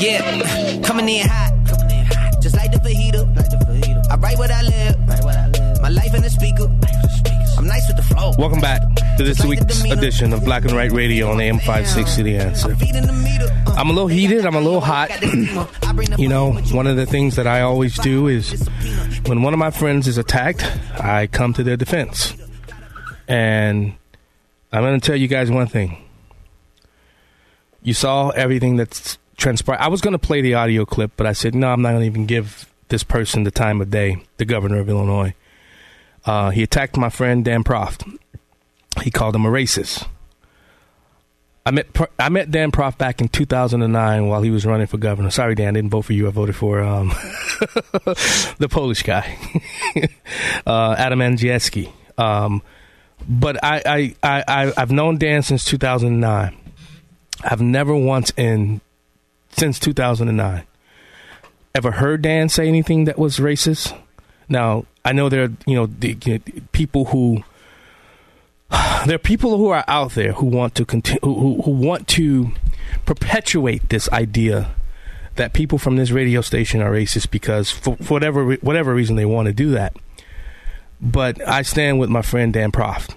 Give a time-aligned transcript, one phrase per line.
[0.00, 1.52] Yeah, coming in hot.
[2.40, 4.10] Just like the fajita.
[4.10, 4.98] I write what I live.
[5.82, 6.64] My life in the speaker.
[7.58, 8.32] I'm nice with the flow.
[8.38, 8.80] Welcome back
[9.18, 12.74] to this week's edition of Black and Right Radio on AM 560 The Answer.
[13.76, 15.10] I'm a little heated, I'm a little hot.
[16.18, 18.66] you know, one of the things that I always do is
[19.26, 20.62] when one of my friends is attacked,
[20.98, 22.32] I come to their defense.
[23.28, 23.92] And
[24.72, 26.02] I'm going to tell you guys one thing.
[27.82, 29.78] You saw everything that's transpired.
[29.80, 32.02] I was going to play the audio clip, but I said, no, I'm not going
[32.02, 35.34] to even give this person the time of day, the governor of Illinois.
[36.24, 38.18] Uh, he attacked my friend Dan Proft.
[39.02, 40.06] He called him a racist.
[41.64, 41.86] I met
[42.18, 45.30] I met Dan Proft back in 2009 while he was running for governor.
[45.30, 46.26] Sorry, Dan, I didn't vote for you.
[46.26, 47.08] I voted for um,
[48.58, 49.38] the Polish guy,
[50.66, 51.92] uh, Adam Andrzejewski.
[52.16, 52.62] Um,
[53.28, 56.56] but I, I, I, I've known Dan since 2009.
[57.42, 58.80] I've never once in
[59.50, 60.64] since 2009
[61.74, 63.96] ever heard Dan say anything that was racist.
[64.48, 67.44] Now I know there are you know, the, you know people who
[69.06, 72.50] there are people who are out there who want to continue who, who want to
[73.06, 74.74] perpetuate this idea
[75.36, 79.24] that people from this radio station are racist because for, for whatever whatever reason they
[79.24, 79.94] want to do that.
[81.00, 83.14] But I stand with my friend Dan Proft.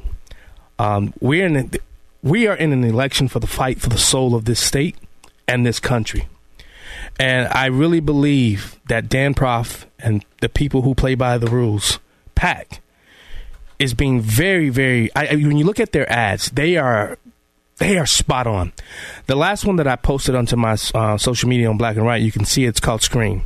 [0.79, 1.71] Um, we're in
[2.21, 4.95] we are in an election for the fight for the soul of this state
[5.47, 6.27] and this country.
[7.19, 11.99] And I really believe that Dan Proft and the people who play by the rules,
[12.35, 12.81] PAC,
[13.79, 15.13] is being very, very.
[15.15, 17.17] I, when you look at their ads, they are
[17.77, 18.71] they are spot on.
[19.27, 22.21] The last one that I posted onto my uh, social media on Black and Right,
[22.21, 23.43] you can see it's called Scream.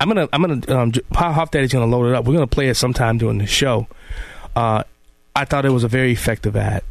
[0.00, 2.24] I'm gonna I'm gonna um, Hoff Daddy's gonna load it up.
[2.24, 3.88] We're gonna play it sometime during the show.
[4.54, 4.84] Uh,
[5.34, 6.82] I thought it was a very effective ad.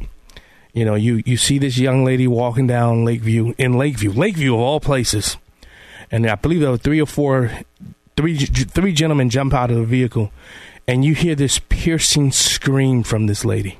[0.76, 4.60] You know, you you see this young lady walking down Lakeview in Lakeview, Lakeview of
[4.60, 5.38] all places,
[6.10, 7.50] and I believe there were three or four,
[8.14, 10.32] three three gentlemen jump out of the vehicle,
[10.86, 13.78] and you hear this piercing scream from this lady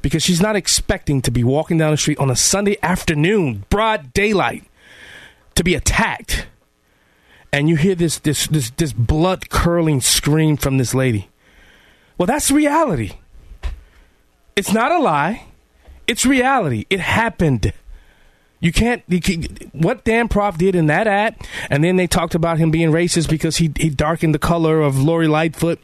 [0.00, 4.14] because she's not expecting to be walking down the street on a Sunday afternoon, broad
[4.14, 4.64] daylight,
[5.56, 6.46] to be attacked.
[7.52, 11.28] And you hear this this this this blood curdling scream from this lady.
[12.16, 13.18] Well, that's reality.
[14.56, 15.44] It's not a lie.
[16.08, 16.86] It's reality.
[16.90, 17.72] It happened.
[18.60, 21.36] You can't, you can, what Dan Proft did in that ad,
[21.70, 24.98] and then they talked about him being racist because he he darkened the color of
[24.98, 25.78] Lori Lightfoot.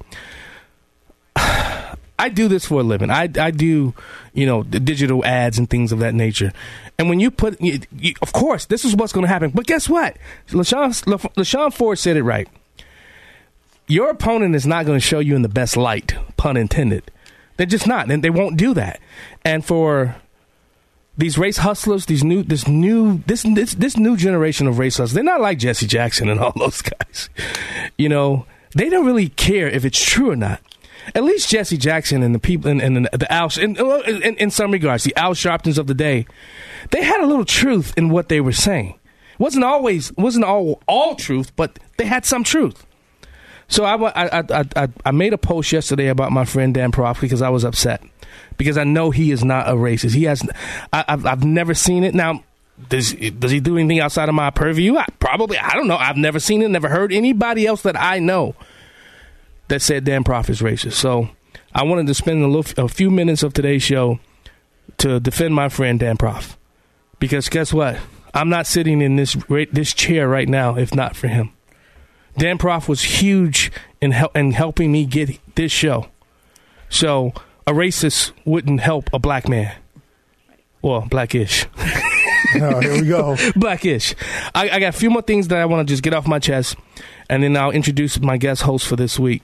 [1.36, 3.10] I do this for a living.
[3.10, 3.94] I I do,
[4.32, 6.52] you know, digital ads and things of that nature.
[6.98, 9.50] And when you put, you, you, of course, this is what's going to happen.
[9.50, 10.16] But guess what?
[10.48, 10.90] LaShawn,
[11.34, 12.48] LaShawn Ford said it right.
[13.86, 17.10] Your opponent is not going to show you in the best light, pun intended.
[17.56, 19.00] They're just not, and they won't do that.
[19.44, 20.16] And for
[21.16, 25.14] these race hustlers, these new, this new, this this this new generation of race hustlers,
[25.14, 27.30] they're not like Jesse Jackson and all those guys.
[27.96, 30.60] You know, they don't really care if it's true or not.
[31.14, 34.50] At least Jesse Jackson and the people and, and the, the Al, in, in, in
[34.50, 36.26] some regards, the Al Sharptons of the day,
[36.90, 38.98] they had a little truth in what they were saying.
[39.38, 42.86] Wasn't always wasn't all all truth, but they had some truth.
[43.68, 44.44] So I, I,
[44.76, 48.02] I, I, made a post yesterday about my friend Dan Proft because I was upset
[48.58, 50.14] because I know he is not a racist.
[50.14, 50.42] He has,
[50.92, 52.14] I, have I've never seen it.
[52.14, 52.44] Now,
[52.88, 54.96] does does he do anything outside of my purview?
[54.96, 55.58] I, probably.
[55.58, 55.96] I don't know.
[55.96, 56.68] I've never seen it.
[56.68, 58.54] Never heard anybody else that I know
[59.68, 60.94] that said Dan Proft is racist.
[60.94, 61.28] So
[61.74, 64.18] I wanted to spend a, little, a few minutes of today's show
[64.98, 66.56] to defend my friend Dan Proft
[67.18, 67.98] because guess what?
[68.34, 69.36] I'm not sitting in this
[69.72, 71.53] this chair right now if not for him.
[72.36, 73.70] Dan Proft was huge
[74.00, 76.08] in, hel- in helping me get this show.
[76.88, 77.32] So
[77.66, 79.74] a racist wouldn't help a black man.
[80.82, 81.66] Well, blackish.
[82.56, 83.36] oh, here we go.
[83.56, 84.14] blackish.
[84.54, 86.38] I, I got a few more things that I want to just get off my
[86.38, 86.76] chest,
[87.30, 89.42] and then I'll introduce my guest host for this week.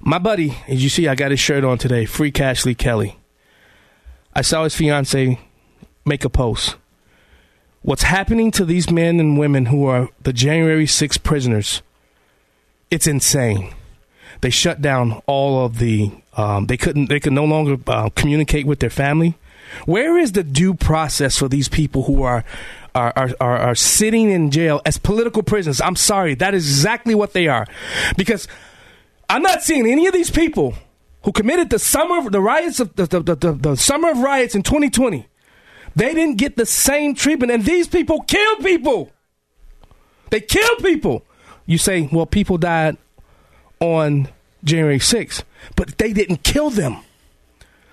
[0.00, 2.06] My buddy, as you see, I got his shirt on today.
[2.06, 3.18] Free Cashley Kelly.
[4.34, 5.38] I saw his fiance
[6.04, 6.76] make a post.
[7.82, 11.82] What's happening to these men and women who are the January 6 prisoners?
[12.92, 13.74] It's insane.
[14.40, 16.12] They shut down all of the.
[16.36, 17.08] Um, they couldn't.
[17.08, 19.36] They could no longer uh, communicate with their family.
[19.86, 22.44] Where is the due process for these people who are
[22.94, 25.80] are, are, are, are sitting in jail as political prisoners?
[25.80, 27.66] I'm sorry, that is exactly what they are.
[28.16, 28.46] Because
[29.28, 30.74] I'm not seeing any of these people
[31.24, 34.62] who committed the summer the riots of the, the, the, the summer of riots in
[34.62, 35.26] 2020.
[35.94, 39.10] They didn't get the same treatment, and these people killed people.
[40.30, 41.24] They killed people.
[41.66, 42.96] You say, well, people died
[43.80, 44.28] on
[44.64, 45.42] January 6th,
[45.76, 46.96] but they didn't kill them.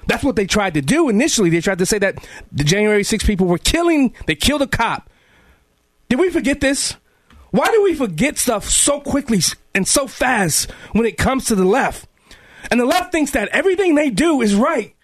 [0.07, 1.49] That's what they tried to do initially.
[1.49, 5.09] They tried to say that the January 6 people were killing, they killed a cop.
[6.07, 6.95] Did we forget this?
[7.51, 9.41] Why do we forget stuff so quickly
[9.75, 12.07] and so fast when it comes to the left?
[12.71, 14.95] And the left thinks that everything they do is right.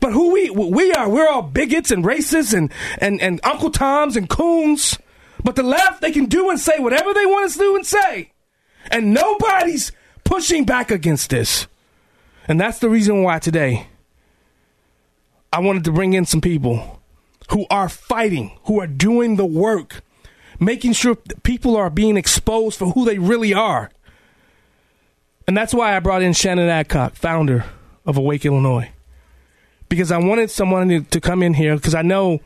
[0.00, 4.16] But who we we are, we're all bigots and racists and, and, and Uncle Toms
[4.16, 4.98] and coons.
[5.42, 8.32] But the left, they can do and say whatever they want to do and say.
[8.90, 9.92] And nobody's
[10.24, 11.66] pushing back against this.
[12.48, 13.88] And that's the reason why today
[15.52, 17.00] I wanted to bring in some people
[17.50, 20.02] who are fighting, who are doing the work,
[20.58, 23.90] making sure people are being exposed for who they really are.
[25.46, 27.64] And that's why I brought in Shannon Adcock, founder
[28.04, 28.90] of Awake Illinois.
[29.88, 32.40] Because I wanted someone to, to come in here because I know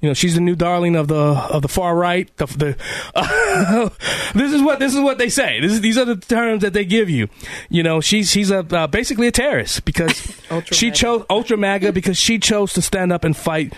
[0.00, 2.34] you know, she's the new darling of the of the far right.
[2.36, 2.76] The, the
[3.14, 3.88] uh,
[4.34, 5.58] this is what this is what they say.
[5.60, 7.28] This is, these are the terms that they give you.
[7.70, 10.38] You know, she's she's a uh, basically a terrorist because
[10.70, 13.72] she chose ultra MAGA because she chose to stand up and fight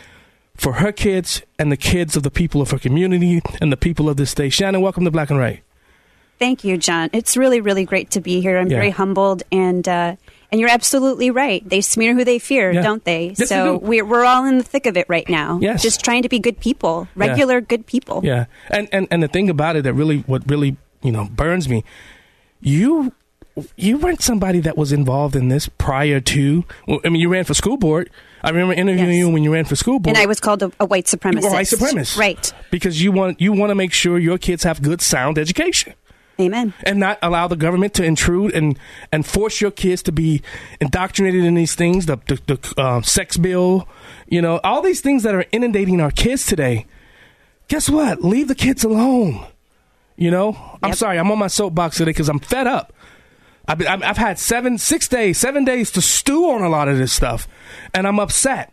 [0.57, 4.09] for her kids and the kids of the people of her community and the people
[4.09, 4.53] of this state.
[4.53, 5.63] Shannon, welcome to Black and Right.
[6.41, 7.11] Thank you, John.
[7.13, 8.59] It's really really great to be here.
[8.59, 8.77] I'm yeah.
[8.77, 9.87] very humbled and.
[9.89, 10.17] Uh,
[10.51, 11.67] and you're absolutely right.
[11.69, 12.83] They smear who they fear, yeah.
[12.83, 13.35] don't they?
[13.39, 15.59] Yes, so we're we're all in the thick of it right now.
[15.61, 15.83] Yes.
[15.83, 17.61] Just trying to be good people, regular yeah.
[17.69, 18.23] good people.
[18.25, 18.47] Yeah.
[18.71, 21.85] And, and and the thing about it that really what really, you know, burns me,
[22.61, 23.13] you
[23.77, 26.65] you weren't somebody that was involved in this prior to
[27.05, 28.11] I mean you ran for school board.
[28.43, 29.19] I remember interviewing yes.
[29.19, 30.17] you when you ran for school board.
[30.17, 31.51] And I was called a, a white supremacist.
[31.51, 32.17] white supremacist.
[32.17, 32.53] Right.
[32.71, 35.95] Because you want you want to make sure your kids have good sound education.
[36.41, 36.73] Amen.
[36.85, 38.79] And not allow the government to intrude and,
[39.11, 40.43] and force your kids to be
[40.81, 43.89] indoctrinated in these things, the, the, the uh, sex bill,
[44.29, 46.87] you know, all these things that are inundating our kids today.
[47.67, 48.23] Guess what?
[48.23, 49.47] Leave the kids alone.
[50.17, 50.79] You know, yep.
[50.83, 52.93] I'm sorry, I'm on my soapbox today because I'm fed up.
[53.69, 57.13] I've, I've had seven, six days, seven days to stew on a lot of this
[57.13, 57.47] stuff,
[57.95, 58.73] and I'm upset.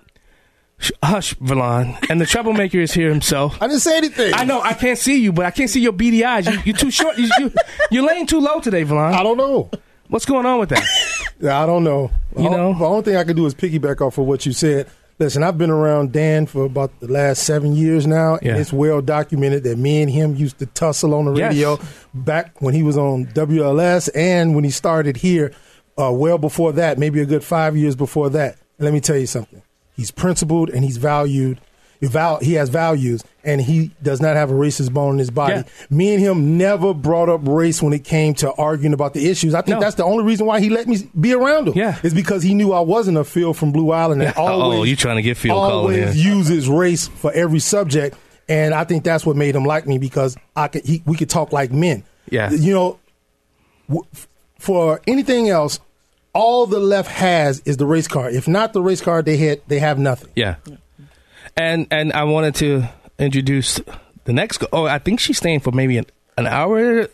[1.02, 1.98] Hush, Valon.
[2.10, 3.62] And the troublemaker is here himself.
[3.62, 4.34] I didn't say anything.
[4.34, 4.62] I know.
[4.62, 6.48] I can't see you, but I can't see your beady eyes.
[6.48, 7.18] You, are too short.
[7.18, 7.52] You, you,
[7.92, 9.14] you're laying too low today, Valon.
[9.14, 9.72] I don't know.
[10.10, 10.84] What's going on with that?
[11.40, 12.12] yeah, I don't know.
[12.38, 14.90] You know, the only thing I can do is piggyback off of what you said.
[15.18, 18.52] Listen, I've been around Dan for about the last seven years now, yeah.
[18.52, 22.06] and it's well documented that me and him used to tussle on the radio yes.
[22.14, 25.54] back when he was on WLS and when he started here.
[25.98, 28.58] Uh, well before that, maybe a good five years before that.
[28.78, 29.62] let me tell you something.
[29.96, 31.60] He's principled and he's valued.
[32.02, 35.56] He has values, and he does not have a racist bone in his body.
[35.56, 35.64] Yeah.
[35.90, 39.56] Me and him never brought up race when it came to arguing about the issues.
[39.56, 39.80] I think No.
[39.80, 41.74] that's the only reason why he let me be around him.
[41.76, 41.98] Yeah.
[42.04, 44.96] is because he knew I wasn't a Phil from Blue Island and always oh, you
[44.96, 48.16] trying to get Phil always uses race for every subject,
[48.48, 51.30] and I think that's what made him like me because I could he, we could
[51.30, 52.04] talk like men.
[52.30, 52.52] Yeah.
[52.52, 53.00] you know,
[54.60, 55.80] for anything else,
[56.36, 58.30] all the left has is the race car.
[58.30, 60.30] If not the race car, they hit they have nothing.
[60.36, 60.56] Yeah.
[61.58, 62.84] And and I wanted to
[63.18, 63.80] introduce
[64.26, 64.58] the next.
[64.58, 66.06] Go- oh, I think she's staying for maybe an,
[66.38, 67.08] an hour.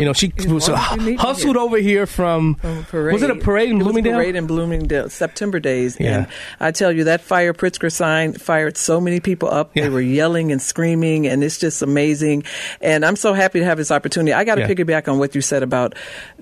[0.00, 2.54] You know, she was why don't you meet me hustled over here from.
[2.54, 3.12] From.
[3.12, 4.14] Was it a parade in It Bloomingdale?
[4.14, 5.96] parade in Bloomingdale, September days.
[6.00, 6.16] Yeah.
[6.16, 6.26] And
[6.58, 9.70] I tell you, that Fire Pritzker sign fired so many people up.
[9.74, 9.84] Yeah.
[9.84, 12.44] They were yelling and screaming, and it's just amazing.
[12.80, 14.32] And I'm so happy to have this opportunity.
[14.32, 14.68] I got to Yeah.
[14.68, 15.94] piggyback on what you said about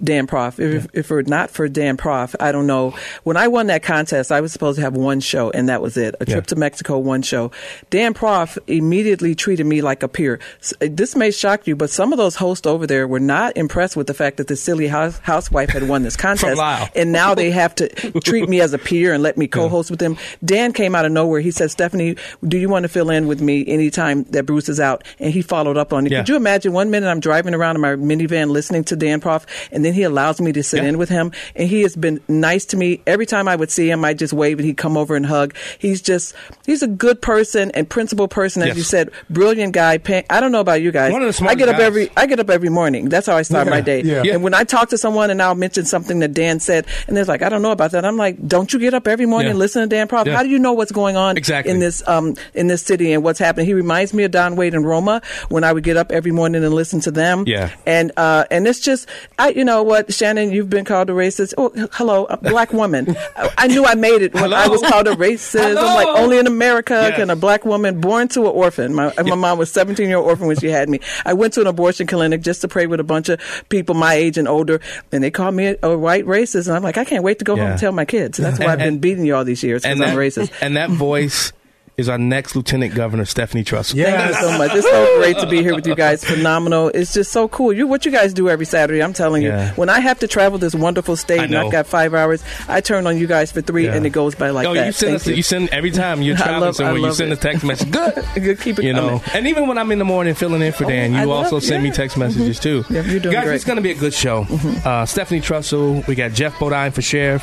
[0.03, 0.61] Dan Proft.
[0.61, 2.95] If, if it were not for Dan Proft, I don't know.
[3.25, 5.97] When I won that contest, I was supposed to have one show, and that was
[5.97, 6.49] it a trip Yeah.
[6.49, 7.51] to Mexico, one show.
[7.91, 10.39] Dan Proft immediately treated me like a peer.
[10.81, 13.97] This may shock you, but some of those hosts over there were not not impressed
[13.97, 16.61] with the fact that the silly house, housewife had won this contest,
[16.95, 17.89] and now they have to
[18.21, 20.17] treat me as a peer and let me co-host with them.
[20.45, 21.41] Dan came out of nowhere.
[21.41, 24.81] He said, "Stephanie, do you want to fill in with me anytime that Bruce is
[24.81, 26.13] out?" And he followed up on it.
[26.13, 26.21] Yeah.
[26.21, 26.73] Could you imagine?
[26.73, 30.03] One minute I'm driving around in my minivan listening to Dan Proft, and then he
[30.03, 30.91] allows me to sit Yeah.
[30.91, 33.01] in with him, and he has been nice to me.
[33.07, 35.55] Every time I would see him, I just wave and he'd come over and hug.
[35.79, 36.35] He's just
[36.67, 38.77] he's a good person and principled person, as Yes.
[38.77, 39.99] you said, brilliant guy.
[39.99, 41.13] Pay, I don't know about you guys.
[41.13, 43.09] One of the I get up every I get up every morning.
[43.09, 44.03] That's how I start Yeah, my day.
[44.03, 44.23] yeah.
[44.35, 47.25] And when I talk to someone and I'll mention something that Dan said, and they're
[47.25, 48.05] like, I don't know about that.
[48.05, 49.51] I'm like, don't you get up every morning Yeah.
[49.51, 50.33] and listen to Dan Proft?
[50.33, 51.73] How do you know what's going on Exactly.
[51.73, 53.67] in this um in this city and what's happening?
[53.67, 56.65] He reminds me of Don Wade and Roma when I would get up every morning
[56.65, 57.45] and listen to them.
[57.47, 57.71] Yeah.
[57.87, 59.09] And uh and it's just
[59.39, 61.55] I you know what Shannon, you've been called a racist.
[61.59, 63.17] Oh, hello, a black woman.
[63.37, 64.57] I, I knew I made it when Hello?
[64.57, 65.77] I was called a racist.
[65.77, 67.17] I'm like only in America Yes.
[67.17, 68.95] can a black woman born to an orphan.
[68.95, 71.01] My my mom was 17 year old orphan when she had me.
[71.27, 74.15] I went to an abortion clinic just to pray with a bunch of people my
[74.15, 76.69] age and older, and they call me a, white racist.
[76.69, 78.39] And I'm like, I can't wait to go home and tell my kids.
[78.39, 80.53] That's why I've been beating you all these years because I'm racist.
[80.61, 81.53] and that voice
[81.99, 83.97] is our next Lieutenant Governor, Stephanie Trussell.
[83.97, 84.17] Yeah.
[84.17, 84.71] Thank you so much.
[84.75, 86.25] It's so great to be here with you guys.
[86.25, 86.89] Phenomenal.
[86.95, 87.73] It's just so cool.
[87.73, 89.03] You what you guys do every Saturday.
[89.03, 89.53] I'm telling you.
[89.77, 91.57] When I have to travel this wonderful state I and.
[91.57, 93.95] I've got five hours, I turn on you guys for three Yeah.
[93.95, 94.87] and it goes by like oh, that.
[94.87, 95.37] you send Thank us.
[95.37, 95.43] You.
[95.43, 96.99] send every time you're traveling love- somewhere.
[96.99, 97.39] You send it.
[97.39, 97.91] a text message.
[97.93, 98.15] Good.
[98.37, 98.61] Good.
[98.61, 99.23] Keep it You know, coming.
[99.35, 101.59] and even when I'm in the morning filling in for Dan, I you love- also
[101.59, 102.85] send me text messages too.
[102.91, 103.55] Yeah, you're doing Guys, great.
[103.57, 104.47] it's going to be a good show.
[104.85, 107.43] Uh, Stephanie Trussell, we got Jeff Bodine for sheriff,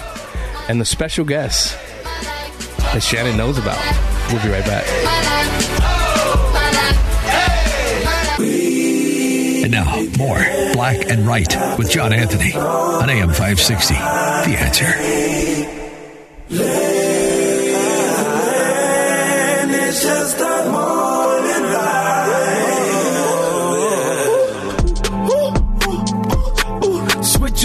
[0.69, 1.77] and the special guest
[2.95, 3.77] that Shannon knows about.
[4.31, 4.87] We'll be right back.
[9.63, 10.37] And now, more
[10.73, 13.95] Black and Right with John Anthony on AM 560.
[13.95, 15.64] The answer.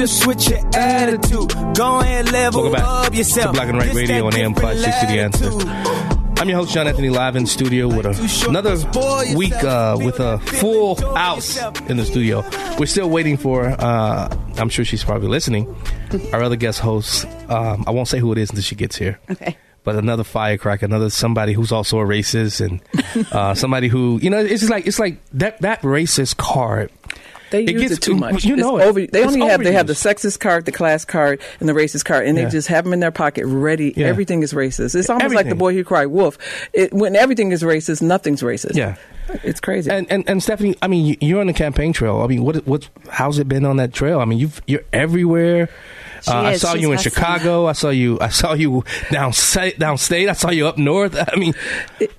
[0.00, 1.76] Switch your, switch your attitude.
[1.76, 3.48] Go ahead, level Welcome back up yourself.
[3.48, 6.40] to Black and Right Radio on AM different 560 The Answer.
[6.40, 8.76] I'm your host, John Anthony, live in studio with a, another
[9.36, 11.58] week uh, with a full house
[11.90, 12.42] in the studio.
[12.78, 15.76] We're still waiting for, uh, I'm sure she's probably listening,
[16.32, 17.26] our other guest host.
[17.50, 19.20] Um, I won't say who it is until she gets here.
[19.30, 19.58] Okay.
[19.84, 24.38] But another firecracker, another somebody who's also a racist, and uh, somebody who you know,
[24.38, 26.90] it's just like it's like that that racist card.
[27.50, 28.44] They It use gets it too much.
[28.44, 31.68] you know over, they only have they have the sexist card, the class card, and
[31.68, 32.44] the racist card, and Yeah.
[32.44, 33.92] they just have them in their pocket, ready.
[33.96, 34.06] Yeah.
[34.06, 34.94] Everything is racist.
[34.94, 36.38] It's almost like the boy who cried wolf.
[36.72, 38.76] It, when everything is racist, nothing's racist.
[38.76, 38.94] Yeah.
[39.42, 39.90] it's crazy.
[39.90, 42.20] And, and and Stephanie, I mean, you- you're on the campaign trail.
[42.20, 44.20] I mean, what what how's it been on that trail?
[44.20, 45.68] I mean, you've you're everywhere.
[46.28, 47.12] Uh, I saw She's you in hustling.
[47.14, 47.66] Chicago.
[47.66, 48.18] I saw you.
[48.20, 50.28] I saw you down downstate.
[50.28, 51.16] I saw you up north.
[51.32, 51.54] I mean,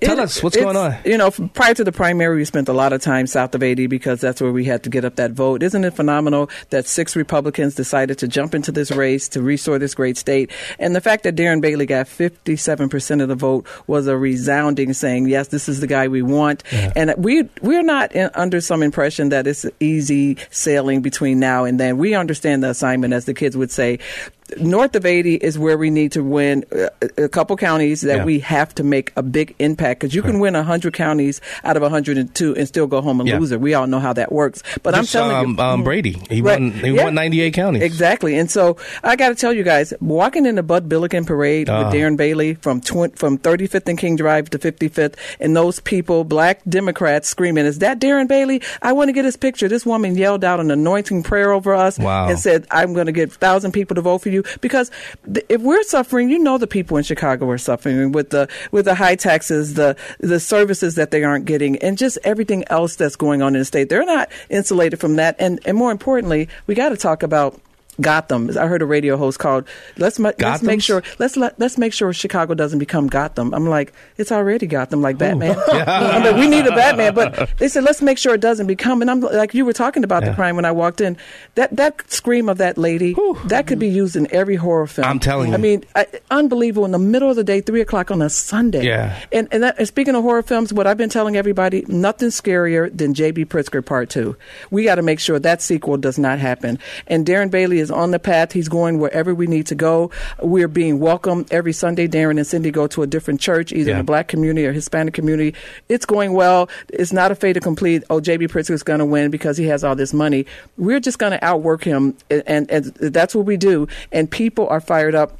[0.00, 0.96] tell It- us what's going on.
[1.04, 3.86] You know, prior to the primary, we spent a lot of time south of 80
[3.86, 5.62] because that's where we had to get up that vote.
[5.62, 9.94] Isn't it phenomenal that six Republicans decided to jump into this race to restore this
[9.94, 10.50] great state?
[10.78, 15.28] And the fact that Darren Bailey got 57% of the vote was a resounding saying,
[15.28, 16.62] yes, this is the guy we want.
[16.96, 21.78] And we, we're not in, under some impression that it's easy sailing between now and
[21.78, 21.98] then.
[21.98, 25.76] We understand the assignment, as the kids would say way North of 80 is where
[25.78, 28.24] we need to win uh, a couple counties that Yeah.
[28.24, 31.82] we have to make a big impact because you can win 100 counties out of
[31.82, 33.38] 102 and still go home and Yeah.
[33.38, 33.60] lose it.
[33.60, 34.62] We all know how that works.
[34.82, 35.62] But Just, I'm telling um, you.
[35.62, 36.60] um, Brady, he Right.
[36.60, 36.70] won.
[36.72, 37.04] He Yeah.
[37.04, 37.82] won 98 counties.
[37.82, 38.36] Exactly.
[38.36, 41.84] And so I got to tell you guys, walking in the Bud Billiken parade Ah.
[41.84, 46.24] with Darren Bailey from tw- from 35th and King Drive to 55th, and those people,
[46.24, 48.60] black Democrats, screaming, "Is that Darren Bailey?
[48.82, 51.98] I want to get his picture." This woman yelled out an anointing prayer over us
[51.98, 52.28] Wow.
[52.28, 54.90] and said, "I'm going to get thousand people to vote for you because
[55.32, 58.84] th- if we're suffering, you know the people in Chicago are suffering with the with
[58.84, 63.16] the high taxes, the the services that they aren't getting, and just everything else that's
[63.16, 63.88] going on in the state.
[63.88, 67.60] They're not insulated from that, and and more importantly, we got to talk about.
[68.00, 68.50] Gotham.
[68.58, 69.66] I heard a radio host called
[69.98, 73.66] "Let's ma- let's make sure let's let, let's make sure Chicago doesn't become Gotham." I'm
[73.68, 75.18] like, it's already Gotham, like oh.
[75.18, 75.56] Batman.
[75.68, 79.02] I'm like, we need a Batman, but they said let's make sure it doesn't become.
[79.02, 80.30] And I'm like, you were talking about Yeah.
[80.30, 81.16] the crime when I walked in.
[81.56, 83.14] That that scream of that lady
[83.46, 85.06] that could be used in every horror film.
[85.06, 85.54] I'm telling you.
[85.54, 86.86] I mean, I, unbelievable.
[86.86, 88.84] In the middle of the day, three o'clock on a Sunday.
[88.86, 89.18] Yeah.
[89.32, 92.96] And and, that, and speaking of horror films, what I've been telling everybody, nothing scarier
[92.96, 93.44] than J.B.
[93.46, 94.36] Pritzker Part Two.
[94.70, 96.78] We got to make sure that sequel does not happen.
[97.06, 98.52] And Darren Bailey is on the path.
[98.52, 100.10] He's going wherever we need to go.
[100.40, 102.08] We're being welcomed every Sunday.
[102.08, 105.12] Darren and Cindy go to a different church, either in the black community or Hispanic
[105.12, 105.54] community.
[105.90, 106.70] It's going well.
[106.88, 108.04] It's not a fait complete.
[108.08, 108.46] Oh, J.B.
[108.46, 110.46] Pritzker is going to win because he has all this money.
[110.78, 113.88] We're just going to outwork him, and, and, and that's what we do.
[114.10, 115.36] And people are fired up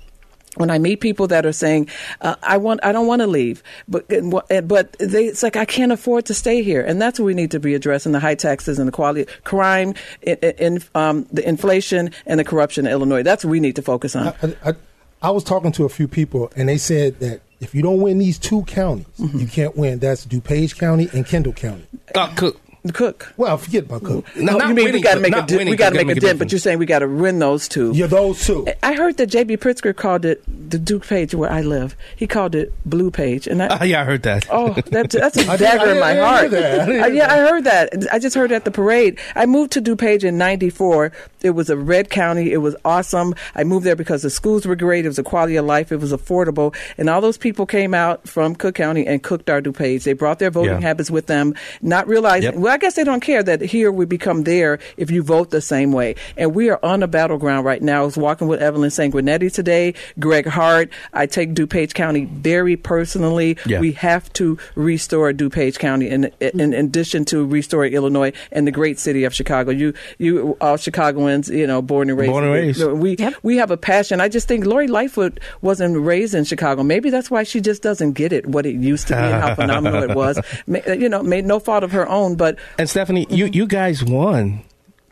[0.57, 1.89] when I meet people that are saying,
[2.21, 5.93] uh, "I want, I don't want to leave," but but they, it's like I can't
[5.93, 8.79] afford to stay here, and that's what we need to be addressing: the high taxes
[8.79, 13.23] and the quality, crime, in, in um, the inflation, and the corruption in Illinois.
[13.23, 14.29] That's what we need to focus on.
[14.29, 14.75] I, I,
[15.23, 18.19] I was talking to a few people, and they said that if you don't win
[18.19, 19.39] these two counties, mm-hmm.
[19.39, 20.01] you can't win.
[20.01, 21.87] That's DuPage County and Kendall County.
[22.15, 22.53] Uh,
[22.91, 22.95] Cook.
[23.03, 23.33] Cook.
[23.37, 24.37] Well, forget about Cook.
[24.37, 26.39] No, you mean we got to make a di- we got to make a dent,
[26.39, 27.93] but you're saying we got to win those two.
[27.95, 28.67] Yeah, those two.
[28.83, 29.59] I heard that J.B.
[29.59, 31.97] Pritzker called it the Duke Page where I live.
[32.17, 34.47] He called it Blue Page, and I, uh, yeah, I heard that.
[34.51, 36.53] Oh, that, that's a dagger in my heart.
[36.53, 37.93] Uh, yeah, I heard that.
[38.13, 39.19] I just heard at the parade.
[39.37, 41.13] I moved to DuPage in '94.
[41.43, 42.53] It was a red county.
[42.53, 43.35] It was awesome.
[43.55, 45.05] I moved there because the schools were great.
[45.05, 45.93] It was a quality of life.
[45.93, 49.61] It was affordable, and all those people came out from Cook County and cooked our
[49.61, 50.05] DuPage.
[50.05, 50.81] They brought their voting yeah.
[50.81, 52.53] habits with them, not realizing.
[52.53, 52.61] Yep.
[52.61, 55.61] Well, I guess they don't care that here we become there if you vote the
[55.61, 56.15] same way.
[56.37, 58.03] And we are on the battleground right now.
[58.03, 60.91] I was walking with Evelyn Sanguinetti today, Greg Hart.
[61.13, 63.57] I take DuPage County very personally.
[63.67, 63.81] Yeah.
[63.81, 68.71] We have to restore DuPage County in, in, in addition to restore Illinois and the
[68.71, 69.71] great city of Chicago.
[69.71, 72.31] You, you all Chicagoans, you know, born and raised.
[72.31, 72.83] Born and raised.
[72.85, 73.35] We, yep.
[73.43, 74.21] we have a passion.
[74.21, 76.83] I just think Lori Lightfoot wasn't raised in Chicago.
[76.83, 79.55] Maybe that's why she just doesn't get it, what it used to be and how
[79.63, 80.41] phenomenal it was.
[80.67, 82.59] You know, made no fault of her own, but.
[82.79, 84.63] And Stephanie, you, you guys won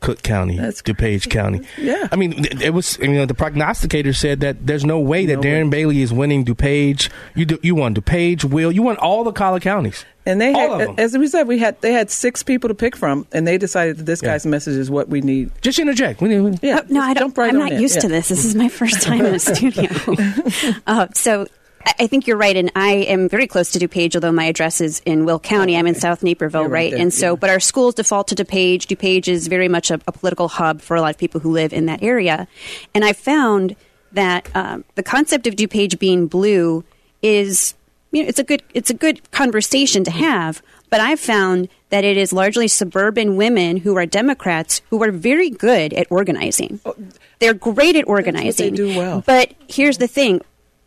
[0.01, 1.67] Cook County, That's DuPage County.
[1.79, 2.09] Yeah.
[2.11, 5.65] I mean, it was, you know, the prognosticator said that there's no way that Darren
[5.65, 5.71] way.
[5.71, 7.11] Bailey is winning DuPage.
[7.35, 10.05] You do, you won DuPage, Will, you won all the Collar counties.
[10.27, 13.27] And they had, as we said, we had they had six people to pick from,
[13.33, 14.33] and they decided that this yeah.
[14.33, 15.51] guy's message is what we need.
[15.63, 16.21] Just interject.
[16.21, 17.37] We need, we, yeah, no, I don't.
[17.37, 18.03] Right I'm not used yeah.
[18.03, 18.29] to this.
[18.29, 19.89] This is my first time in a studio.
[20.87, 21.47] uh, so
[21.87, 25.01] I think you're right, and I am very close to DuPage, although my address is
[25.07, 25.77] in Will County.
[25.77, 26.93] I'm in South Naperville, right?
[26.93, 27.37] right and so, yeah.
[27.37, 28.87] but our schools default to DuPage.
[28.87, 31.73] DuPage is very much a, a, political hub for a lot of people who live
[31.73, 32.49] in that area.
[32.95, 33.77] And I found
[34.13, 36.85] that um, the concept of DuPage being blue
[37.23, 37.75] is,
[38.13, 40.63] you know, it's a good, it's a good conversation to have.
[40.91, 45.51] But I've found that it is largely suburban women who are Democrats who are very
[45.51, 46.81] good at organizing.
[46.85, 46.95] Oh,
[47.39, 48.71] They're great at organizing.
[48.71, 49.23] they do well.
[49.25, 50.41] But here's the thing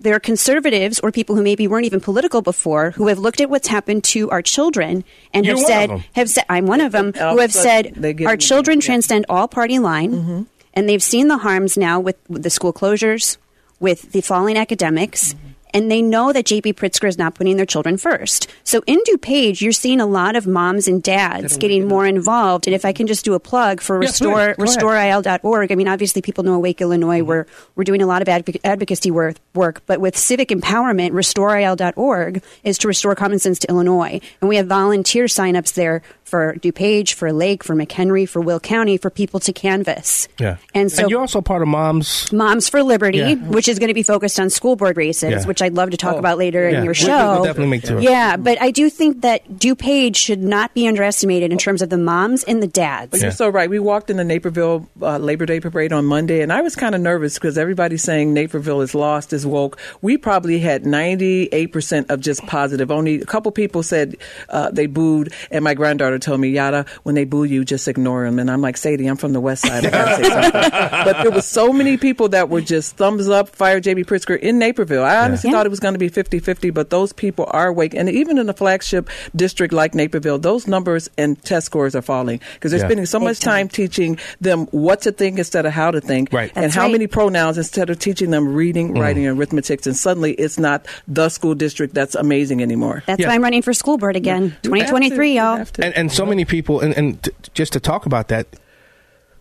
[0.04, 3.50] there are conservatives or people who maybe weren't even political before who have looked at
[3.50, 7.14] what's happened to our children and You're have said have said I'm one of them
[7.14, 8.86] who have said our children yeah.
[8.86, 10.42] transcend all party line mm-hmm.
[10.74, 13.38] and they've seen the harms now with, with, the school closures
[13.80, 16.74] with the falling academics mm-hmm and they know that J.B.
[16.74, 18.50] Pritzker is not putting their children first.
[18.64, 22.68] So in DuPage, you're seeing a lot of moms and dads getting more involved.
[22.68, 26.22] And if I can just do a plug for yeah, restore restoreil.org, I mean, obviously
[26.22, 27.20] people know Awake Illinois.
[27.20, 27.28] Mm-hmm.
[27.28, 32.44] We're we're doing a lot of advoc- advocacy work, work, but with civic empowerment, restoreil.org
[32.64, 36.02] is to restore common sense to Illinois, and we have volunteer signups there
[36.34, 40.28] for DuPage, for Lake, for McHenry, for Will County, for people to canvass.
[40.40, 40.58] Yeah.
[40.74, 43.36] And so and you're also part of Moms Moms for Liberty, yeah.
[43.36, 45.46] which is going to be focused on school board races, yeah.
[45.46, 46.80] which I'd love to talk oh, about later yeah.
[46.80, 47.06] in your show.
[47.08, 50.88] We'll, we'll definitely make to Yeah, but I do think that DuPage should not be
[50.88, 53.12] underestimated in terms of the moms and the dads.
[53.12, 53.70] But you're so right.
[53.70, 56.96] We walked in the Naperville uh, Labor Day parade on Monday, and I was kind
[56.96, 59.80] of nervous because everybody's saying Naperville is lost, is woke.
[60.02, 62.90] We probably had 98% of just positive.
[62.90, 64.18] Only a couple people said
[64.50, 68.26] uh, they booed, and my granddaughter told me, yada, when they boo you, just ignore
[68.26, 68.40] them.
[68.40, 69.86] And I'm like, Sadie, I'm from the West Side.
[69.86, 70.52] I gotta say something.
[71.04, 74.04] but there was so many people that were just thumbs up, fire J.B.
[74.04, 75.04] Pritzker in Naperville.
[75.04, 75.58] I honestly yeah.
[75.58, 77.94] thought it was going to be 50 50, but those people are awake.
[77.94, 82.40] And even in a flagship district like Naperville, those numbers and test scores are falling
[82.54, 82.88] because they're yeah.
[82.88, 86.32] spending so much time teaching them what to think instead of how to think.
[86.32, 86.52] Right.
[86.56, 86.92] And That's how right.
[86.92, 89.00] many pronouns instead of teaching them reading, mm.
[89.00, 89.86] writing, and arithmetic.
[89.86, 93.04] And suddenly it's not the school district that's amazing anymore.
[93.06, 93.28] That's yeah.
[93.28, 94.56] why I'm running for school board again.
[94.64, 95.66] 2023, y'all.
[95.80, 98.48] And, and so many people, and, and t- just to talk about that,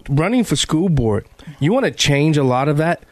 [0.08, 1.26] running for school board,
[1.60, 3.02] you want to change a lot of that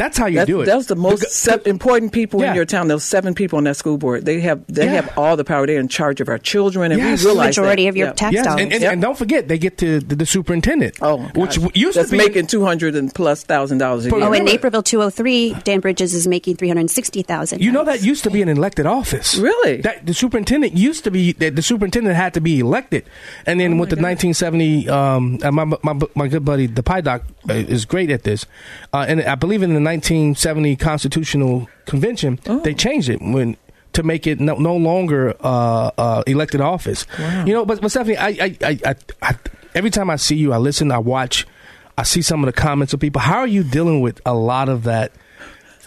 [0.00, 0.64] that's how you that's, do it.
[0.66, 2.50] That's the most se- important people yeah.
[2.50, 2.88] in your town.
[2.88, 4.24] Those seven people on that school board.
[4.24, 4.92] They have they yeah.
[4.92, 5.66] have all the power.
[5.66, 7.22] They're in charge of our children, and yes.
[7.22, 7.88] we realize majority that.
[7.90, 8.12] of your yeah.
[8.14, 8.46] tax yes.
[8.46, 8.62] dollars.
[8.62, 8.92] And, and, yep.
[8.94, 10.96] and, don't forget, they get to the, the superintendent.
[11.02, 14.24] Oh, which used that's to be making two hundred and plus thousand dollars a year.
[14.24, 17.60] Oh, in Naperville, two hundred three, Dan Bridges is making three hundred sixty thousand.
[17.60, 19.36] You know that used to be an elected office.
[19.36, 19.82] Really?
[19.82, 21.32] That the superintendent used to be.
[21.32, 23.04] The, the superintendent had to be elected,
[23.44, 27.02] and then oh with the nineteen seventy, um, my, my my good buddy the Pie
[27.02, 28.46] Doc uh, is great at this,
[28.94, 32.60] uh, and I believe in the nineteen seventy Constitutional Convention, oh.
[32.60, 33.56] they changed it when
[33.92, 37.06] to make it no, no longer uh, uh, elected office.
[37.18, 37.44] Wow.
[37.44, 39.34] You know, but, but Stephanie, I, I, I, I,
[39.74, 41.44] every time I see you, I listen, I watch,
[41.98, 43.20] I see some of the comments of people.
[43.20, 45.10] How are you dealing with a lot of that?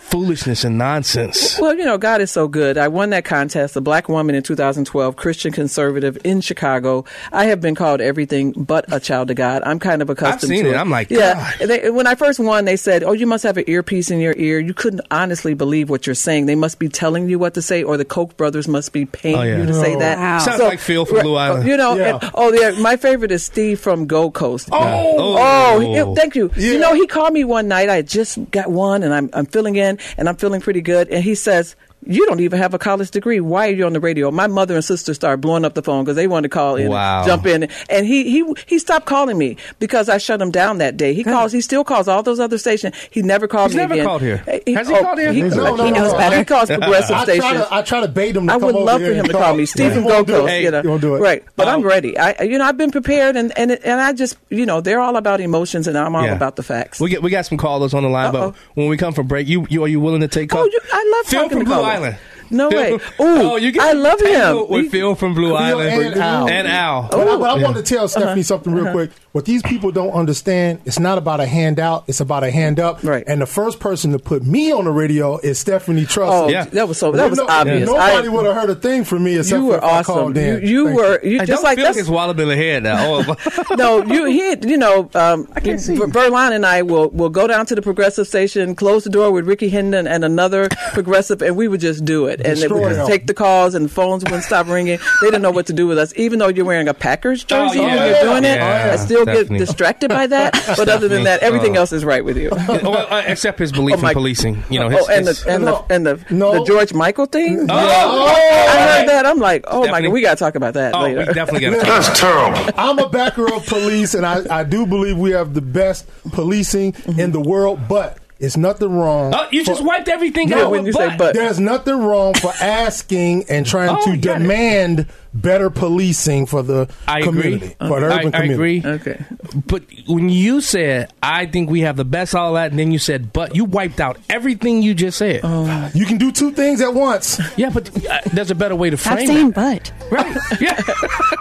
[0.03, 1.59] Foolishness and nonsense.
[1.59, 2.77] Well, you know, God is so good.
[2.77, 7.05] I won that contest, a black woman in 2012, Christian conservative in Chicago.
[7.31, 9.63] I have been called everything but a child of God.
[9.65, 10.75] I'm kind of accustomed I've seen to it.
[10.77, 11.51] I'm like, yeah.
[11.57, 14.35] They, when I first won, they said, "Oh, you must have an earpiece in your
[14.37, 14.59] ear.
[14.59, 16.45] You couldn't honestly believe what you're saying.
[16.45, 19.35] They must be telling you what to say, or the Koch brothers must be paying
[19.37, 19.57] Oh, yeah.
[19.57, 20.37] you to say Oh, that." wow.
[20.39, 21.67] Sounds like Phil from Blue Island.
[21.67, 22.19] You know, Yeah.
[22.21, 22.71] and- oh, yeah.
[22.79, 24.69] My favorite is Steve from Gold Coast.
[24.71, 24.77] Oh.
[24.79, 25.79] oh, Oh.
[25.79, 26.51] he- thank you.
[26.55, 27.89] You know, he called me one night.
[27.89, 31.09] I just got one, and I'm I'm filling in, and I'm feeling pretty good.
[31.09, 31.75] And he says.
[32.05, 33.39] You don't even have a college degree.
[33.39, 34.31] Why are you on the radio?
[34.31, 36.89] My mother and sister started blowing up the phone because they wanted to call in,
[36.89, 37.19] Wow.
[37.19, 40.77] and jump in, and he he he stopped calling me because I shut him down
[40.79, 41.13] that day.
[41.13, 42.95] He calls, he still calls all those other stations.
[43.11, 44.05] He never called He's me never again.
[44.05, 44.43] called here.
[44.47, 45.33] Uh, Has he called here?
[45.33, 46.17] He, No, no, he no, knows no.
[46.17, 46.35] better.
[46.35, 47.51] I- He calls progressive I stations.
[47.61, 49.33] to- I try to bait him to I would over love here for him to
[49.33, 50.49] call me Stephen He won't do it.
[50.49, 51.19] Hey, you know, he won't do it.
[51.19, 51.43] right?
[51.55, 52.17] But I'm Um, ready.
[52.17, 55.15] I, you know, I've been prepared, and and and I just, you know, they're all
[55.17, 56.35] about emotions, and I'm all Yeah.
[56.35, 56.99] about the facts.
[56.99, 58.51] We get we got some callers on the line, Uh-oh.
[58.51, 60.67] but when we come for break, you you are you willing to take calls?
[60.67, 61.92] Oh, you, I love Phil talking from to callers.
[61.93, 62.17] Island.
[62.49, 62.93] No way.
[62.93, 64.59] Ooh, oh, you get I love him.
[64.61, 66.49] with We- Phil from Blue Phil Island and Al.
[66.49, 67.07] and Al.
[67.11, 67.63] But, I, but I Yeah.
[67.63, 69.11] want to tell Stephanie something real quick.
[69.31, 73.03] What these people don't understand, it's not about a handout, it's about a hand up.
[73.03, 73.23] Right.
[73.25, 76.29] And the first person to put me on the radio is Stephanie Truss.
[76.31, 76.65] Oh, Yeah.
[76.65, 77.87] that was so- that was obvious.
[77.89, 80.13] Nobody I- would have heard a thing from me except You were if awesome.
[80.15, 80.61] called in.
[80.61, 82.55] You, you were you I just don't like feel that's like it's Wallop in the
[82.55, 83.23] head now.
[83.27, 83.35] Oh,
[83.75, 87.81] no, you he you know um, Verlon and I will will go down to the
[87.81, 92.05] progressive station, close the door with Ricky Hendon and another progressive, and we would just
[92.05, 93.07] do it, and it Destroy would just them.
[93.07, 94.99] take the calls, and the phones wouldn't stop ringing.
[95.21, 97.79] They didn't know what to do with us, even though you're wearing a Packers jersey
[97.79, 98.57] Oh, and you're doing it.
[98.57, 99.57] Yeah, I still definitely.
[99.59, 101.81] get distracted by that, but other than that, everything Oh.
[101.81, 102.49] else is right with you.
[102.67, 104.63] well, uh, except his belief Oh, my- in policing.
[104.69, 107.67] You know, his, oh, and his- the and the and the, the George Michael thing.
[107.69, 109.25] Oh, I heard that.
[109.25, 111.33] I'm like, oh my god, we got to talk about that Oh, we later.
[111.33, 112.69] definitely gotta That's terrible.
[112.77, 116.95] I'm a backer of police, and I, I do believe we have the best policing
[117.17, 119.33] in the world, but it's nothing wrong.
[119.35, 121.33] Oh, you just wiped everything No, out when with you say but.
[121.33, 125.07] There's nothing wrong for asking and trying Oh, to demand it.
[125.33, 127.41] Demand better policing for the I agree.
[127.43, 128.77] community, for the I, urban I community.
[128.79, 128.83] agree.
[128.85, 129.25] Okay.
[129.67, 132.99] But when you said, I think we have the best, all that, and then you
[132.99, 135.41] said, but you wiped out everything you just said.
[135.43, 135.91] Oh.
[135.93, 137.39] You can do two things at once.
[137.57, 139.55] Yeah, but uh, there's a better way to Stop frame saying it.
[139.55, 139.91] but.
[140.11, 140.37] Right.
[140.59, 140.81] Yeah.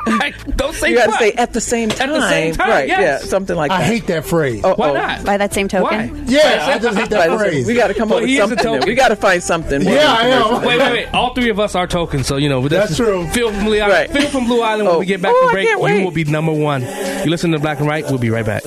[0.05, 1.19] Like, don't say You got to but.
[1.21, 2.11] say at the same time.
[2.11, 2.89] At the same time, right?
[2.89, 3.23] yes.
[3.23, 3.87] Yeah, something like I that.
[3.87, 4.61] hate that phrase.
[4.65, 4.95] Oh, Why oh.
[4.95, 5.25] not?
[5.25, 6.11] By that same token.
[6.13, 6.23] Why?
[6.27, 7.67] Yeah, I just hate that Right, phrase.
[7.67, 8.87] We got to come Well, up with he is a something.
[8.87, 9.81] We got to find something.
[9.83, 10.65] Yeah, I am.
[10.65, 11.15] Wait, wait, wait.
[11.15, 13.27] All three of us are tokens, so you know That's true.
[13.29, 14.11] Phil from Blue Island.
[14.15, 14.23] Right.
[14.23, 14.87] Phil from Blue Island.
[14.89, 14.99] When Oh.
[15.01, 16.05] we get back Oh, from break, can't you wait.
[16.05, 16.83] will be number one.
[16.83, 18.05] You listen to Black and Right.
[18.05, 18.65] We'll be right back.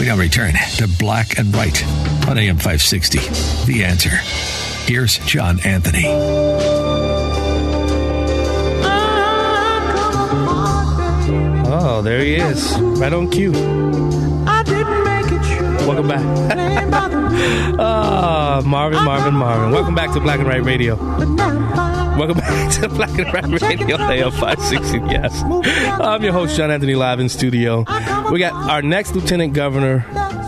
[0.00, 1.84] We now return to Black and White
[2.28, 3.18] on AM 560.
[3.70, 4.10] The answer.
[4.86, 6.06] Here's John Anthony.
[11.74, 12.72] Oh, there he is.
[12.78, 13.52] Right on cue.
[15.86, 17.02] Welcome back.
[17.84, 19.72] Ah, Marvin, Marvin, Marvin.
[19.72, 20.94] Welcome back to Black and Right Radio.
[22.18, 24.98] Welcome back to Black and Right Radio, AM 560.
[25.10, 25.42] Yes.
[26.00, 27.84] I'm your host, John Anthony, live in studio.
[28.30, 30.00] We got our next Lieutenant Governor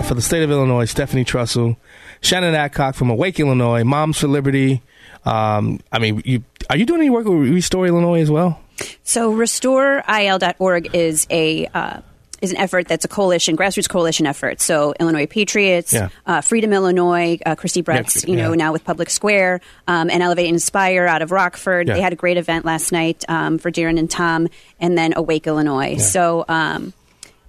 [0.07, 1.77] for the state of Illinois, Stephanie Trussell.
[2.21, 3.83] Shannon Adcock from Awake, Illinois.
[3.83, 4.83] Moms for Liberty.
[5.25, 8.61] Um, I mean, you are you doing any work with Restore Illinois as well?
[9.03, 12.01] So restoreil.org is a uh,
[12.45, 14.61] is an effort that's a coalition, grassroots coalition effort.
[14.61, 16.09] So Illinois Patriots, Yeah.
[16.27, 18.57] uh, Freedom Illinois, uh, Christy Bretz, Yeah, you know, yeah.
[18.57, 21.89] now with Public Square, um, and Elevate and Inspire out of Rockford.
[21.89, 24.49] They had a great event last night um, for Darren and Tom,
[24.81, 25.97] and then Awake Illinois.
[25.97, 26.45] So.
[26.49, 26.93] Um,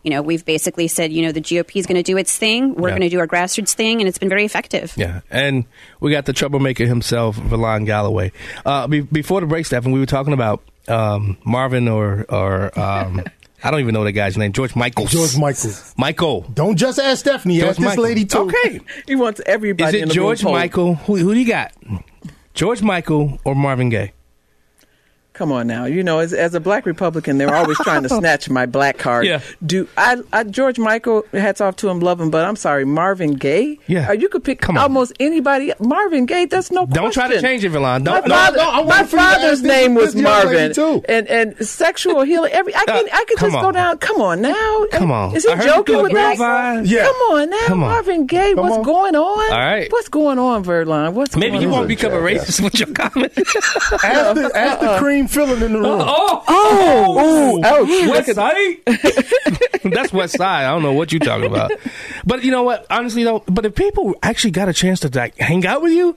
[0.04, 2.76] you know, we've basically said, you know, the GOP is going to do its thing.
[2.76, 2.92] We're Yeah.
[3.00, 4.94] going to do our grassroots thing, and it's been very effective.
[4.96, 5.66] Yeah, and
[6.00, 8.32] we got the troublemaker himself, Valon Galloway.
[8.64, 13.24] Uh, be- before the break, Stephen, we were talking about um, Marvin or or um,
[13.66, 15.10] I don't even know the guy's name, George Michaels.
[15.12, 15.96] George Michaels.
[15.98, 16.42] Michael.
[16.54, 17.58] Don't just ask Stephanie.
[17.58, 18.42] George ask this lady too.
[18.42, 20.54] Okay, He wants everybody is in it the George polled.
[20.54, 20.94] Michael?
[20.94, 21.74] Who, who do you got?
[22.54, 24.14] George Michael or Marvin Gaye?
[25.36, 28.50] Come on now, you know, as, as a black Republican, they're always trying to snatch
[28.50, 29.26] my black card.
[29.26, 29.42] Yeah.
[29.66, 30.44] Do I, I?
[30.46, 33.78] George Michael, hats off to him, love him, but I'm sorry, Marvin Gaye.
[33.88, 34.08] Yeah.
[34.10, 34.84] Uh, you could pick Come on.
[34.84, 35.74] almost anybody.
[35.80, 36.86] Marvin Gaye, that's no.
[36.86, 38.06] Don't try to change it, Valon.
[38.06, 38.30] My Don't.
[38.30, 40.74] father, no, I my wanted for you to father's ask this- name was this Marvin,
[40.74, 41.04] too.
[41.10, 42.52] and and sexual healing.
[42.54, 43.98] Every I can I could come just go down.
[43.98, 45.36] Come on now, Come on.
[45.36, 46.86] Is he I heard you joking with the that?
[46.86, 47.04] Yeah.
[47.04, 47.90] Come on now, Come on.
[47.92, 48.54] Marvin Gaye.
[48.54, 48.84] Come What's on.
[48.84, 49.52] going on?
[49.52, 49.92] All right.
[49.92, 51.12] What's going on, Verlon?
[51.14, 51.74] What's Maybe going you on?
[51.74, 53.34] won't become a racist with your comment.
[53.38, 54.80] Ask the, ask
[55.28, 56.02] the cream filling in the room.
[56.02, 57.88] oh, Oh, ouch.
[57.90, 58.78] Oh, West Side?
[59.84, 60.66] That's West Side.
[60.66, 61.72] I don't know what you're talking about.
[62.26, 62.86] But you know what?
[62.90, 66.16] Honestly, though, but if people actually got a chance to like hang out with you,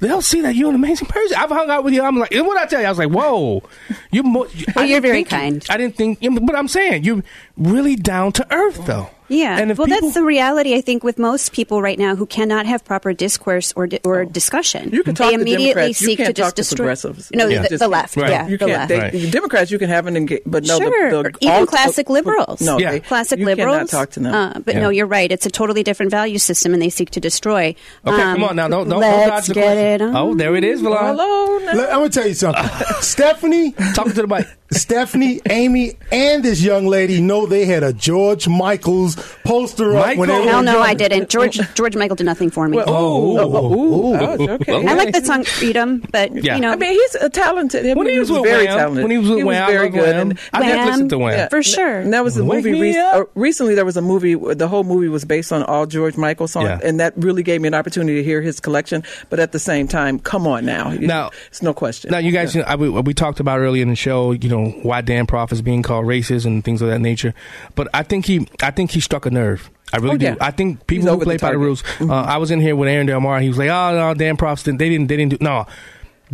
[0.00, 1.36] they'll see that you're an amazing person.
[1.38, 2.02] I've hung out with you.
[2.02, 3.62] I'm like, and what I tell you, I was like, whoa,
[4.10, 4.46] you're more.
[4.76, 5.66] I you're very think you- kind.
[5.68, 7.22] I didn't think, yeah, but I'm saying you're
[7.56, 9.10] really down to earth, though.
[9.28, 9.58] Yeah.
[9.58, 12.26] And if well, people- that's the reality, I think, with most people right now who
[12.26, 14.90] cannot have proper discourse or di- or discussion.
[14.92, 14.96] Oh.
[14.96, 16.00] You can talk they to immediately Democrats.
[16.02, 16.76] You seek can't to just talk to destroy.
[16.76, 17.30] progressives.
[17.32, 17.62] No, Yeah.
[17.62, 18.16] the, Just- the left.
[18.16, 18.30] Right.
[18.30, 18.90] Yeah, You the can't.
[18.90, 19.12] left.
[19.12, 22.10] They, Democrats, you can have an engage, but no, sure, the, the even alt- classic
[22.10, 22.60] liberals.
[22.60, 22.90] No, Yeah.
[22.92, 23.76] they- classic you liberals.
[23.76, 24.34] cannot talk to them.
[24.34, 24.80] Uh, but Yeah.
[24.82, 25.30] no, you're right.
[25.32, 27.74] It's a totally different value system, and they seek to destroy.
[28.06, 28.68] Okay, Um, come on now.
[28.68, 30.14] Don't, don't, don't let's dodge the get it on.
[30.16, 30.98] Oh, there it is, Valon.
[31.16, 31.58] Hello.
[31.58, 31.72] now.
[31.72, 32.64] Let- I'm gonna tell you something.
[33.00, 34.46] Stephanie, Talking to the mic.
[34.70, 39.13] Stephanie, Amy, and this young lady know they had a George Michaels
[39.44, 40.44] poster up when Michael?
[40.44, 40.80] were Hell no.
[40.80, 41.28] I didn't.
[41.28, 42.76] George George Michael did nothing for me.
[42.76, 44.86] Well, oh, oh, oh, ooh, ouch, okay.
[44.86, 46.56] I like the song Freedom, but Yeah.
[46.56, 47.86] you know, I mean, he's a talented.
[47.86, 49.02] I When mean, he was with very Wham, talented.
[49.04, 50.16] when he was with he Wham, I very love good.
[50.16, 50.30] Wham.
[50.30, 50.86] And, I did Wham.
[50.88, 51.32] listen to Wham.
[51.38, 51.48] Yeah.
[51.48, 51.98] for sure.
[52.00, 52.80] And that was a Wake movie.
[52.80, 53.20] me Rec- up.
[53.20, 54.34] uh, recently, there was a movie.
[54.34, 56.80] The whole movie was based on all George Michael songs, Yeah.
[56.82, 59.02] and that really gave me an opportunity to hear his collection.
[59.30, 62.10] But at the same time, come on now, Now- it's no question.
[62.10, 64.48] Now, you guys, you know, I, we, we talked about earlier in the show, you
[64.48, 67.34] know, why Dan Proft is being called racist and things of that nature.
[67.74, 69.70] But I think he, I think he struck a nerve.
[69.92, 70.36] I really Oh, do.
[70.40, 71.66] I think He's people who over play the by the target.
[71.66, 71.82] rules.
[71.98, 72.10] Mhm.
[72.10, 73.38] Uh, I was in here with Aaron Del Mar.
[73.40, 74.78] He was like, "Oh no, Dan Proft's didn't.
[74.78, 75.06] They didn't.
[75.08, 75.66] They didn't do no."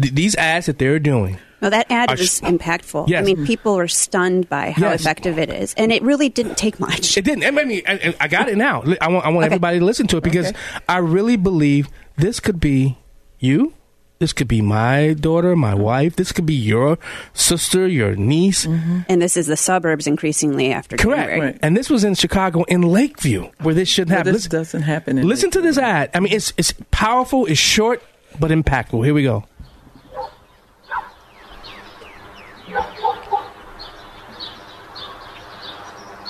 [0.00, 1.36] Th- these ads that they're doing.
[1.60, 3.08] No, that ad Are was sh- impactful.
[3.08, 3.20] Yes.
[3.20, 5.00] I mean, people were stunned by how Yes.
[5.02, 7.18] effective it is, and it really didn't take much.
[7.18, 7.44] It didn't.
[7.44, 8.82] I mean, I, I got it now.
[9.00, 9.46] I want, I want Okay.
[9.46, 10.56] everybody to listen to it because Okay.
[10.88, 12.96] I really believe this could be
[13.40, 13.74] you.
[14.20, 15.80] This could be my daughter, my mm-hmm.
[15.80, 16.16] wife.
[16.16, 16.98] This could be your
[17.32, 18.66] sister, your niece.
[18.66, 19.00] Mm-hmm.
[19.08, 21.30] And this is the suburbs increasingly after Correct.
[21.30, 21.52] January.
[21.52, 21.58] Right.
[21.62, 24.34] And this was in Chicago, in Lakeview, where this shouldn't Well, happen.
[24.34, 25.16] this Listen, doesn't happen.
[25.16, 26.10] In listen to this ad.
[26.12, 28.02] I mean, it's it's powerful, it's short,
[28.38, 29.02] but impactful.
[29.06, 29.46] Here we go.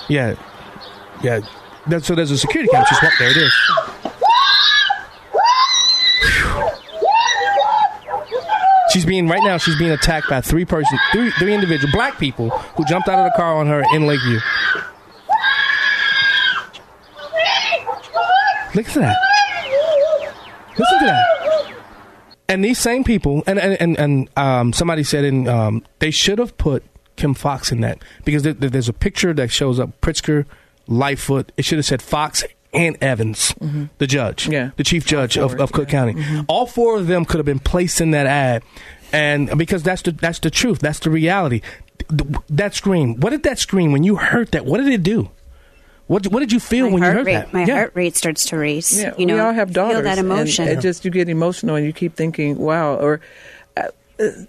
[0.07, 0.35] Yeah,
[1.21, 1.41] yeah.
[1.87, 2.87] That, so there's a security camera.
[2.89, 3.31] Just walk there.
[3.31, 3.53] It is.
[8.91, 9.57] She's being right now.
[9.57, 13.31] She's being attacked by three person, three three individual black people who jumped out of
[13.31, 14.39] the car on her in Lakeview.
[18.73, 19.17] Look at that.
[20.77, 21.75] Listen to that.
[22.47, 26.39] And these same people, and and and, and um, somebody said, in um, they should
[26.39, 26.83] have put
[27.15, 30.45] Kim Foxx in that because there, there's a picture that shows up Pritzker,
[30.87, 31.51] Lightfoot.
[31.55, 33.85] It should have said Foxx and Evans, mm-hmm.
[33.97, 34.71] the judge, Yeah.
[34.77, 35.91] the chief judge of, four, of Cook yeah.
[35.99, 36.13] County.
[36.13, 36.41] Mm-hmm.
[36.47, 38.63] All four of them could have been placed in that ad,
[39.11, 41.61] and because that's the that's the truth, that's the reality.
[42.09, 44.65] Th- That scream, what did that scream when you heard that?
[44.65, 45.29] What did it do?
[46.07, 47.53] What what did you feel My when you heard rate, that?
[47.53, 47.75] my Yeah.
[47.75, 48.97] heart rate starts to race.
[48.99, 49.97] Yeah, you know, we all have daughters.
[49.97, 50.67] Feel that and emotion.
[50.67, 53.21] it just you get emotional and you keep thinking, "Wow!" Or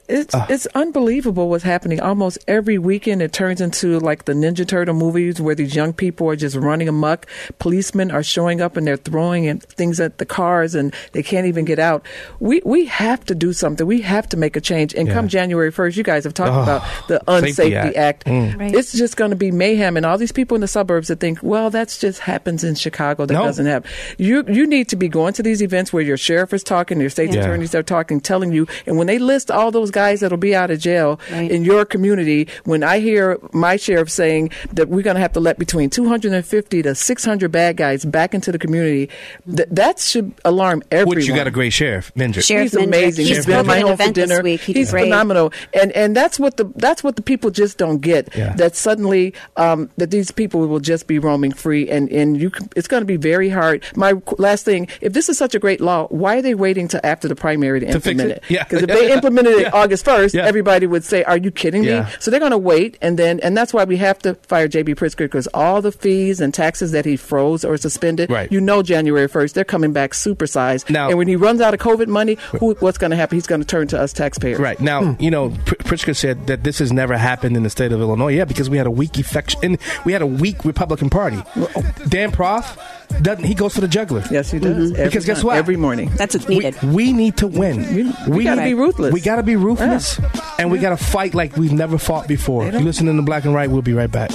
[0.09, 0.47] it's Ah.
[0.49, 2.01] it's unbelievable what's happening.
[2.01, 6.29] Almost every weekend, it turns into like the Ninja Turtle movies where these young people
[6.29, 7.27] are just running amok.
[7.59, 11.47] Policemen are showing up and they're throwing in things at the cars and they can't
[11.47, 12.05] even get out.
[12.41, 13.87] We we have to do something.
[13.87, 14.95] We have to make a change.
[14.95, 17.97] And come January first, you guys have talked Oh, about the Safety Unsafety Act.
[17.97, 18.25] Act.
[18.27, 18.59] Mm.
[18.59, 18.75] Right.
[18.75, 21.39] It's just going to be mayhem, and all these people in the suburbs that think,
[21.43, 23.27] well, that's just happens in Chicago.
[23.27, 23.45] That No.
[23.45, 23.89] doesn't happen.
[24.19, 27.11] You you need to be going to these events where your sheriff is talking, your
[27.11, 27.41] state Yeah.
[27.43, 30.71] attorneys are talking, telling you, and when they list all those guys that'll be out
[30.71, 31.51] of jail Right.
[31.51, 35.41] in your community, when I hear my sheriff saying that we're going to have to
[35.41, 39.09] let between 250 to 600 bad guys back into the community,
[39.47, 41.17] th- that should alarm everyone.
[41.17, 42.45] Which you got a great sheriff, Mendrick.
[42.45, 43.27] Sheriff He's amazing.
[43.27, 44.43] He's He's been at my at home for dinner.
[44.43, 44.61] week.
[44.61, 45.05] He He's great.
[45.05, 48.35] phenomenal, and and that's what the that's what the people just don't get.
[48.37, 48.55] Yeah.
[48.55, 52.69] That suddenly um, that these people will just be roaming free, and and you can,
[52.77, 53.85] it's going to be very hard.
[53.97, 57.01] My last thing, if this is such a great law, why are they waiting till
[57.05, 58.37] after the primary to, To fix implement it?
[58.39, 58.51] it?
[58.51, 58.65] Yeah.
[58.65, 59.71] Because if they implemented it Yeah.
[59.73, 60.45] August first, Yeah.
[60.47, 62.03] everybody would say, "Are you kidding Yeah.
[62.03, 64.69] me?" So they're going to wait, and then and that's why we have to fire
[64.69, 64.95] J.B.
[64.95, 68.51] Pritzker because all the fees and taxes that he froze or suspended, Right.
[68.51, 70.89] you know, January first they're coming back supersized.
[70.91, 73.37] Now- and when he runs out of COVID money, who, what's going to happen?
[73.37, 74.59] He's going to turn to us taxpayers.
[74.59, 75.23] Right now, hmm.
[75.23, 78.33] you know, Pr- Pritzker said that this has never happened in the state of Illinois.
[78.35, 81.43] Yeah, because we had a weak effect, and we had a weak Republican Party.
[81.57, 81.85] Oh.
[82.09, 82.79] Dan Proft
[83.21, 83.45] doesn't.
[83.45, 84.23] He goes for the juggler.
[84.31, 84.77] Yes, he does.
[84.93, 84.97] Mm-hmm.
[84.97, 85.57] Every Because guess time, what?
[85.57, 86.11] Every morning.
[86.17, 86.83] That's what's We, needed.
[86.83, 87.79] we need to win.
[88.27, 89.13] We- we gotta need- be ruthless.
[89.13, 90.21] We got to be ruthless,
[90.59, 92.65] and we got to fight like we've never fought before.
[92.67, 93.69] You listen to the Black and Right.
[93.71, 94.31] We'll be right back.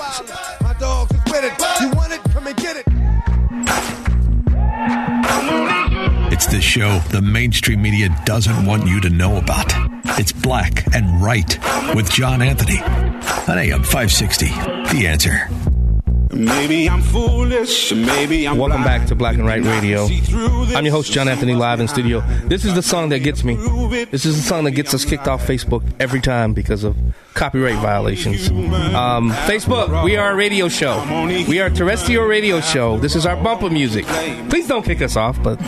[0.61, 1.81] My dogs is with it.
[1.81, 2.21] You want it?
[2.31, 2.83] Come and get it.
[6.31, 9.65] It's the show the mainstream media doesn't want you to know about.
[10.19, 11.57] It's Black and Right
[11.95, 14.45] with John Anthony on AM 560.
[14.47, 15.49] The answer.
[16.33, 17.93] Maybe I'm foolish.
[17.93, 20.07] Maybe I'm Welcome back to Black and Right Radio.
[20.07, 20.75] See through this.
[20.75, 22.21] I'm your host, John Anthony, live in studio.
[22.45, 23.55] This is the song that gets me.
[24.11, 26.97] This is the song that gets us kicked off Facebook every time because of
[27.33, 28.49] copyright violations.
[28.49, 31.01] Um, Facebook, we are a radio show.
[31.47, 32.97] We are a terrestrial radio show.
[32.99, 34.05] This is our bumper music.
[34.49, 35.59] Please don't kick us off, but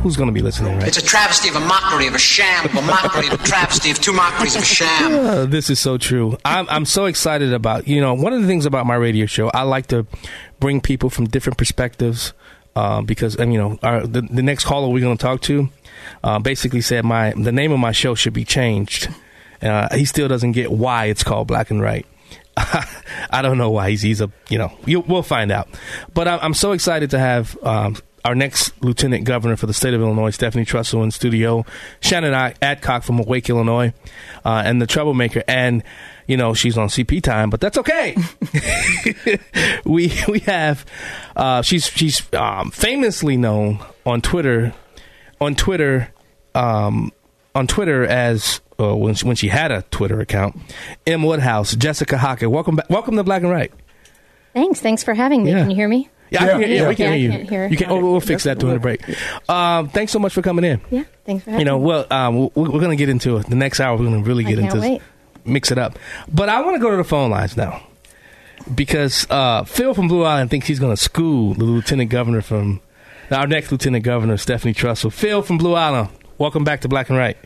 [0.00, 0.88] who's going to be listening, right?
[0.88, 3.90] It's a travesty of a mockery of a sham, of a mockery of a travesty
[3.90, 5.12] of two mockeries of a sham.
[5.12, 6.36] Uh, this is so true.
[6.44, 9.48] I'm I'm so excited about you know one of the things about my radio show.
[9.50, 10.06] I like to
[10.60, 12.32] bring people from different perspectives.
[12.76, 15.68] Uh, because and you know our, the, the next caller we're going to talk to
[16.22, 19.08] uh, basically said my the name of my show should be changed.
[19.60, 22.06] Uh, he still doesn't get why it's called Black and Right.
[23.30, 25.68] I don't know why he's he's a you know you, we'll find out.
[26.14, 29.94] But I, I'm so excited to have um, our next lieutenant governor for the state
[29.94, 31.64] of Illinois, Stephanie Trussell, in studio.
[32.00, 33.92] Shannon Adcock from Awake, Illinois,
[34.44, 35.42] uh, and the troublemaker.
[35.46, 35.82] And
[36.26, 38.16] you know she's on CP time, but that's okay.
[39.84, 40.84] we we have
[41.36, 44.74] uh, she's she's um, famously known on Twitter
[45.40, 46.12] on Twitter
[46.54, 47.12] um,
[47.54, 50.56] on Twitter as uh, when she, when she had a Twitter account.
[51.06, 52.50] M Woodhouse, Jessica Hockett.
[52.50, 52.90] Welcome back.
[52.90, 53.72] Welcome to Black and Right.
[54.54, 54.80] Thanks.
[54.80, 55.52] Thanks for having me.
[55.52, 55.60] Yeah.
[55.60, 56.08] Can you hear me?
[56.30, 57.30] Yeah, I can hear, yeah, we can Yeah, hear you.
[57.30, 57.68] can't hear.
[57.68, 57.90] You can.
[57.90, 59.02] Oh, we'll fix that during the break.
[59.48, 60.80] Um, thanks so much for coming in.
[60.90, 61.04] Yeah.
[61.24, 61.60] Thanks for having me.
[61.60, 61.84] You know, me.
[61.86, 63.46] well, um, we're, we're going to get into it.
[63.46, 65.02] The next hour, we're going to really I get can't into wait.
[65.44, 65.98] mix it up.
[66.32, 67.82] But I want to go to the phone lines now
[68.74, 72.80] because uh, Phil from Blue Island thinks he's going to school the lieutenant governor from
[73.30, 75.12] our next lieutenant governor, Stephanie Trussell.
[75.12, 77.36] Phil from Blue Island, welcome back to Black and Right.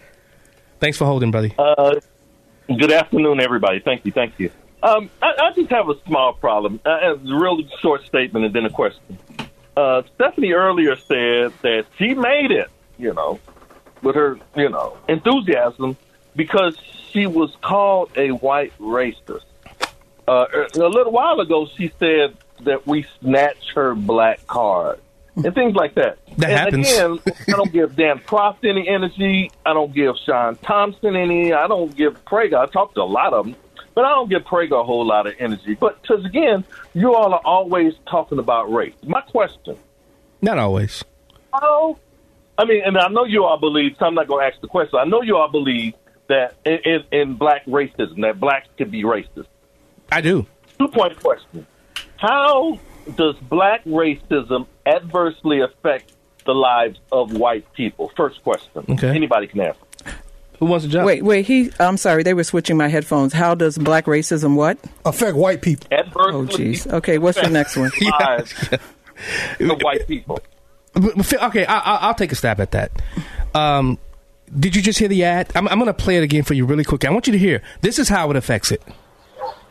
[0.81, 1.55] Thanks for holding, buddy.
[1.59, 1.95] Uh,
[2.69, 3.79] good afternoon, everybody.
[3.81, 4.51] Thank you, thank you.
[4.83, 6.81] Um, I, I just have a small problem.
[6.85, 9.19] Uh, a really short statement and then a question.
[9.77, 13.41] Uh, Stephanie earlier said that she made it, you know,
[14.03, 15.97] with her, you know, enthusiasm
[16.37, 16.77] because
[17.11, 19.45] she was called a white racist.
[20.29, 25.01] Uh, a little while ago, she said that we snatched her black card
[25.37, 26.19] and things like that.
[26.39, 26.93] That and happens.
[26.93, 29.51] Again, I don't give Dan Proft any energy.
[29.65, 31.53] I don't give Sean Thompson any.
[31.53, 32.59] I don't give Prager.
[32.59, 33.57] I talked to a lot of them,
[33.95, 35.75] but I don't give Prager a whole lot of energy.
[35.75, 38.95] But because again, you all are always talking about race.
[39.03, 39.77] My question:
[40.41, 41.05] Not always.
[41.53, 41.99] How?
[42.59, 43.97] I mean, and I know you all believe.
[43.99, 44.99] So I'm not going to ask the question.
[44.99, 45.95] I know you all believe
[46.29, 49.47] that in, in, in black racism, that blacks could be racist.
[50.11, 50.47] I do.
[50.79, 51.67] Two point question:
[52.17, 52.79] How
[53.17, 56.13] does black racism adversely affect
[56.45, 58.11] the lives of white people?
[58.17, 58.85] First question.
[58.89, 59.09] Okay.
[59.09, 59.81] Anybody can answer.
[60.63, 61.05] Who wants to jump?
[61.07, 61.45] Wait, wait.
[61.45, 61.73] He.
[61.81, 62.23] I'm sorry.
[62.23, 63.33] They were switching my headphones.
[63.33, 65.89] How does black racism what affect white people?
[65.91, 66.33] Adversely.
[66.33, 66.87] Oh, jeez.
[66.93, 67.19] Okay.
[67.19, 67.91] What's your next one?
[69.59, 70.37] the white people.
[70.95, 72.93] But- but Phil- Okay, I, I, I'll take a stab at that.
[73.57, 73.99] Um,
[74.57, 75.51] did you just hear the ad?
[75.57, 77.05] I'm, I'm going to play it again for you really quick.
[77.05, 77.61] I want you to hear.
[77.81, 78.83] This is how it affects it.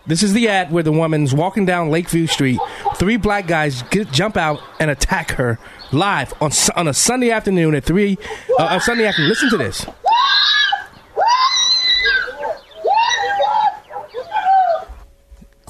[0.08, 2.60] This is the ad where the woman's walking down Lakeview Street.
[2.96, 5.58] Three black guys get, jump out and attack her
[5.94, 8.18] live on on a Sunday afternoon at three.
[8.60, 9.30] Uh, on Sunday afternoon.
[9.30, 9.86] Listen to this.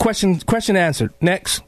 [0.01, 1.13] Question question answered.
[1.21, 1.61] Next.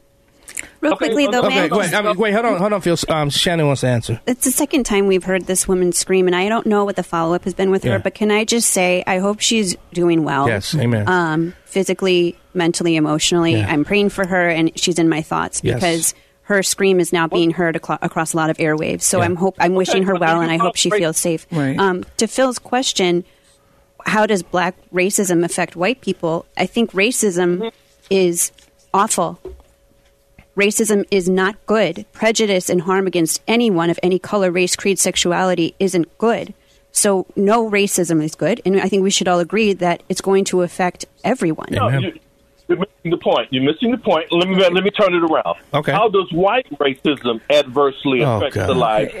[0.80, 2.96] Real quickly, though, okay, man, wait, I mean, wait, hold on, hold on, Phil.
[3.08, 4.20] Um, Shannon wants to answer.
[4.26, 7.02] it's the second time we've heard this woman scream, and I don't know what the
[7.02, 7.92] follow up has been with Yeah.
[7.92, 7.98] her.
[7.98, 10.46] But can I just say, I hope she's doing well.
[10.46, 11.08] Yes, amen.
[11.08, 13.66] Um, physically, mentally, emotionally, Yeah.
[13.72, 15.74] I'm praying for her, and she's in my thoughts Yes.
[15.76, 19.02] because her scream is now being heard aclo- across a lot of airwaves.
[19.02, 19.24] So Yeah.
[19.24, 21.46] I'm hope I'm wishing her well, and I hope she feels safe.
[21.50, 21.78] Right.
[21.78, 23.24] Um, to Phil's question,
[24.04, 26.44] how does black racism affect white people?
[26.58, 27.70] I think racism
[28.10, 28.52] is
[28.92, 29.38] awful.
[30.56, 32.04] Racism is not good.
[32.12, 36.54] Prejudice and harm against anyone of any color, race, creed, sexuality isn't good.
[36.92, 40.44] So no racism is good, and I think we should all agree that it's going
[40.46, 41.66] to affect everyone.
[41.72, 42.16] No, you,
[42.68, 43.48] you're missing the point.
[43.52, 44.26] You're missing the point.
[44.30, 45.56] Let me let me turn it around.
[45.72, 45.90] Okay.
[45.90, 48.68] How does white racism adversely Oh, affect God.
[48.68, 49.12] the lives?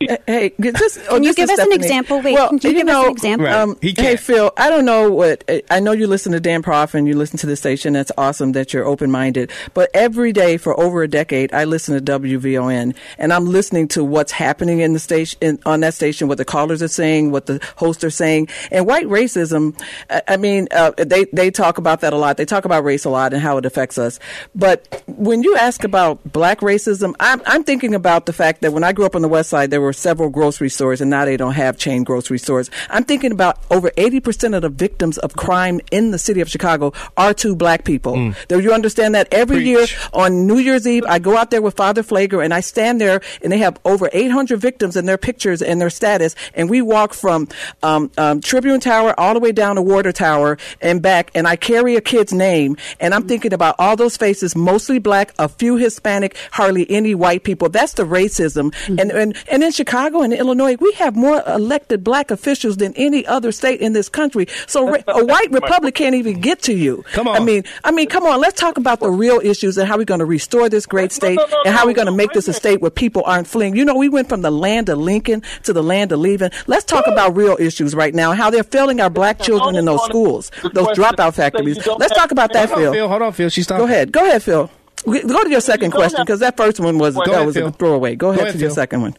[0.00, 2.22] Hey, this, oh, Can you give is us an example?
[2.22, 3.46] Wait, well, can you give us know, an example?
[3.46, 3.54] Right.
[3.54, 4.16] Um, He hey.
[4.16, 5.92] Phil, I don't know what I know.
[5.92, 7.92] You listen to Dan Proft and you listen to the station.
[7.92, 9.52] That's awesome that you're open minded.
[9.74, 14.02] But every day for over a decade, I listen to WVON, and I'm listening to
[14.02, 17.44] what's happening in the station in, on that station, what the callers are saying, what
[17.44, 19.78] the hosts are saying, and white racism.
[20.08, 22.38] I, I mean, uh, they they talk about that a lot.
[22.38, 24.18] They talk about race a lot and how it affects us.
[24.54, 28.82] But when you ask about black racism, I'm, I'm thinking about the fact that when
[28.82, 31.36] I grew up on the West Side, there were several grocery stores, and now they
[31.36, 32.70] don't have chain grocery stores.
[32.88, 36.92] I'm thinking about over 80% of the victims of crime in the city of Chicago
[37.16, 38.32] are two black people.
[38.48, 39.28] Do you understand that?
[39.32, 42.60] Every year on New Year's Eve, I go out there with Father Pfleger, and I
[42.60, 46.68] stand there, and they have over 800 victims and their pictures and their status, and
[46.68, 47.48] we walk from
[47.82, 51.56] um, um, Tribune Tower all the way down to Water Tower and back, and I
[51.56, 55.76] carry a kid's name, and I'm thinking about all those faces, mostly black, a few
[55.76, 57.68] Hispanic, hardly any white people.
[57.68, 58.74] That's the racism.
[58.88, 63.24] And, and and in Chicago and Illinois, we have more elected black officials than any
[63.26, 64.46] other state in this country.
[64.66, 67.02] So a white republic can't even get to you.
[67.12, 67.36] Come on.
[67.36, 68.42] I mean, I mean, come on.
[68.42, 71.38] Let's talk about the real issues and how we're going to restore this great state
[71.64, 73.74] and how we're going to make this a state where people aren't fleeing.
[73.74, 76.50] You know, we went from the land of Lincoln to the land of leaving.
[76.66, 78.34] Let's talk about real issues right now.
[78.34, 81.86] How they're failing our black children in those schools, those dropout factories.
[81.86, 82.92] Let's talk about that, Phil.
[82.92, 83.08] Phil.
[83.08, 83.48] Hold on, Phil.
[83.48, 84.12] She's Go ahead.
[84.12, 84.70] Go ahead, Phil.
[85.06, 88.16] Go to your second question because that first one was that was a throwaway.
[88.16, 89.16] Go, ahead, ahead to your second one.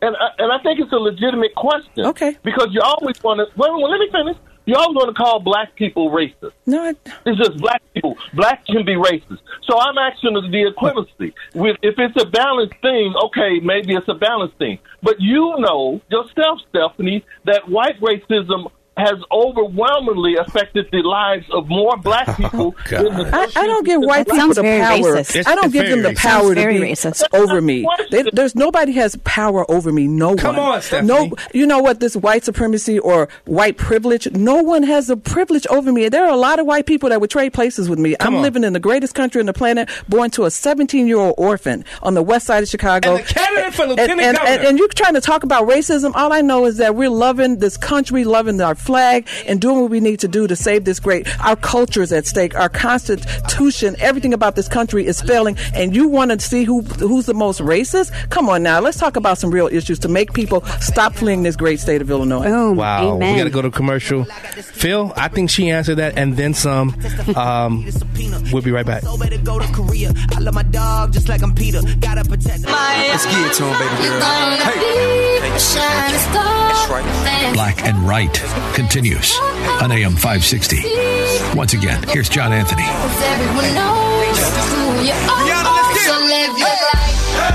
[0.00, 2.06] And I, and I think it's a legitimate question.
[2.06, 2.36] Okay.
[2.42, 3.46] Because you always want to.
[3.56, 4.36] Well, well, let me finish.
[4.68, 6.52] You always want to call black people racist.
[6.66, 6.94] No, I,
[7.24, 8.18] it's just black people.
[8.34, 9.40] Black can be racist.
[9.64, 11.32] So I'm asking the equivalency.
[11.54, 14.78] With if it's a balanced thing, okay, maybe it's a balanced thing.
[15.02, 21.96] But you know yourself, Stephanie, that white racism has overwhelmingly affected the lives of more
[21.96, 22.74] black oh, people.
[22.92, 25.16] Oh, I, I, don't give white people the power.
[25.16, 25.46] Racist.
[25.46, 27.22] I don't give them the power to be racist.
[27.32, 27.86] over me.
[28.10, 30.08] They, there's nobody has power over me.
[30.08, 30.74] No Come one.
[30.74, 31.08] on, Stephanie.
[31.08, 32.00] No, you know what?
[32.00, 34.30] This white supremacy or white privilege.
[34.32, 36.08] No one has the privilege over me.
[36.08, 38.16] There are a lot of white people that would trade places with me.
[38.16, 38.42] Come I'm on.
[38.42, 41.84] living in the greatest country on the planet, born to a 17 year old orphan
[42.02, 43.14] on the west side of Chicago.
[43.14, 44.56] And the candidate for lieutenant and, governor.
[44.58, 46.12] and, and you're trying to talk about racism.
[46.14, 49.90] All I know is that we're loving this country, loving our flag, and doing what
[49.90, 51.28] we need to do to save this great.
[51.44, 52.54] Our culture is at stake.
[52.56, 55.58] Our constitution, everything about this country is failing.
[55.74, 58.08] And you want to see who who's the most racist?
[58.30, 61.54] Come on now, let's talk about some real issues to make people stop fleeing this
[61.54, 62.44] great state of Illinois.
[62.44, 62.76] Boom.
[62.76, 63.32] Wow, Amen.
[63.32, 64.24] we got to go to commercial.
[64.24, 66.96] Phil, I think she answered that and then some.
[67.36, 67.84] Um,
[68.52, 69.02] we'll be right back.
[69.02, 70.12] So better to Korea.
[70.34, 71.80] I love my dog just like I'm Peter.
[72.00, 72.70] Gotta protect him.
[72.70, 74.20] Let's get it to him, baby girl.
[74.64, 75.28] Hey.
[75.58, 77.52] That's right.
[77.54, 78.32] Black and Right
[78.78, 79.36] continues
[79.82, 80.76] on AM 560.
[81.56, 82.84] Once again, here's John Anthony.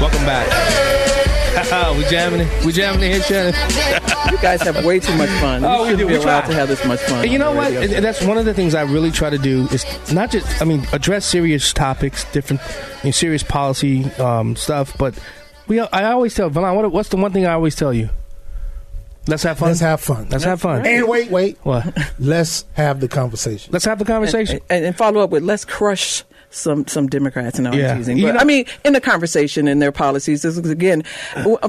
[0.01, 1.95] Welcome back.
[1.97, 2.65] we jamming it.
[2.65, 4.33] We jamming it here, Shannon.
[4.33, 5.63] You guys have way too much fun.
[5.63, 6.07] Oh, you we shouldn't do.
[6.07, 6.49] be We allowed try.
[6.49, 7.23] to have this much fun.
[7.23, 7.71] And you know what?
[7.71, 7.95] radio.
[7.95, 10.65] And That's one of the things I really try to do is not just, I
[10.65, 12.61] mean, address serious topics, different,
[13.03, 14.97] you know, serious policy um, stuff.
[14.97, 15.17] But
[15.67, 18.09] we, I always tell Valon, what, what's the one thing I always tell you?
[19.25, 19.69] Let's have fun.
[19.69, 20.27] Let's have fun.
[20.29, 20.85] Let's have fun.
[20.85, 21.57] And wait, wait.
[21.63, 21.97] What?
[22.19, 23.71] Let's have the conversation.
[23.71, 24.59] Let's have the conversation.
[24.69, 26.23] and, and follow up with let's crush
[26.53, 27.95] some some Democrats and I'm Yeah.
[27.95, 28.17] teasing.
[28.17, 31.03] You But, know- I mean, in the conversation and their policies, this is again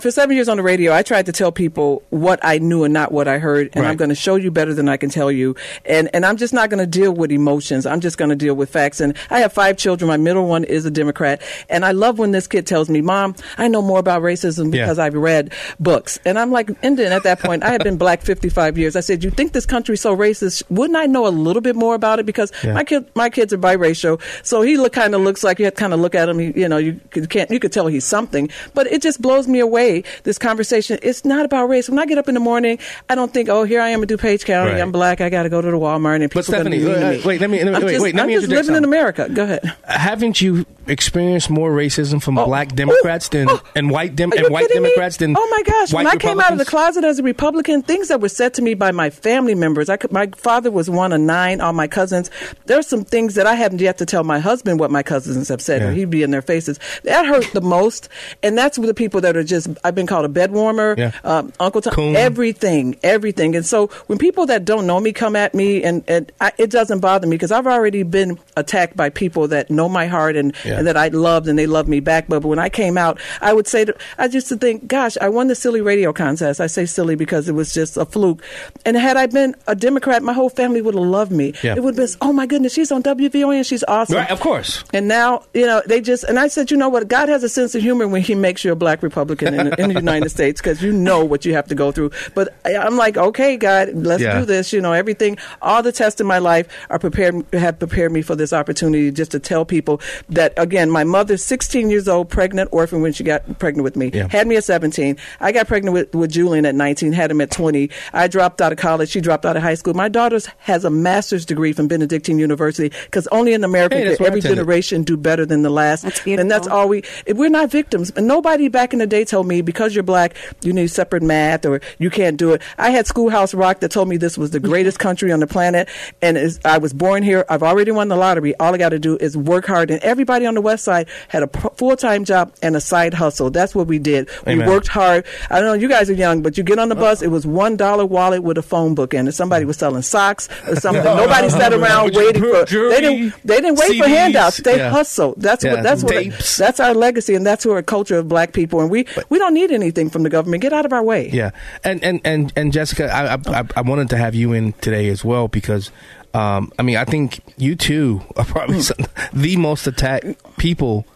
[0.00, 0.92] for seven years on the radio.
[0.92, 3.96] I tried to tell people what I knew and not what I heard, and I'm
[3.96, 5.56] going to show you better than I can tell you.
[5.86, 7.86] And and I'm just not going to deal with emotions.
[7.86, 9.00] I'm just going to deal with facts.
[9.00, 10.08] And I have five children.
[10.08, 13.34] My middle one is a Democrat, and I love when this kid tells me, "Mom,
[13.58, 14.84] I know more about racism Yeah.
[14.84, 17.96] because I've read books." And I'm like, and then at that point, I had been
[17.96, 18.96] black 55 years.
[18.96, 20.62] I said, "You think this country's so racist?
[20.70, 22.74] Wouldn't I know a little bit more about it?" Because Yeah.
[22.74, 25.74] my kid, my kids are biracial, so he look kind of looks like you have
[25.74, 26.38] to kind of look at him.
[26.38, 29.60] He, you know, you can't you could tell he's something, but it just blows me
[29.60, 30.04] away.
[30.24, 31.88] This conversation, it's not about race.
[31.88, 34.08] When I get up in the morning, I don't think, oh, here I am in
[34.08, 34.80] DuPage County, Right.
[34.80, 37.40] I'm black, I got to go to the Walmart, and people But Stephanie, uh, wait,
[37.40, 38.84] let me- let me- I'm wait, just, wait, let I'm just living in.
[38.84, 39.28] America.
[39.32, 39.72] Go ahead.
[39.84, 44.48] Haven't you experienced more racism from Oh, black Democrats than oh, and white dem- and
[44.50, 44.88] white kidding me?
[44.90, 47.82] Democrats than oh my gosh when i came out of the closet as a republican
[47.82, 50.90] things that were said to me by my family members I could, my father was
[50.90, 52.30] one of nine all my cousins
[52.66, 55.60] there's some things that i haven't yet to tell my husband what my cousins have
[55.60, 55.92] said or Yeah.
[55.92, 58.08] he'd be in their faces that hurt the most
[58.42, 61.12] and that's with the people that are just i've been called a bed warmer Yeah.
[61.24, 62.16] um, uncle tom Coon.
[62.16, 66.30] everything everything and so when people that don't know me come at me and, and
[66.40, 70.06] I, it doesn't bother me because i've already been attacked by people that know my
[70.06, 70.78] heart and, Yeah.
[70.78, 73.52] and that i loved and they love me back but when i came out i
[73.52, 76.66] would say to, i just to think gosh i won the silly radio contest i
[76.66, 78.42] say silly because it was just a fluke
[78.86, 81.74] and had i been a democrat my whole family would have loved me Yeah.
[81.76, 84.38] it would have been oh my goodness she's on wvon and she's awesome Right, of
[84.40, 84.53] course.
[84.92, 87.08] And now, you know, they just, and I said, you know what?
[87.08, 89.88] God has a sense of humor when he makes you a black Republican in, in
[89.88, 92.10] the United States because you know what you have to go through.
[92.34, 94.38] But I- I'm like, okay, God, let's Yeah.
[94.40, 94.72] do this.
[94.72, 98.34] You know, everything, all the tests in my life are prepared, have prepared me for
[98.36, 103.00] this opportunity just to tell people that, again, my mother's 16 years old, pregnant, orphan
[103.02, 104.28] when she got pregnant with me, Yeah.
[104.28, 105.16] had me at 17.
[105.40, 107.90] I got pregnant with, with Julian at 19, had him at 20.
[108.12, 109.08] I dropped out of college.
[109.10, 109.94] She dropped out of high school.
[109.94, 114.40] My daughter has a master's degree from Benedictine University because only in America Hey, every
[114.44, 114.58] attended.
[114.58, 116.02] generation do better than the last.
[116.02, 117.02] That's And that's all we.
[117.26, 118.12] We're not victims.
[118.16, 121.64] And nobody back in the day told me because you're black, you need separate math
[121.66, 122.62] or you can't do it.
[122.78, 125.88] I had Schoolhouse Rock that told me this was the greatest country on the planet,
[126.22, 127.44] and is, I was born here.
[127.48, 128.54] I've already won the lottery.
[128.56, 129.90] All I got to do is work hard.
[129.90, 133.50] And everybody on the West Side had a full time job and a side hustle.
[133.50, 134.28] That's what we did.
[134.46, 134.66] Amen.
[134.66, 135.24] We worked hard.
[135.50, 135.74] I don't know.
[135.74, 137.22] You guys are young, but you get on the bus.
[137.22, 139.32] It was one dollar wallet with a phone book in it.
[139.32, 141.04] Somebody was selling socks or something.
[141.04, 142.64] Nobody sat around waiting for.
[142.64, 143.34] They didn't.
[143.44, 144.08] They didn't wait for CDs.
[144.24, 144.56] Handouts.
[144.58, 144.90] They Yeah.
[144.90, 145.34] hustle.
[145.36, 145.82] That's Yeah, what.
[145.82, 146.24] That's what.
[146.58, 148.80] That's our legacy, and that's who our culture of black people.
[148.80, 150.62] And we we don't need anything from the government.
[150.62, 151.30] Get out of our way.
[151.32, 151.50] Yeah,
[151.84, 155.08] and and and and Jessica, I I, I- I wanted to have you in today
[155.08, 155.90] as well because.
[156.34, 158.96] Um, I mean, I think you two are probably some,
[159.32, 161.06] the most attacked people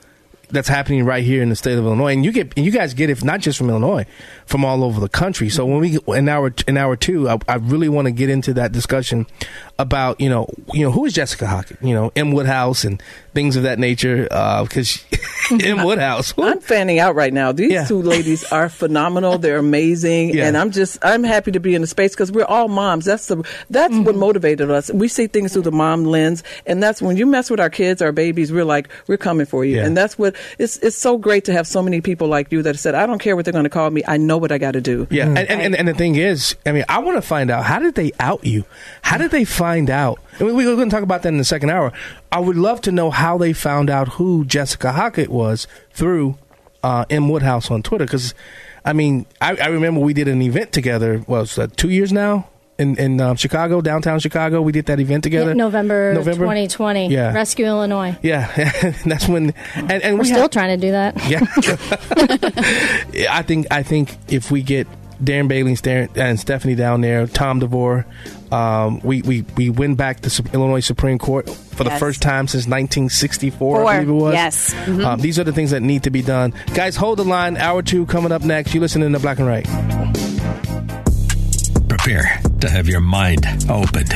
[0.51, 2.95] that's happening right here in the state of Illinois, and you get and you guys
[2.95, 4.07] get it not just from Illinois,
[4.47, 5.49] from all over the country.
[5.49, 8.55] So when we in hour in hour two, I, I really want to get into
[8.55, 9.27] that discussion
[9.79, 13.03] about you know you know who is Jessica Hockett, you know Emma Woodhouse and
[13.35, 15.05] things of that nature because
[15.53, 16.35] uh, Emma Woodhouse.
[16.37, 17.53] I'm fanning out right now.
[17.53, 17.85] These yeah.
[17.85, 19.39] two ladies are phenomenal.
[19.39, 20.49] They're amazing, yeah.
[20.49, 23.05] and I'm just I'm happy to be in the space because we're all moms.
[23.05, 23.37] That's the
[23.71, 24.05] that's mm-hmm.
[24.05, 24.93] what motivated us.
[24.93, 28.03] We see things through the mom lens, and that's when you mess with our kids,
[28.03, 28.53] our babies.
[28.53, 29.87] We're like we're coming for you, yeah.
[29.87, 32.77] and that's what it's it's so great to have so many people like you that
[32.79, 34.03] said I don't care what they're going to call me.
[34.09, 35.07] I know what I got to do.
[35.11, 35.37] Yeah, mm-hmm.
[35.37, 37.95] and, and, and the thing is, I mean, I want to find out how did
[37.95, 38.65] they out you?
[39.03, 40.19] How did they find out?
[40.39, 41.93] And we, we're going to talk about that in the second hour.
[42.33, 46.39] I would love to know how they found out who Jessica Hockett was through
[46.83, 48.05] uh, Emma Woodhouse on Twitter.
[48.05, 48.35] Because,
[48.85, 51.25] I mean, I, I, remember we did an event together.
[51.27, 52.49] Was uh, two years now?
[52.79, 54.63] in in um, Chicago, downtown Chicago.
[54.63, 55.55] We did that event together.
[55.55, 57.09] November, November 2020.
[57.09, 58.17] Yeah, Rescue Illinois.
[58.23, 58.47] Yeah,
[59.05, 59.53] that's when.
[59.75, 61.17] And, and we're we still trying to do that.
[61.29, 61.41] Yeah,
[63.35, 64.87] I think I think if we get
[65.23, 65.77] Darren Bailey
[66.15, 68.07] and Stephanie down there, Tom DeVore.
[68.53, 72.01] Um, we, we, we win back the Illinois Supreme Court for the yes.
[72.01, 73.85] first time since 1964, Four.
[73.87, 74.35] I believe it was.
[74.35, 74.75] Yes.
[74.75, 75.05] Mm-hmm.
[75.05, 76.55] Um, these are the things that need to be done.
[76.75, 77.57] Guys, hold the line.
[77.57, 78.75] Hour two coming up next.
[78.75, 79.67] You listening to Black and Right.
[81.89, 84.11] Prepare to have your mind opened.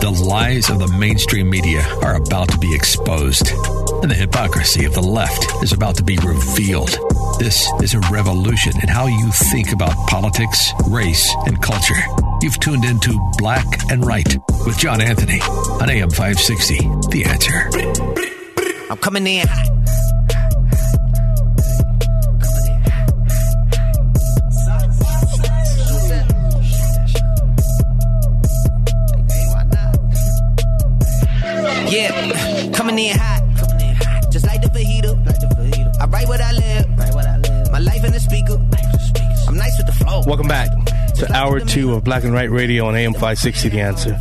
[0.00, 3.48] The lies of the mainstream media are about to be exposed,
[4.04, 6.94] and the hypocrisy of the left is about to be revealed.
[7.38, 11.96] This is a revolution in how you think about politics, race, and culture.
[12.42, 14.36] You've tuned into Black and Right
[14.66, 16.80] with John Anthony on AM 560.
[17.08, 17.70] The answer.
[18.90, 19.46] I'm coming in.
[31.88, 33.43] Yeah, coming in hot.
[36.04, 36.86] I write what I live.
[37.72, 38.60] My life in the speaker.
[39.48, 40.22] I'm nice with the flow.
[40.26, 40.68] Welcome back
[41.16, 44.20] to hour two of Black and Right Radio on AM 560 The Answer.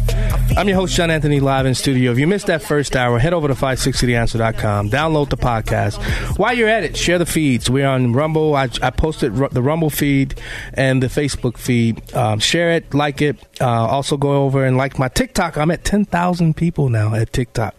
[0.56, 2.12] I'm your host, John Anthony, live in studio.
[2.12, 6.38] If you missed that first hour, head over to 560theanswer.com, download the podcast.
[6.38, 7.70] While you're at it, share the feeds.
[7.70, 8.56] We're on Rumble.
[8.56, 10.40] I, I posted the Rumble feed
[10.74, 12.14] and the Facebook feed.
[12.14, 13.38] Um, share it, like it.
[13.60, 15.58] Uh, also go over and like my TikTok.
[15.58, 17.76] I'm at 10,000 people now at TikTok.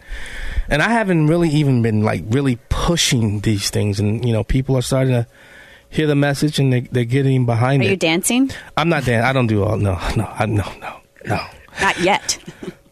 [0.67, 3.99] And I haven't really even been like really pushing these things.
[3.99, 5.27] And, you know, people are starting to
[5.95, 7.87] hear the message and they, they're getting behind Are it.
[7.87, 8.51] Are you dancing?
[8.75, 9.25] I'm not dancing.
[9.25, 9.77] I don't do all.
[9.77, 11.41] No, no, I, no, no, no.
[11.81, 12.37] Not yet.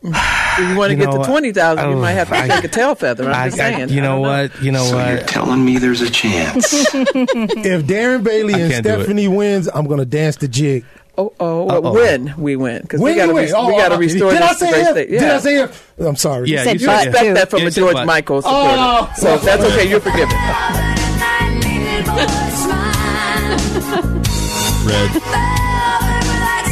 [0.04, 2.64] if you want to you get to 20,000, you oh, might have to I, take
[2.64, 3.26] a tail feather.
[3.30, 3.89] I'm I, just saying.
[3.89, 4.62] you know what?
[4.62, 5.10] You know so what?
[5.10, 6.74] You're telling me there's a chance.
[6.93, 10.86] if Darren Bailey and Stephanie wins, I'm going to dance the jig.
[11.16, 11.93] Oh, oh, Uh-oh.
[11.93, 14.64] when we win because we got to re- oh, we got to restore did this
[14.64, 15.10] I say state.
[15.12, 15.20] Yeah.
[15.20, 15.84] Did I say it?
[15.99, 16.49] I'm sorry.
[16.49, 17.34] Yeah, you, you expect yeah.
[17.34, 18.76] that from yeah, a George Michael supporter.
[18.76, 19.14] Oh.
[19.18, 20.36] So if that's okay, you're forgiven.
[24.86, 25.12] Red.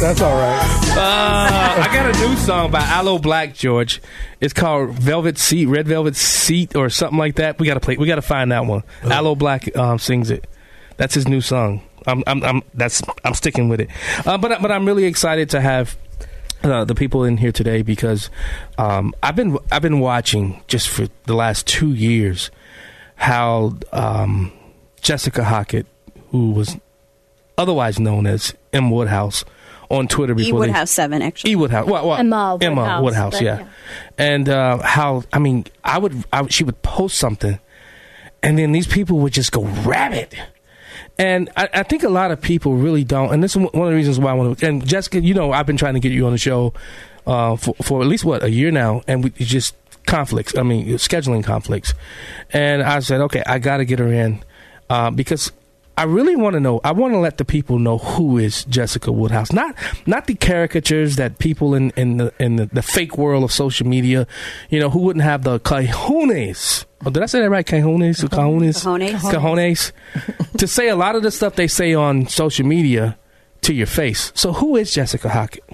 [0.02, 0.82] That's all right.
[0.96, 4.02] Uh, I got a new song by Aloe Blacc, George.
[4.40, 7.58] It's called Velvet Seat, Red Velvet Seat, or something like that.
[7.58, 7.96] We got to play.
[7.96, 8.82] We got to find that one.
[9.04, 9.10] Oh.
[9.10, 10.46] Aloe Blacc um, sings it.
[10.96, 11.82] That's his new song.
[12.06, 13.90] I'm, I'm, I'm that's, I'm sticking with it.
[14.26, 15.96] Uh, but, but I'm really excited to have
[16.64, 18.28] uh, the people in here today because
[18.78, 22.50] um, I've been, I've been watching just for the last two years
[23.14, 24.52] how um,
[25.02, 25.86] Jessica Hockett,
[26.30, 26.76] who was
[27.58, 28.90] otherwise known as M.
[28.90, 29.44] Woodhouse,
[29.92, 30.64] on Twitter before.
[30.64, 31.52] E Woodhouse seven actually.
[31.52, 31.86] E Woodhouse.
[31.86, 32.70] Well, well, Emma Woodhouse.
[32.70, 33.40] Emma Woodhouse.
[33.40, 33.58] yeah.
[33.58, 33.68] yeah.
[34.16, 37.58] And uh, how I mean, I would, I, she would post something,
[38.42, 40.36] and then these people would just go rabid.
[41.18, 43.34] And I, I, think a lot of people really don't.
[43.34, 44.66] And this is one of the reasons why I want to.
[44.66, 46.72] And Jessica, you know, I've been trying to get you on the show
[47.26, 49.74] uh, for, for at least what a year now, and we just
[50.06, 50.56] conflicts.
[50.56, 51.92] I mean, scheduling conflicts.
[52.50, 54.42] And I said, okay, I got to get her in
[54.92, 55.50] uh, because
[55.96, 56.82] I really want to know.
[56.84, 59.50] I want to let the people know who is Jessica Woodhouse.
[59.52, 59.74] Not
[60.06, 63.86] not the caricatures that people in in the in the, the fake world of social
[63.86, 64.26] media,
[64.68, 66.84] you know, who wouldn't have the cojones.
[67.06, 67.66] Oh, did I say that right?
[67.66, 69.92] Cojones, cojones, cojones, cojones,
[70.58, 73.18] to say a lot of the stuff they say on social media
[73.62, 74.30] to your face.
[74.34, 75.64] So, who is Jessica Hockett?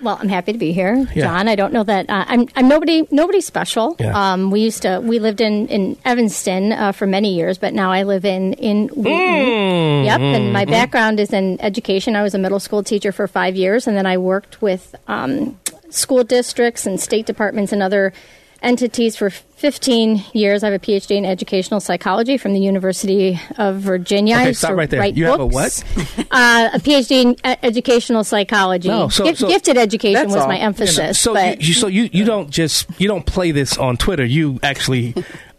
[0.00, 1.24] Well, I'm happy to be here, yeah.
[1.24, 1.48] John.
[1.48, 3.96] I don't know that uh, I'm, I'm nobody nobody special.
[3.98, 4.32] Yeah.
[4.32, 7.90] Um, we used to we lived in in Evanston uh, for many years, but now
[7.90, 9.12] I live in in Wheaton.
[9.12, 10.04] Mm.
[10.04, 10.70] Yep, and my mm-hmm.
[10.70, 12.14] background is in education.
[12.14, 15.58] I was a middle school teacher for five years, and then I worked with um,
[15.90, 18.12] school districts and state departments and other
[18.62, 20.62] entities for 15 years.
[20.62, 24.36] I have a PhD in educational psychology from the University of Virginia.
[24.36, 25.04] Okay, stop right there.
[25.06, 25.82] You books.
[25.82, 26.26] have a what?
[26.30, 28.88] uh, a PhD in educational psychology.
[28.88, 30.48] No, so, so gifted education was all.
[30.48, 31.24] my emphasis.
[31.24, 34.24] You know, so, you, so you, you don't just you don't play this on Twitter.
[34.24, 35.14] You actually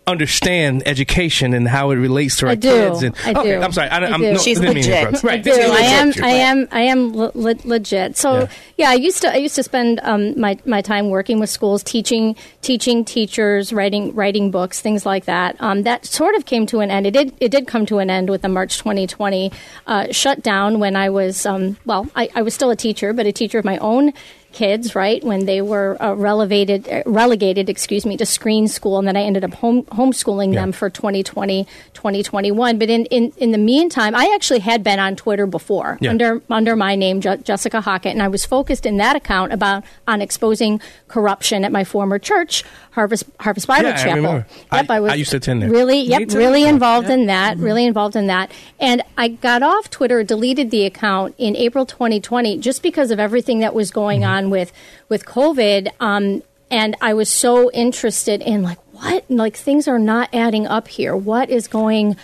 [0.09, 2.69] understand education and how it relates to our I do.
[2.69, 3.03] kids.
[3.03, 3.61] And, I okay, do.
[3.61, 3.89] I'm sorry.
[3.89, 4.33] I, I I'm, do.
[4.33, 5.07] no, She's didn't mean to legit.
[5.07, 5.25] interrupt.
[5.25, 5.51] I do.
[5.51, 6.13] I am.
[6.23, 6.67] I am.
[6.71, 8.17] I am le- le- legit.
[8.17, 8.47] So Yeah.
[8.77, 8.89] yeah.
[8.89, 9.31] I used to.
[9.31, 14.13] I used to spend um, my my time working with schools, teaching teaching teachers, writing
[14.15, 15.55] writing books, things like that.
[15.59, 17.05] Um, that sort of came to an end.
[17.07, 17.33] It did.
[17.39, 19.51] It did come to an end with the March 2020
[19.87, 21.45] uh, shutdown when I was.
[21.45, 24.13] Um, well, I, I was still a teacher, but a teacher of my own
[24.51, 29.07] kids, right, when they were uh, relegated, uh, relegated, excuse me, to screen school, and
[29.07, 32.79] then I ended up home homeschooling them for 2020, 2021.
[32.79, 36.09] But in, in, in the meantime, I actually had been on Twitter before Yeah.
[36.11, 39.83] under under my name, Je- Jessica Hockett, and I was focused in that account about
[40.07, 44.15] on exposing corruption at my former church, Harvest Harvest Bible Yeah, Chapel.
[44.15, 44.47] remember.
[44.73, 45.69] Yep, I- I, was I used to attend there.
[45.69, 47.13] Really, yep, really involved Yeah.
[47.15, 47.57] in that.
[47.57, 52.57] Really involved in that, and I got off Twitter, deleted the account in April 2020,
[52.57, 54.29] just because of everything that was going Mm-hmm.
[54.31, 54.71] on with
[55.09, 55.89] with COVID.
[55.99, 60.87] Um, and I was so interested in like what, like things are not adding up
[60.87, 61.15] here.
[61.15, 62.15] What is going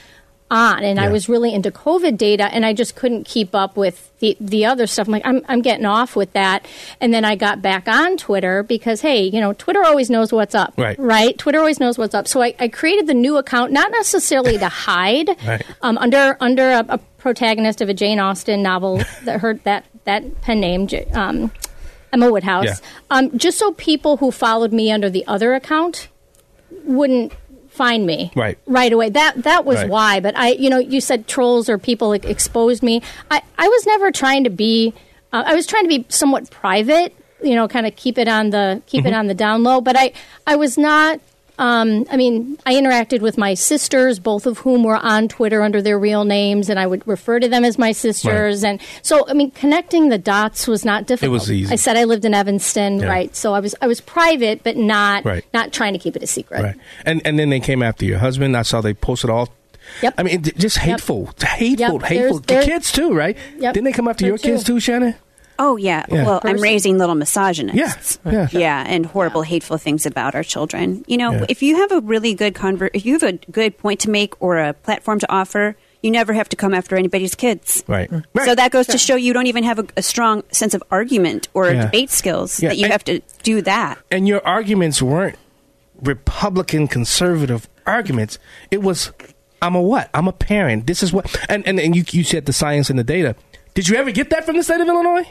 [0.52, 0.84] on?
[0.84, 4.38] And I was really into COVID data, and I just couldn't keep up with the
[4.40, 5.08] the other stuff.
[5.08, 6.68] I'm like, I'm I'm getting off with that.
[7.02, 10.54] And then I got back on Twitter because hey, you know, Twitter always knows what's
[10.54, 10.98] up, Right.
[11.00, 11.36] Right?
[11.38, 12.28] Twitter always knows what's up.
[12.28, 15.66] So I, I created the new account, not necessarily to hide, Right.
[15.82, 20.42] um, under under a, a protagonist of a Jane Austen novel that heard that that
[20.42, 20.88] pen name.
[21.14, 21.52] Um,
[22.14, 22.76] Emma Woodhouse, Yeah.
[23.10, 26.08] um, just so people who followed me under the other account
[26.86, 27.34] wouldn't
[27.70, 28.58] find me Right.
[28.66, 29.10] right away.
[29.10, 29.90] That that was Right.
[29.90, 30.20] why.
[30.22, 33.02] But I, you know, you said trolls or people like, exposed me.
[33.30, 34.94] I I was never trying to be.
[35.34, 37.14] Uh, I was trying to be somewhat private.
[37.44, 39.18] You know, kind of keep it on the keep it Mhm.
[39.20, 39.82] on the down low.
[39.82, 40.14] But I
[40.48, 41.20] I was not.
[41.58, 45.82] Um, I mean, I interacted with my sisters, both of whom were on Twitter under
[45.82, 48.64] their real names, and I would refer to them as my sisters.
[48.64, 51.30] And so, I mean, connecting the dots was not difficult.
[51.30, 51.72] It was easy.
[51.72, 53.06] I said I lived in Evanston, Yeah.
[53.08, 53.36] right?
[53.36, 55.46] So I was I was private, but not Right.
[55.54, 56.62] not trying to keep it a secret.
[56.62, 56.76] Right.
[57.06, 58.56] And and then they came after your husband.
[58.58, 59.50] I saw they posted all.
[60.02, 60.16] Yep.
[60.18, 62.04] I mean, just hateful, hateful, Yep.
[62.04, 62.40] hateful.
[62.40, 63.38] There's- the kids too, right?
[63.60, 63.74] Yep.
[63.76, 64.74] Didn't they come after Her your kids too.
[64.74, 65.14] too, Shannon?
[65.58, 66.06] Oh yeah.
[66.10, 66.26] Yeah.
[66.26, 68.20] Well, I'm raising little misogynists.
[68.26, 68.32] Yeah.
[68.32, 68.48] Yeah.
[68.66, 71.04] Yeah, and horrible, hateful things about our children.
[71.08, 71.46] You know, Yeah.
[71.50, 74.34] if you have a really good conver- if you have a good point to make
[74.42, 77.84] or a platform to offer, you never have to come after anybody's kids.
[77.88, 78.10] Right.
[78.12, 78.40] Mm-hmm.
[78.46, 81.48] So that goes to show you don't even have a, a strong sense of argument
[81.54, 81.86] or Yeah.
[81.86, 83.98] debate skills Yeah, that you and- have to do that.
[84.12, 85.38] And your arguments weren't
[86.02, 88.38] Republican conservative arguments.
[88.72, 89.12] It was,
[89.62, 90.10] I'm a what?
[90.14, 90.86] I'm a parent.
[90.88, 91.34] This is what.
[91.50, 93.36] And and, and you you said the science and the data.
[93.74, 95.28] Did you ever get that from the state of Illinois?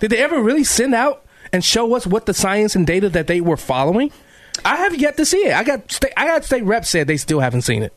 [0.00, 3.26] Did they ever really send out and show us what the science and data that
[3.26, 4.10] they were following?
[4.64, 5.54] I have yet to see it.
[5.54, 7.92] I got state, I got state reps said they still haven't seen it.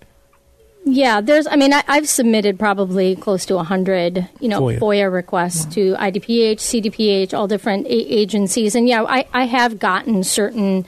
[0.87, 1.47] Yeah, there's.
[1.47, 4.79] I mean, I, I've submitted probably close to hundred, you know, FOIA.
[4.79, 10.23] FOIA, requests to IDPH, CDPH, all different a- agencies, and yeah, I, I have gotten
[10.23, 10.85] certain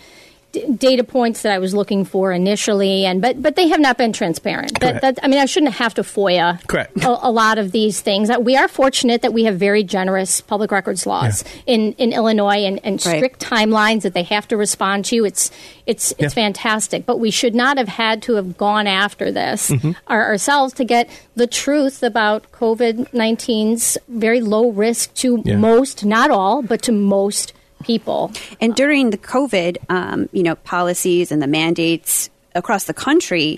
[0.65, 3.97] d- data points that I was looking for initially, and but but they have not
[3.97, 4.79] been transparent.
[4.79, 7.03] That, that I mean, I shouldn't have to FOIA Correct.
[7.03, 8.29] a, a lot of these things.
[8.29, 12.63] Uh, We are fortunate that we have very generous public records laws in, in Illinois
[12.65, 13.17] and, and Right.
[13.17, 15.25] strict timelines that they have to respond to.
[15.25, 15.51] It's
[15.85, 16.43] it's it's Yeah.
[16.43, 19.95] fantastic, but we should not have had to have gone after this Mhm.
[20.07, 25.57] our, ourselves to get the truth about COVID 19's very low risk to Yeah.
[25.57, 27.53] most, not all, but to most
[27.87, 28.31] people.
[28.61, 33.57] And during the COVID, um, you know, policies and the mandates across the country,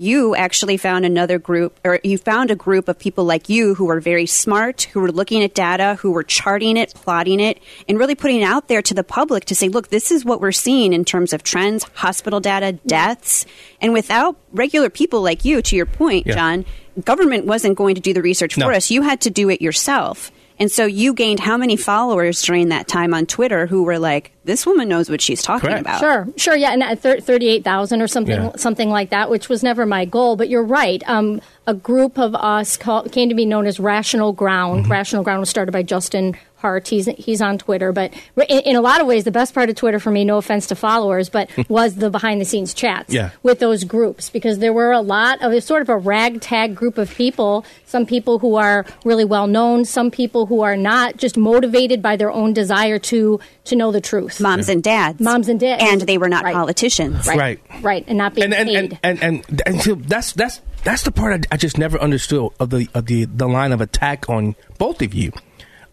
[0.00, 3.86] you actually found another group, or you found a group of people like you who
[3.86, 7.58] were very smart, who were looking at data, who were charting it, plotting it,
[7.88, 10.40] and really putting it out there to the public to say, look, this is what
[10.40, 13.44] we're seeing in terms of trends, hospital data, deaths.
[13.80, 16.34] And without regular people like you, to your point, Yeah.
[16.34, 16.64] John,
[17.04, 18.90] government wasn't going to do the research for us.
[18.92, 20.30] You had to do it yourself.
[20.60, 24.32] And so you gained how many followers during that time on Twitter who were like,
[24.44, 26.00] this woman knows what she's talking about?
[26.00, 28.56] Sure, sure, yeah, and at thir- thirty-eight thousand or something, Yeah.
[28.56, 30.36] something like that, which was never my goal.
[30.36, 31.02] But you're right.
[31.08, 34.82] Um, a group of us called, came to be known as Rational Ground.
[34.84, 34.92] Mm-hmm.
[34.92, 36.88] Rational Ground was started by Justin Hart.
[36.88, 38.12] He's he's on Twitter, but
[38.48, 40.66] in, in a lot of ways, the best part of Twitter for me, no offense
[40.68, 43.30] to followers, but was the behind-the-scenes chats Yeah.
[43.42, 47.14] with those groups because there were a lot of sort of a ragtag group of
[47.14, 47.64] people.
[47.86, 52.16] Some people who are really well known, some people who are not, just motivated by
[52.16, 54.40] their own desire to to know the truth.
[54.40, 55.20] Moms and dads.
[55.20, 55.82] Moms and dads.
[55.84, 57.26] And they were not politicians.
[57.26, 57.38] Right.
[57.38, 57.60] Right.
[57.82, 58.04] Right.
[58.08, 58.98] And not being and and, paid.
[59.02, 62.50] and and and and so that's that's that's the part I, I just never understood
[62.58, 65.32] of the of the the line of attack on both of you.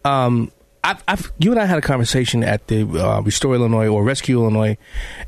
[0.04, 0.52] Um,
[0.90, 4.38] I've, I've you and I had a conversation at the uh, Restore Illinois or Rescue
[4.40, 4.76] Illinois,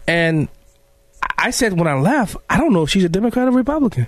[0.07, 0.49] and
[1.23, 4.07] I- I said when I left, I don't know if she's a Democrat or Republican.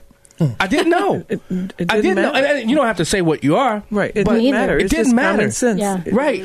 [0.59, 1.17] I didn't know.
[1.29, 2.33] it, it I didn't know.
[2.33, 3.83] And, and you don't have to say what you are.
[3.91, 4.11] Right.
[4.15, 4.79] It but didn't matter.
[4.79, 5.37] It It's didn't matter.
[5.39, 5.81] common sense.
[5.81, 6.03] Yeah.
[6.11, 6.45] Right.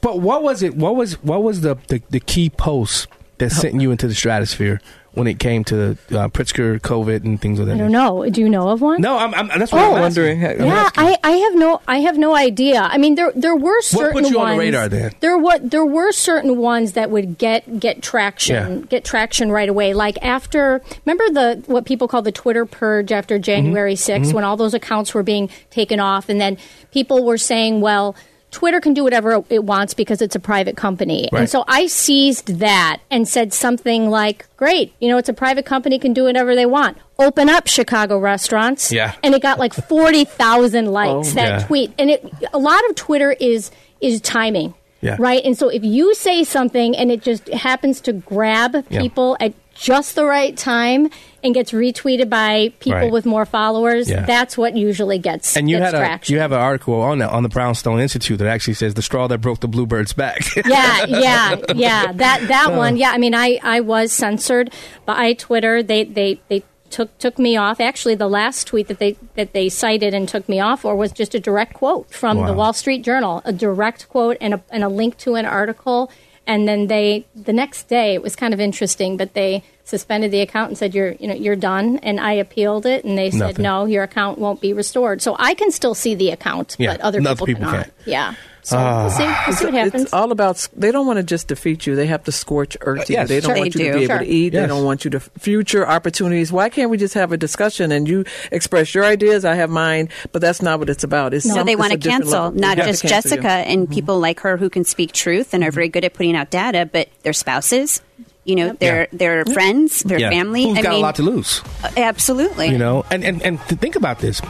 [0.00, 0.74] But what was it?
[0.74, 3.06] What was what was the the, the key post
[3.38, 4.80] that sent you into the stratosphere?
[5.16, 7.74] When it came to uh, Pritzker, COVID, and things like that.
[7.74, 8.28] I don't know.
[8.28, 9.00] Do you know of one?
[9.00, 10.40] No, I'm, I'm that's what oh, I'm wondering.
[10.40, 12.82] yeah, I, I have no I have no idea.
[12.82, 15.12] I mean, there there were certain what put you ones, on the radar then?
[15.20, 18.86] There what there were certain ones that would get get traction yeah.
[18.86, 19.94] get traction right away.
[19.94, 24.12] Like after remember the what people call the Twitter purge after January mm-hmm.
[24.12, 24.34] 6th mm-hmm.
[24.34, 26.58] when all those accounts were being taken off, and then
[26.92, 28.14] people were saying, well
[28.56, 31.28] Twitter can do whatever it wants because it's a private company.
[31.30, 31.40] Right.
[31.40, 35.66] And so I seized that and said something like, great, you know, it's a private
[35.66, 36.96] company, can do whatever they want.
[37.18, 38.90] Open up Chicago restaurants.
[38.90, 39.14] Yeah.
[39.22, 41.66] And it got like 40,000 likes, oh, that yeah.
[41.66, 41.92] tweet.
[41.98, 44.72] And it, a lot of Twitter is, is timing.
[45.02, 45.16] Yeah.
[45.18, 45.44] Right.
[45.44, 49.48] And so if you say something and it just happens to grab people yeah.
[49.48, 51.10] at just the right time
[51.46, 53.12] and gets retweeted by people right.
[53.12, 54.26] with more followers, yeah.
[54.26, 56.32] that's what usually gets and you gets had traction.
[56.32, 59.02] a you have an article on the, on the Brownstone Institute that actually says the
[59.02, 60.54] straw that broke the bluebird's back.
[60.66, 62.12] yeah, yeah, yeah.
[62.12, 62.96] That that one.
[62.96, 64.72] Yeah, I mean, I I was censored
[65.06, 65.82] by Twitter.
[65.82, 67.80] They they they took took me off.
[67.80, 71.12] Actually, the last tweet that they that they cited and took me off or was
[71.12, 72.46] just a direct quote from wow.
[72.46, 76.10] the Wall Street Journal, a direct quote and a and a link to an article
[76.46, 80.40] and then they the next day it was kind of interesting but they suspended the
[80.40, 81.98] account and said you're you know you're done.
[81.98, 83.62] And I appealed it and they said Nothing.
[83.62, 85.22] no your account won't be restored.
[85.22, 87.84] So I can still see the account yeah, but other people, people cannot.
[87.84, 87.92] Can't.
[88.04, 88.34] yeah
[88.66, 90.02] so uh, we'll, see, we'll see what happens.
[90.02, 90.68] It's all about.
[90.74, 91.94] They don't want to just defeat you.
[91.94, 93.14] They have to scorch earth you.
[93.14, 93.92] Yes, they don't sure want they you do.
[93.92, 94.52] to be able to eat.
[94.54, 94.62] Yes.
[94.62, 96.50] They don't want you to future opportunities.
[96.50, 99.44] Why can't we just have a discussion and you express your ideas?
[99.44, 101.32] I have mine, but that's not what it's about.
[101.32, 103.48] It's no, some, they want to cancel not just Jessica you.
[103.48, 103.94] and mm-hmm.
[103.94, 106.90] people like her who can speak truth and are very good at putting out data,
[106.92, 108.02] but their spouses,
[108.42, 109.06] you know, their yeah.
[109.12, 110.30] their friends, their yeah.
[110.30, 110.64] family.
[110.64, 111.62] Who's I got mean, a lot to lose?
[111.84, 112.70] Uh, absolutely.
[112.70, 114.40] You know, and, and and to think about this,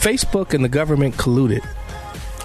[0.00, 1.66] Facebook and the government colluded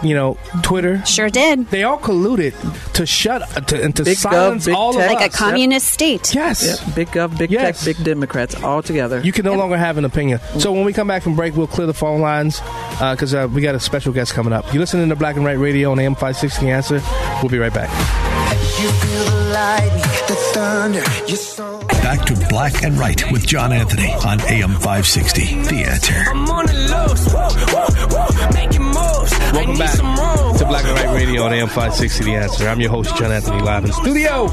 [0.03, 1.05] you know, Twitter.
[1.05, 1.67] Sure did.
[1.67, 2.53] They all colluded
[2.93, 5.11] to shut to, and to big silence gov, all tech.
[5.11, 5.35] of like us.
[5.35, 5.93] a communist yep.
[5.93, 6.35] state.
[6.35, 6.83] Yes.
[6.85, 6.95] Yep.
[6.95, 7.83] Big gov, big yes.
[7.83, 9.21] tech, big Democrats all together.
[9.21, 9.59] You can no yep.
[9.59, 10.39] longer have an opinion.
[10.59, 12.59] So when we come back from break, we'll clear the phone lines
[12.91, 14.73] because uh, uh, we got a special guest coming up.
[14.73, 17.01] You listening to Black and Right Radio on AM 560 Answer.
[17.41, 17.89] We'll be right back.
[22.01, 25.41] Back to Black and Right with John Anthony on AM 560.
[25.63, 26.23] The answer.
[29.53, 32.67] Welcome back to Black and Right Radio on AM 560 The Answer.
[32.67, 34.45] I'm your host, John Anthony, live in the studio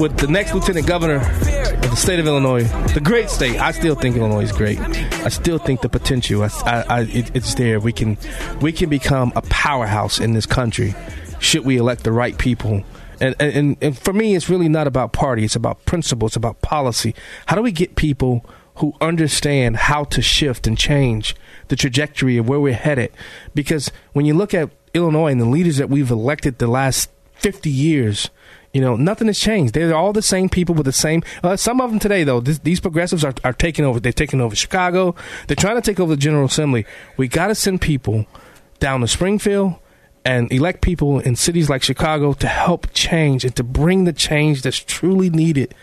[0.00, 3.58] with the next Lieutenant Governor of the state of Illinois, the great state.
[3.58, 4.78] I still think Illinois is great.
[4.80, 7.80] I still think the potential, I, I, I, it, it's there.
[7.80, 8.18] We can,
[8.60, 10.94] we can become a powerhouse in this country
[11.38, 12.84] should we elect the right people
[13.20, 15.44] and, and, and for me, it's really not about party.
[15.44, 16.26] It's about principle.
[16.26, 17.14] It's about policy.
[17.46, 21.36] How do we get people who understand how to shift and change
[21.70, 23.10] the trajectory of where we're headed?
[23.54, 27.70] Because when you look at Illinois and the leaders that we've elected the last 50
[27.70, 28.28] years,
[28.72, 29.74] you know, nothing has changed.
[29.74, 31.22] They're all the same people with the same.
[31.42, 33.98] Uh, some of them today, though, this, these progressives are, are taking over.
[33.98, 35.14] They're taking over Chicago.
[35.46, 36.86] They're trying to take over the General Assembly.
[37.16, 38.26] We got to send people
[38.78, 39.74] down to Springfield
[40.24, 44.62] and elect people in cities like Chicago to help change and to bring the change
[44.62, 45.74] that's truly needed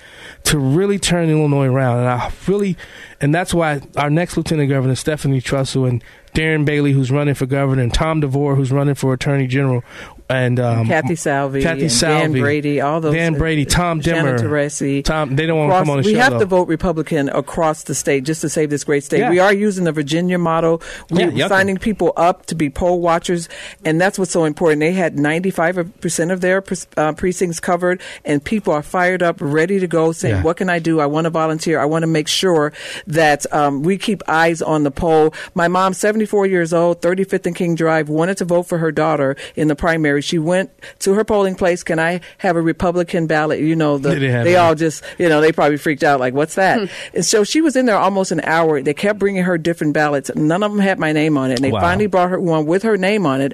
[0.44, 2.00] to really turn Illinois around.
[2.00, 2.78] And I really,
[3.20, 7.48] and that's why our next Lieutenant Governor, Stephanie Trussell, and Darren Bailey, who's running for
[7.48, 9.84] governor, and Tom DeVore, who's running for Attorney General,
[10.30, 15.03] and um, Kathy Salvi, Kathy Salvi, Dan Brady, all those, Dan Brady, Tom Demmer, Teresi,
[15.03, 15.36] Tom.
[15.36, 16.17] They don't want to come on the we show.
[16.17, 16.39] We have though.
[16.39, 19.19] to vote Republican across the state just to save this great state.
[19.19, 19.30] Yeah.
[19.30, 20.82] We are using the Virginia model.
[21.09, 23.47] We're yeah, signing people up to be poll watchers,
[23.86, 24.82] and that's what's so important.
[24.82, 26.63] They had ninety five percent of their
[26.97, 30.43] uh, precincts covered, and people are fired up, ready to go, saying, yeah.
[30.43, 30.99] "What can I do?
[30.99, 31.80] I want to volunteer.
[31.80, 32.73] I want to make sure
[33.07, 37.23] that um, we keep eyes on the poll." My mom, seventy four years old, thirty
[37.23, 40.16] fifth and King Drive, wanted to vote for her daughter in the primary.
[40.22, 41.84] She went to her polling place.
[41.84, 43.59] Can I have a Republican ballot?
[43.59, 46.55] You know, the, they, they all just, you know, they probably freaked out like, what's
[46.55, 46.80] that?
[46.80, 46.86] Hmm.
[47.13, 48.82] And so she was in there almost an hour.
[48.82, 50.32] They kept bringing her different ballots.
[50.36, 51.55] None of them had my name on it.
[51.55, 51.82] And they wow.
[51.82, 53.53] finally brought her one with her name on it.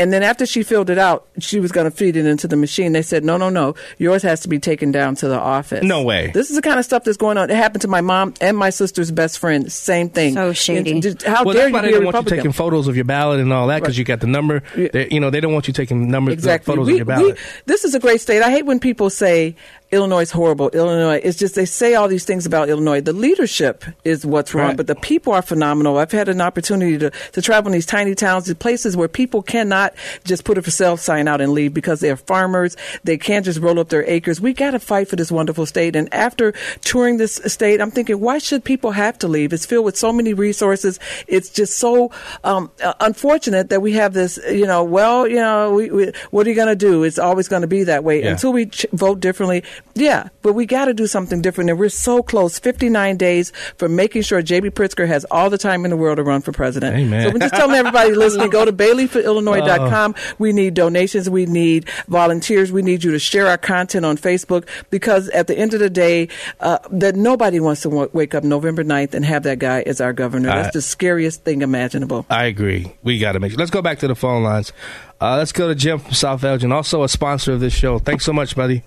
[0.00, 2.56] And then after she filled it out, she was going to feed it into the
[2.56, 2.92] machine.
[2.92, 5.84] They said, no, no, no, yours has to be taken down to the office.
[5.84, 6.30] No way.
[6.32, 7.50] This is the kind of stuff that's going on.
[7.50, 9.70] It happened to my mom and my sister's best friend.
[9.70, 10.32] Same thing.
[10.32, 10.92] So shady.
[10.92, 13.04] And, how well, dare that's why you they don't want you taking photos of your
[13.04, 13.98] ballot and all that because right.
[13.98, 14.62] you got the number.
[14.74, 16.72] They, you know, they don't want you taking numbers, uh, exactly.
[16.72, 17.34] photos we, of your ballot.
[17.34, 18.42] We, this is a great state.
[18.42, 19.54] I hate when people say
[19.92, 20.68] Illinois is horrible.
[20.70, 23.00] Illinois, it's just they say all these things about Illinois.
[23.00, 24.76] The leadership is what's wrong, right.
[24.76, 25.98] but the people are phenomenal.
[25.98, 29.42] I've had an opportunity to, to travel in these tiny towns, to places where people
[29.42, 32.76] cannot just put a for sale sign out and leave because they're farmers.
[33.02, 34.40] They can't just roll up their acres.
[34.40, 35.96] We got to fight for this wonderful state.
[35.96, 39.52] And after touring this state, I'm thinking, why should people have to leave?
[39.52, 41.00] It's filled with so many resources.
[41.26, 42.12] It's just so
[42.44, 46.46] um, uh, unfortunate that we have this, you know, well, you know, we, we, what
[46.46, 47.02] are you going to do?
[47.02, 48.32] It's always going to be that way yeah.
[48.32, 49.64] until we ch- vote differently
[49.94, 51.70] Yeah, but we got to do something different.
[51.70, 54.70] And we're so close 59 days from making sure J.B.
[54.70, 56.96] Pritzker has all the time in the world to run for president.
[56.96, 57.32] Amen.
[57.32, 60.14] So just telling everybody listening go to baileyforillinois.com.
[60.16, 60.34] Oh.
[60.38, 61.28] We need donations.
[61.28, 62.72] We need volunteers.
[62.72, 65.90] We need you to share our content on Facebook because at the end of the
[65.90, 66.28] day,
[66.60, 70.00] uh, that nobody wants to w- wake up November 9th and have that guy as
[70.00, 70.48] our governor.
[70.48, 72.26] That's I- the scariest thing imaginable.
[72.30, 72.92] I agree.
[73.02, 73.52] We got to make.
[73.52, 73.58] Sure.
[73.58, 74.72] Let's go back to the phone lines.
[75.20, 77.98] Uh, let's go to Jim from South Elgin, also a sponsor of this show.
[77.98, 78.84] Thanks so much, buddy.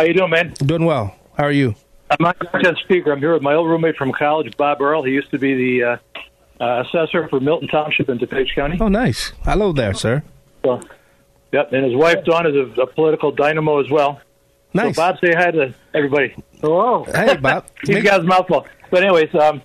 [0.00, 0.54] How you doing, man?
[0.54, 1.14] Doing well.
[1.36, 1.74] How are you?
[2.08, 3.12] I'm not content speaker.
[3.12, 5.02] I'm here with my old roommate from college, Bob Earl.
[5.02, 5.96] He used to be the uh,
[6.58, 8.78] uh, assessor for Milton Township in DuPage County.
[8.80, 9.34] Oh, nice.
[9.44, 10.22] Hello there, sir.
[10.64, 10.80] So,
[11.52, 14.22] yep, and his wife Dawn is a, a political dynamo as well.
[14.72, 14.96] Nice.
[14.96, 16.34] So Bob, say hi to everybody.
[16.62, 17.04] Hello.
[17.04, 17.66] Hey, Bob.
[17.84, 18.66] He's got his mouth full.
[18.90, 19.60] But anyways, um,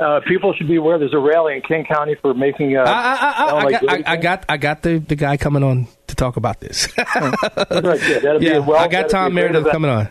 [0.00, 0.98] uh, people should be aware.
[0.98, 2.76] There's a rally in King County for making.
[2.76, 5.36] Uh, I, I, I, sound I, got, I, I got I got the, the guy
[5.36, 6.88] coming on to talk about this.
[6.96, 10.08] Right, yeah, yeah, well- I got Tom Meredith coming on.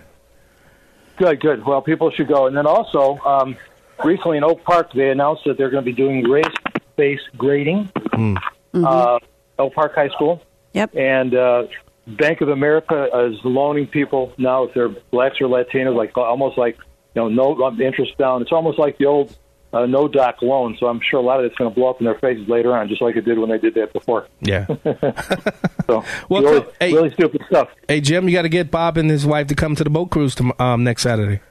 [1.18, 1.66] Good, good.
[1.66, 2.48] Well, people should go.
[2.48, 3.56] And then also, um,
[4.04, 7.86] recently in Oak Park, they announced that they're going to be doing race-based grading.
[8.12, 8.36] Hmm.
[8.74, 9.20] Uh,
[9.58, 10.42] Oak Park High School.
[10.74, 10.96] Yep.
[10.96, 11.68] And uh,
[12.08, 16.78] Bank of America is loaning people now if they're blacks or Latinos, like almost like
[17.16, 18.42] you know no interest down.
[18.42, 19.36] It's almost like the old
[19.76, 20.78] uh, no doc loan.
[20.80, 22.76] So I'm sure a lot of it's going to blow up in their faces later
[22.76, 24.28] on, just like it did when they did that before.
[24.42, 24.66] Yeah.
[25.88, 27.70] so Well, really, so- hey- really stupid stuff.
[27.88, 30.10] Hey, Jim, you got to get Bob and his wife to come to the boat
[30.12, 31.42] cruise to, um, next Saturday.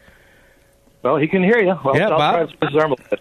[1.03, 1.79] Well, he can hear you.
[1.85, 2.35] Well, Yeah, Bob.
[2.35, 3.21] try to disarm a bit.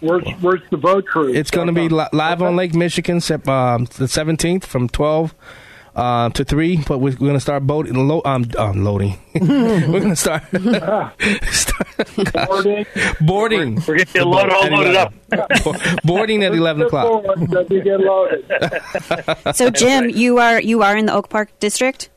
[0.00, 1.36] Where's, where's the boat cruise?
[1.36, 3.20] It's going to be li- live on Lake Michigan, um,
[3.84, 5.32] the 17th from 12
[5.94, 6.78] uh, to 3.
[6.88, 9.18] But we're, going to start boating, lo- um, um, loading.
[9.34, 10.42] we're going to start,
[11.50, 12.86] start boarding.
[13.20, 13.82] boarding.
[13.86, 15.98] We're getting you loaded, all loaded 11.
[16.04, 17.24] boarding at 11 o'clock.
[17.68, 18.44] Get loaded.
[19.54, 22.08] So, Jim, you are you are in the Oak Park district.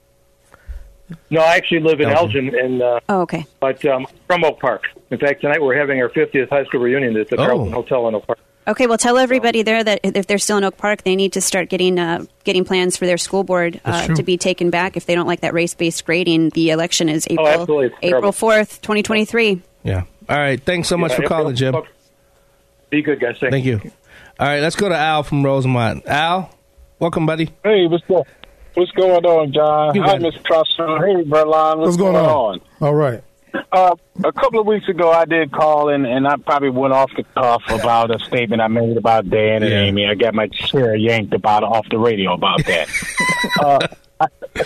[1.29, 2.47] No, I actually live in Elgin.
[2.47, 3.45] Elgin, and uh, Oh, okay.
[3.59, 4.85] but um, from Oak Park.
[5.11, 7.45] In fact, tonight we're having our 50th high school reunion at the Oh.
[7.45, 8.39] Carleton Hotel in Oak Park.
[8.67, 11.41] Okay, well, tell everybody there that if they're still in Oak Park, they need to
[11.41, 15.05] start getting uh, getting plans for their school board uh, to be taken back if
[15.05, 16.49] they don't like that race based grading.
[16.49, 17.97] The election is April absolutely.
[18.01, 19.61] April fourth, twenty twenty three.
[19.83, 20.05] Yeah.
[20.27, 20.61] All right.
[20.61, 21.73] Thanks so much Yeah, for yep, calling, yep.
[21.73, 21.83] Jim.
[22.89, 23.37] Be good, guys.
[23.39, 23.79] Thank, Thank you.
[24.39, 26.05] All right, let's go to Al from Rosemont.
[26.07, 26.53] Al,
[26.99, 27.51] welcome, buddy.
[27.63, 28.25] Hey, what's going
[28.73, 29.95] What's going on, John?
[29.95, 30.41] You Hi, got Mr.
[30.41, 30.99] Trussell.
[30.99, 31.77] Hey, Berlon.
[31.77, 32.59] What's, What's going on?
[32.81, 33.23] All right.
[33.71, 37.11] Uh, a couple of weeks ago, I did call and, and I probably went off
[37.15, 39.81] the cuff about a statement I made about Dan and Yeah.
[39.81, 40.05] Amy.
[40.07, 42.87] I got my chair yanked about off the radio about that.
[43.61, 43.87] uh,
[44.19, 44.63] I-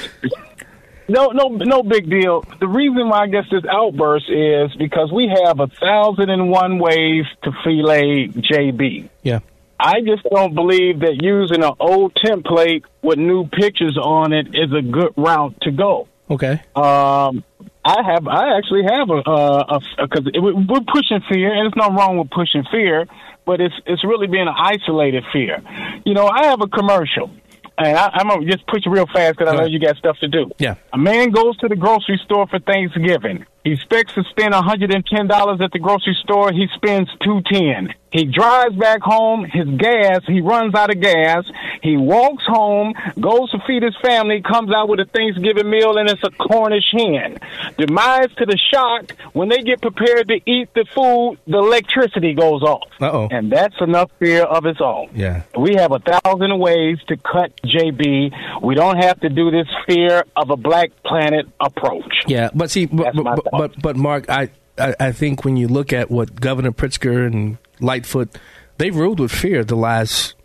[1.08, 2.44] no, no, no big deal.
[2.60, 6.78] The reason why I guess this outburst is because we have a thousand and one
[6.78, 9.10] ways to fillet JB.
[9.24, 9.40] Yeah.
[9.80, 14.72] I just don't believe that using an old template with new pictures on it is
[14.72, 16.08] a good route to go.
[16.30, 16.62] Okay.
[16.76, 17.44] Um,
[17.90, 22.18] I have, I actually have a, a, because we're pushing fear, and there's nothing wrong
[22.18, 23.08] with pushing fear,
[23.46, 25.62] but it's it's really being an isolated fear.
[26.06, 27.32] You know, I have a commercial,
[27.78, 30.28] and I, I'm gonna just push real fast because I know you got stuff to
[30.28, 30.52] do.
[30.60, 30.76] Yeah.
[30.94, 33.46] A man goes to the grocery store for Thanksgiving.
[33.64, 36.51] He expects to spend $110 at the grocery store.
[36.51, 39.43] He spends 210 He drives back home.
[39.43, 41.45] His gas, he runs out of gas.
[41.84, 46.10] He walks home, goes to feed his family, comes out with a Thanksgiving meal, and
[46.10, 47.38] it's a Cornish hen.
[47.78, 52.64] Demise to the shock, when they get prepared to eat the food, the electricity goes
[52.64, 52.89] off.
[52.99, 53.28] Uh-oh.
[53.32, 55.10] And that's enough fear of its own.
[55.14, 55.43] Yeah.
[55.57, 58.62] We have a thousand ways to cut JB.
[58.62, 62.24] We don't have to do this fear of a black planet approach.
[62.28, 65.91] Yeah, but see, but but, but, but Mark, I, I I think when you look
[65.93, 68.38] at what Governor Pritzker and Lightfoot,
[68.78, 70.36] they've ruled with fear the last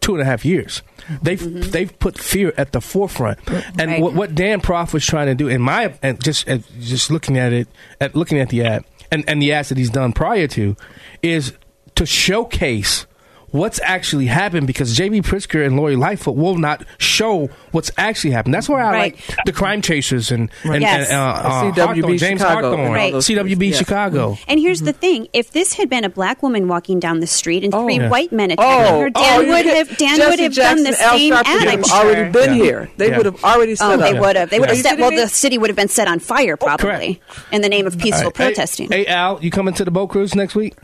[0.00, 0.82] two and a half years.
[1.22, 1.70] They've mm-hmm.
[1.70, 4.02] they've put fear at the forefront, and Right.
[4.02, 7.38] what, what Dan Proft was trying to do, in my and just and just looking
[7.38, 7.68] at it,
[8.00, 10.76] at looking at the ad and and the ads that he's done prior to,
[11.22, 11.52] is
[11.94, 13.06] to showcase.
[13.54, 15.22] What's actually happened because J.B.
[15.22, 18.52] Pritzker and Lori Lightfoot will not show what's actually happened.
[18.52, 19.14] That's where I Right.
[19.28, 21.08] like the crime chasers and, and, Yes.
[21.08, 23.12] and uh, uh, CWB Hawthorne, James Chicago and Hawthorne, all Right.
[23.12, 23.72] those CWB things.
[23.74, 23.78] Yeah.
[23.78, 24.38] Chicago.
[24.48, 27.62] And here's the thing: if this had been a black woman walking down the street
[27.62, 28.08] and three Yeah.
[28.08, 31.00] white men attacking Oh, her, Dan oh, would have Dan Jesse would have done the
[31.00, 31.60] Al same Sharpton ad.
[31.60, 31.96] would I'm have sure.
[32.06, 32.64] already been Yeah.
[32.64, 32.90] here.
[32.96, 33.16] They Yeah.
[33.18, 34.00] would have already set Oh, up.
[34.00, 34.50] they would have.
[34.50, 34.98] They would have set.
[34.98, 37.20] Well, the city would have been set on fire probably
[37.52, 38.36] in the name of peaceful All right.
[38.36, 38.88] Hey- protesting.
[38.90, 40.74] Hey, Al, you coming to the boat cruise next week?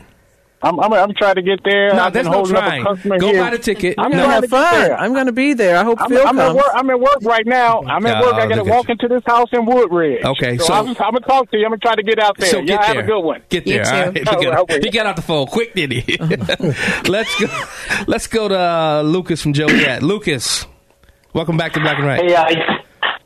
[0.63, 1.89] I'm, I'm, I'm trying to get there.
[1.93, 2.83] No, I've been there's no trying.
[2.83, 2.95] Go
[3.31, 3.41] here.
[3.41, 3.95] buy the ticket.
[3.97, 4.17] I'm I'm No.
[4.17, 4.79] gonna trying have fun.
[4.89, 4.99] there.
[4.99, 5.77] I'm gonna be there.
[5.77, 6.65] I hope I'm, Phil I'm at work.
[6.75, 7.81] I'm at work right now.
[7.81, 8.35] I'm at Oh, work.
[8.35, 8.91] I got to walk you.
[8.93, 10.23] into this house in Woodridge.
[10.23, 11.65] Okay, so, so- I'm, I'm gonna talk to you.
[11.65, 12.49] I'm gonna try to get out there.
[12.49, 13.03] So yeah, get have there.
[13.03, 13.41] a good one.
[13.49, 13.83] Get You there.
[13.83, 13.89] too.
[13.89, 14.17] All right.
[14.17, 14.79] He, got, okay.
[14.81, 16.17] he got out the phone quick, did he?
[17.09, 17.63] let's go.
[18.07, 20.03] Let's go to uh, Lucas from Joliet.
[20.03, 20.65] Lucas,
[21.33, 22.21] welcome back to Black and Right.
[22.21, 22.77] Hey, uh,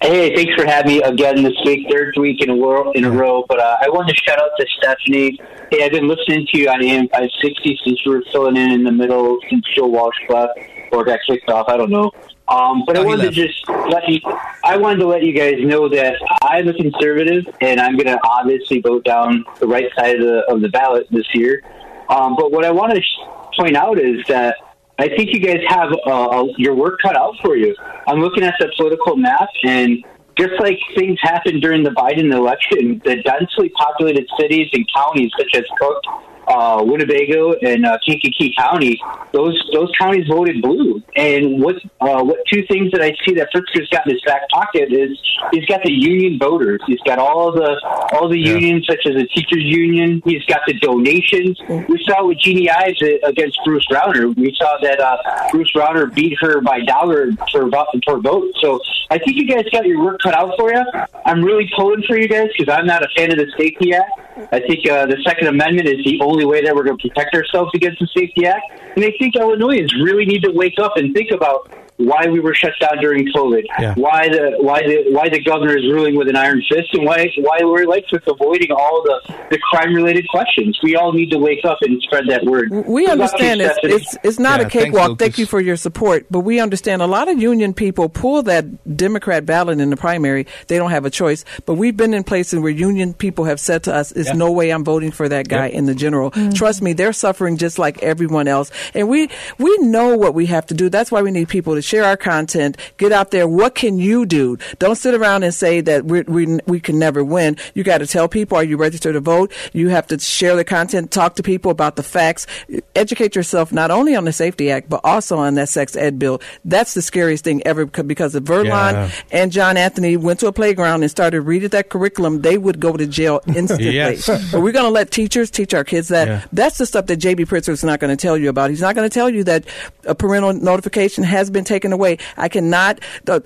[0.06, 2.92] Hey, thanks for having me again this week, third week in a row.
[2.92, 5.40] In a row, but uh, I wanted to shout out to Stephanie.
[5.72, 8.84] Hey, I've been listening to you on AM 560 since you were filling in in
[8.84, 10.60] the middle since Joe Walsh left
[10.92, 11.70] or got kicked off.
[11.70, 12.12] I don't know.
[12.48, 14.20] Um, but I wanted to just let you.
[14.64, 18.20] I wanted to let you guys know that I'm a conservative, and I'm going to
[18.24, 21.64] obviously vote down the right side of the of the ballot this year.
[22.10, 24.56] Um, but what I want to sh- point out is that
[24.98, 27.76] I think you guys have uh, your work cut out for you.
[28.08, 30.04] I'm looking at the political map, and
[30.38, 35.56] just like things happened during the Biden election, the densely populated cities and counties such
[35.56, 36.02] as Cook,
[36.48, 41.02] uh, Winnebago and uh, Kankakee County, those those counties voted blue.
[41.16, 44.48] And what uh, what two things that I see that Pritzker's got in his back
[44.50, 45.20] pocket is
[45.52, 46.82] he's got the union voters.
[46.88, 47.80] He's got all the
[48.14, 48.54] all the yeah.
[48.54, 50.22] unions, such as the teachers union.
[50.26, 51.60] He's got the donations.
[51.90, 54.36] We saw with Jeanne Ives against Bruce Rauner.
[54.36, 55.18] We saw that uh,
[55.52, 57.70] Bruce Rauner beat her by dollar per
[58.06, 58.54] per vote.
[58.62, 58.80] So
[59.10, 60.84] I think you guys got your work cut out for you.
[61.26, 64.12] I'm really pulling for you guys because I'm not a fan of the Safety Act.
[64.52, 67.34] I think uh, the Second Amendment is the only way that we're going to protect
[67.36, 68.64] ourselves against the Safety Act.
[68.98, 72.54] And I think Illinoisans really need to wake up and think about why we were
[72.54, 73.94] shut down during COVID, yeah.
[73.96, 77.26] why the why the why the governor is ruling with an iron fist, and why
[77.38, 80.78] why we're like just avoiding all the the crime related questions.
[80.84, 82.72] We all need to wake up and spread that word.
[82.72, 85.08] We understand it's, it's, it's not yeah, a cakewalk.
[85.08, 88.44] Thanks, Thank you for your support, but we understand a lot of union people pull
[88.44, 90.48] that Democrat ballot in the primary.
[90.68, 91.46] They don't have a choice.
[91.66, 94.34] But we've been in places where union people have said to us, "There's yeah.
[94.34, 96.52] no way I'm voting for that guy in the general." Mm-hmm.
[96.52, 100.66] Trust me, they're suffering just like everyone else, and we we know what we have
[100.68, 100.90] to do.
[100.90, 103.48] That's why we need people to share our content, get out there.
[103.48, 104.58] What can you do?
[104.80, 107.58] Don't sit around and say that we we we can never win.
[107.74, 109.52] You got to tell people, are you registered to vote?
[109.74, 112.48] You have to share the content, talk to people about the facts,
[112.96, 116.42] educate yourself not only on the Safety Act, but also on that sex ed bill.
[116.64, 119.12] That's the scariest thing ever because if Verlon yeah.
[119.32, 122.98] and John Anthony went to a playground and started reading that curriculum, they would go
[122.98, 123.92] to jail instantly.
[123.92, 124.28] yes.
[124.52, 126.28] But we're going to let teachers teach our kids that.
[126.28, 126.46] Yeah.
[126.52, 127.46] That's the stuff that J.B.
[127.46, 128.70] Pritzker is not going to tell you about.
[128.70, 129.66] He's not going to tell you that
[130.06, 132.18] a parental notification has been taken away.
[132.38, 133.00] I cannot,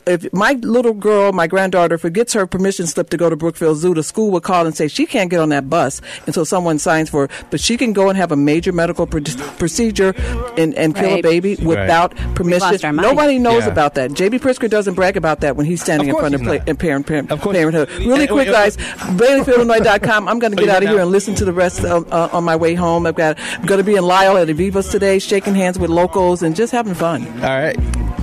[0.06, 3.94] if my little girl, my granddaughter, forgets her permission slip to go to Brookfield Zoo,
[3.94, 7.10] the school will call and say she can't get on that bus until someone signs
[7.10, 9.20] for her, but she can go and have a major medical pr-
[9.58, 10.14] procedure
[10.58, 11.20] and, and kill right.
[11.20, 12.36] a baby without right.
[12.36, 12.96] permission.
[12.96, 13.72] Nobody knows yeah.
[13.72, 14.14] about that.
[14.14, 14.40] J.B.
[14.40, 17.42] Pritzker doesn't brag about that when he's standing in front of, play, parent, parent, of
[17.42, 17.90] parenthood.
[17.92, 20.28] Really quick, guys, BaileyFieldIllinois.com.
[20.28, 22.44] I'm going to get out of here and listen to the rest of, uh, on
[22.44, 23.06] my way home.
[23.06, 26.44] I've got, I'm going to be in Lisle at Avivas today, shaking hands with locals
[26.44, 27.28] and just having fun.
[27.44, 28.19] All right.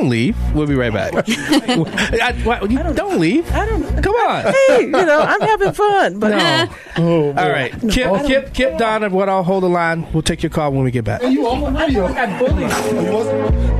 [0.00, 0.54] Don't leave.
[0.54, 1.12] We'll be right back.
[1.28, 3.52] I, what, you, don't, don't, leave.
[3.52, 4.02] I don't.
[4.02, 4.44] Come on.
[4.44, 6.18] Hey, you know I'm having fun.
[6.18, 6.74] But no.
[6.96, 9.10] oh, all right, no, Kip, Kip, Kip, Donna.
[9.10, 10.10] What I'll hold the line.
[10.14, 11.20] We'll take your call when we get back.
[11.22, 12.06] you on the radio.
[12.06, 12.70] I bullied.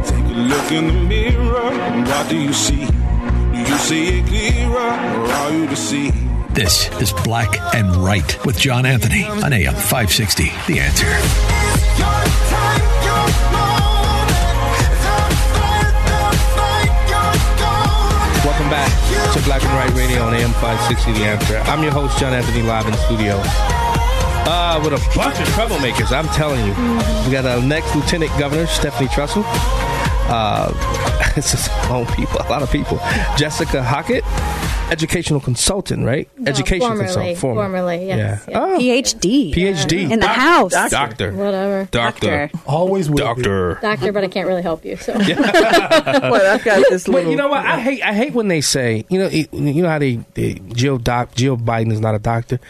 [0.05, 2.05] Take a look in the mirror.
[2.05, 2.85] What do you see?
[2.85, 6.19] Do you see it clearer, or are you deceived?
[6.55, 10.53] This is Black and Right with John Anthony on AM 560.
[10.67, 11.70] The answer.
[19.51, 21.59] Black and Right Radio on AM 560 The Answer.
[21.67, 23.35] I'm your host, John Anthony, live in studio.
[24.47, 26.73] Uh, with a bunch of troublemakers, I'm telling you.
[27.27, 29.43] We got our next Lieutenant Governor, Stephanie Trussell.
[30.31, 30.73] Uh,
[31.37, 32.99] it's just own people, a lot of people.
[33.37, 34.23] Jessica Hockett,
[34.93, 36.29] educational consultant, right?
[36.39, 37.39] No, education formerly, consultant.
[37.39, 38.45] Formerly, formerly yes.
[38.49, 38.61] Yeah.
[38.61, 38.79] Oh.
[38.79, 39.53] PhD.
[39.53, 40.03] PhD.
[40.05, 40.73] In the Doc- house.
[40.73, 40.97] Doctor.
[40.97, 41.33] doctor.
[41.33, 41.89] Whatever.
[41.91, 42.49] Doctor.
[42.49, 42.59] doctor.
[42.67, 43.75] Always will Doctor.
[43.75, 43.81] Be.
[43.81, 44.97] Doctor, but I can't really help you.
[44.97, 45.13] So.
[45.15, 47.31] well, I've got this little.
[47.31, 47.67] you know what?
[47.67, 48.03] I hate.
[48.03, 49.05] I hate when they say.
[49.09, 49.29] You know.
[49.29, 52.61] You know how they, they Jill Doc Jill Biden is not a doctor.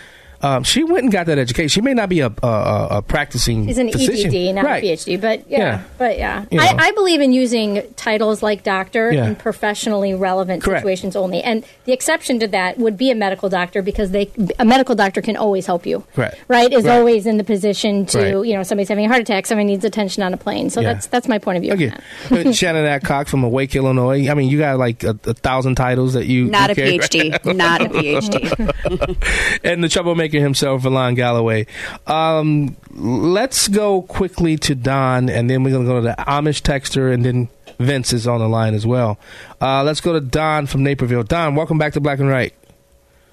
[0.43, 1.69] Um, she went and got that education.
[1.69, 3.67] She may not be a, a, a practicing.
[3.67, 4.35] She's an physician.
[4.35, 4.83] EDD, not right.
[4.83, 5.83] a PhD, but yeah, yeah.
[5.99, 9.27] but yeah, I, I, believe in using titles like doctor yeah.
[9.27, 10.81] in professionally relevant Correct.
[10.81, 11.43] situations only.
[11.43, 15.21] And the exception to that would be a medical doctor because they a medical doctor
[15.21, 16.05] can always help you.
[16.17, 16.97] Right, right, is right.
[16.97, 18.47] always in the position to right.
[18.47, 20.71] you know somebody's having a heart attack, somebody needs attention on a plane.
[20.71, 20.95] So yeah.
[20.95, 21.75] that's that's my point of view.
[21.75, 24.29] Okay, Shannon Adcock from Awake Illinois.
[24.29, 27.45] I mean, you got like a, a thousand titles that you not a carry, PhD,
[27.45, 27.57] right?
[27.57, 31.41] not a PhD, and the troublemaker himself, Verlon Galloway.
[31.41, 31.67] Galloway.
[32.07, 36.61] Um, let's go quickly to Don, and then we're going to go to the Amish
[36.63, 39.19] texter, and then Vince is on the line as well.
[39.61, 41.23] Uh, let's go to Don from Naperville.
[41.23, 42.53] Don, welcome back to Black and Right.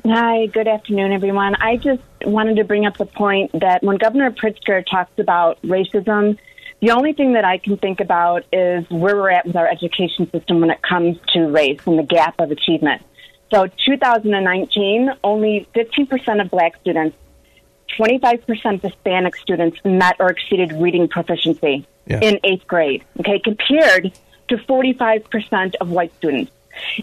[0.05, 1.55] Hi, good afternoon, everyone.
[1.55, 6.37] I just wanted to bring up the point that when Governor Pritzker talks about racism,
[6.79, 10.29] the only thing that I can think about is where we're at with our education
[10.31, 13.01] system when it comes to race and the gap of achievement.
[13.53, 17.15] So, 2019, only 15% of black students
[17.97, 22.19] 25% of Hispanic students met or exceeded reading proficiency yeah.
[22.21, 24.11] in eighth grade, okay, compared
[24.49, 26.51] to 45% of white students.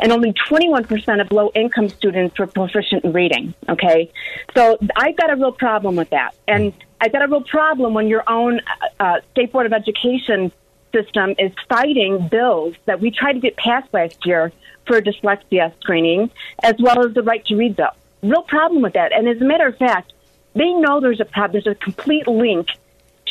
[0.00, 3.54] and only 21% of low income students were proficient in reading.
[3.68, 4.10] Okay,
[4.54, 8.06] so I've got a real problem with that, and I've got a real problem when
[8.06, 8.60] your own
[9.00, 10.52] uh, state board of education
[10.92, 14.52] system is fighting bills that we tried to get passed last year
[14.86, 16.30] for dyslexia screening,
[16.62, 17.88] as well as the right to read bill.
[18.22, 20.12] Real problem with that, and as a matter of fact,
[20.54, 21.52] they know there's a problem.
[21.52, 22.68] There's a complete link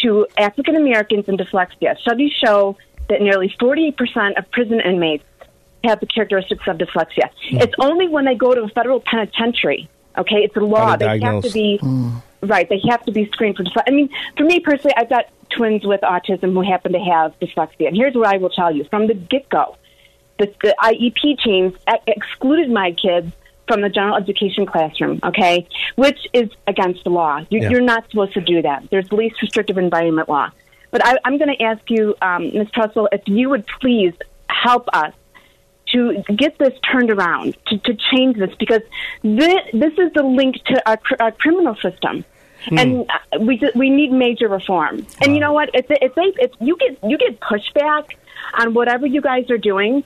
[0.02, 1.98] to African Americans and dyslexia.
[2.00, 2.78] Studies show
[3.10, 5.24] that nearly 48% of prison inmates
[5.84, 7.30] have the characteristics of dyslexia.
[7.52, 7.62] Mm.
[7.62, 10.96] It's only when they go to a federal penitentiary, okay, it's a law.
[10.96, 12.22] They have to be, mm.
[12.42, 13.84] right, they have to be screened for dyslexia.
[13.88, 17.88] I mean, for me personally, I've got twins with autism who happen to have dyslexia.
[17.88, 19.78] And here's what I will tell you from the get go
[20.40, 21.74] the, the IEP teams
[22.08, 23.32] excluded my kids
[23.68, 27.40] from the general education classroom, okay, which is against the law.
[27.50, 27.70] You, yeah.
[27.70, 28.90] You're not supposed to do that.
[28.92, 30.50] There's the least restrictive environment law.
[30.92, 32.68] But I, am going to ask you, um, Ms.
[32.76, 34.14] Trussell, if you would please
[34.48, 35.14] help us
[35.88, 38.82] to get this turned around, to, to change this, because
[39.24, 42.26] this, this is the link to our, our criminal system.
[42.66, 42.78] Hmm.
[42.78, 45.06] And uh, we we need major reform.
[45.22, 45.70] And you know what?
[45.74, 48.06] If, if they if you get you get pushback
[48.54, 50.06] on whatever you guys are doing,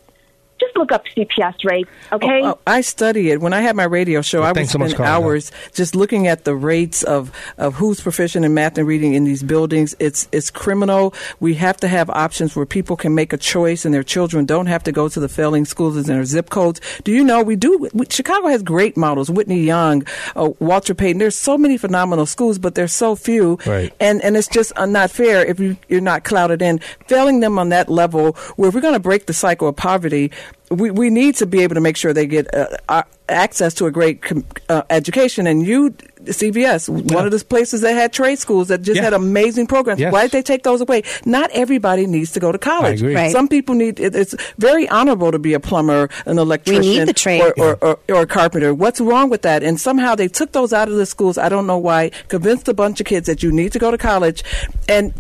[0.60, 2.42] just look up CPS rates, okay?
[2.44, 3.42] Oh, oh, I study it.
[3.42, 6.46] When I had my radio show, well, I would spend so hours just looking at
[6.46, 9.96] the rates of, of who's proficient in math and reading in these buildings.
[10.00, 11.14] It's it's criminal.
[11.40, 14.68] We have to have options where people can make a choice and their children don't
[14.68, 16.82] have to go to the failing schools in their zip codes.
[17.04, 17.90] Do you know we do?
[17.94, 19.30] We, Chicago has great models.
[19.30, 20.06] Whitney Young,
[20.36, 21.20] uh, Walter Payton.
[21.20, 23.94] There's so many phenomenal schools, but there's so few, right.
[24.00, 26.80] and and it's just not fair if you, you're not clouded in.
[27.08, 30.32] Failing them on that level, where we're going to break the cycle of poverty
[30.70, 33.92] we, we need to be able to make sure they get uh, access to a
[33.92, 34.22] great
[34.68, 35.48] uh, education.
[35.48, 35.92] And you,
[36.24, 37.16] CPS, yeah.
[37.16, 39.04] one of the places that had trade schools that just yeah.
[39.04, 40.02] had amazing programs.
[40.02, 40.12] Yes.
[40.12, 41.04] Why did they take those away?
[41.26, 43.02] Not everybody needs to go to college.
[43.02, 43.32] Right.
[43.32, 44.00] Some people need.
[44.00, 48.00] It, it's very honorable to be a plumber, an electrician, we need or, or, or,
[48.10, 48.74] or, a carpenter.
[48.74, 49.64] What's wrong with that?
[49.64, 51.38] And somehow they took those out of the schools.
[51.38, 52.12] I don't know why.
[52.28, 54.44] Convinced a bunch of kids that you need to go to college,
[54.90, 55.14] and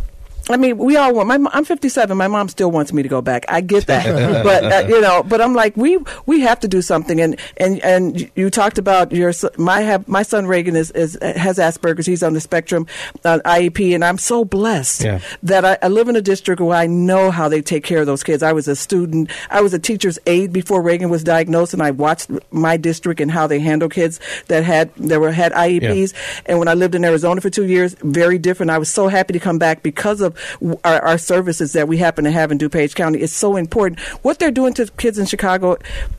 [0.49, 1.27] I mean, we all want.
[1.27, 2.15] My, I'm 57.
[2.17, 3.45] My mom still wants me to go back.
[3.49, 4.05] I get that,
[4.43, 7.19] but uh, you know, but I'm like, we we have to do something.
[7.19, 11.57] And and and you talked about your my have my son Reagan is, is has
[11.57, 12.05] Asperger's.
[12.05, 12.87] He's on the spectrum,
[13.25, 15.19] uh, IEP, and I'm so blessed yeah.
[15.43, 18.05] that I, I, live in a district where I know how they take care of
[18.05, 18.43] those kids.
[18.43, 19.29] I was a student.
[19.49, 23.29] I was a teacher's aide before Reagan was diagnosed, and I watched my district and
[23.31, 26.13] how they handle kids that had that were had IEPs.
[26.13, 26.41] Yeah.
[26.45, 28.69] And when I lived in Arizona for two years, very different.
[28.69, 30.36] I was so happy to come back because of
[30.83, 33.99] our, our services that we happen to have in DuPage County is so important.
[34.23, 35.77] What they're doing to kids in Chicago,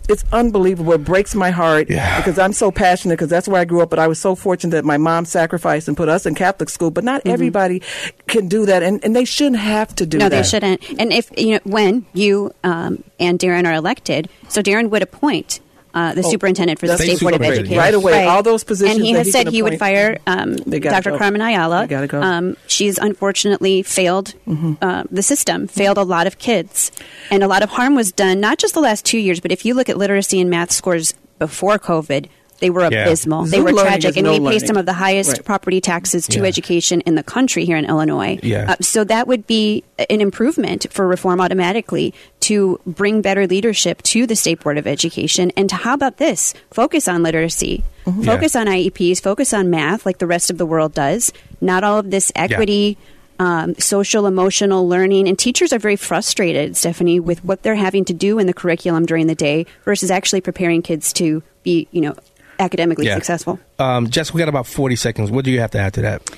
[0.08, 0.92] it's unbelievable.
[0.92, 2.18] It breaks my heart yeah.
[2.18, 3.90] because I'm so passionate because that's where I grew up.
[3.90, 6.90] But I was so fortunate that my mom sacrificed and put us in Catholic school.
[6.90, 7.30] But not mm-hmm.
[7.30, 7.82] everybody
[8.26, 10.36] can do that, and, and they shouldn't have to do no, that.
[10.36, 11.00] No, they shouldn't.
[11.00, 15.60] And if you know when you um, and Darren are elected, so Darren would appoint
[15.94, 17.78] uh, the oh, superintendent for the State Board of Education.
[17.78, 18.26] Right away, right.
[18.26, 18.96] all those positions.
[18.96, 21.10] And he has said he would fire um, Dr.
[21.10, 21.18] Go.
[21.18, 21.86] Carmen Ayala.
[21.86, 22.20] Gotta go.
[22.20, 24.74] Um, she's unfortunately failed mm-hmm.
[24.82, 26.92] uh, the system, failed a lot of kids,
[27.30, 28.40] and a lot of harm was done.
[28.40, 31.14] Not just the last two years, but if you look at literacy and math scores
[31.38, 32.28] before COVID,
[32.60, 33.44] they were abysmal.
[33.44, 33.50] Yeah.
[33.50, 34.60] They were tragic, and no we learning.
[34.60, 35.44] pay some of the highest right.
[35.44, 36.46] property taxes to yeah.
[36.46, 38.38] education in the country here in Illinois.
[38.42, 38.72] Yeah.
[38.72, 42.14] Uh, so that would be an improvement for reform automatically
[42.48, 45.52] to bring better leadership to the State Board of Education.
[45.54, 46.54] And to, how about this?
[46.70, 47.84] Focus on literacy.
[48.06, 48.22] Mm-hmm.
[48.22, 48.62] Focus yeah.
[48.62, 49.20] on IEPs.
[49.20, 51.30] Focus on math, like the rest of the world does.
[51.60, 52.96] Not all of this equity.
[53.38, 58.12] Um, social emotional learning and teachers are very frustrated stephanie with what they're having to
[58.12, 62.16] do in the curriculum during the day versus actually preparing kids to be you know
[62.58, 63.14] academically yeah.
[63.14, 63.60] successful.
[63.78, 65.30] Um, Jess, we got about 40 seconds.
[65.30, 66.28] What do you have to add to that?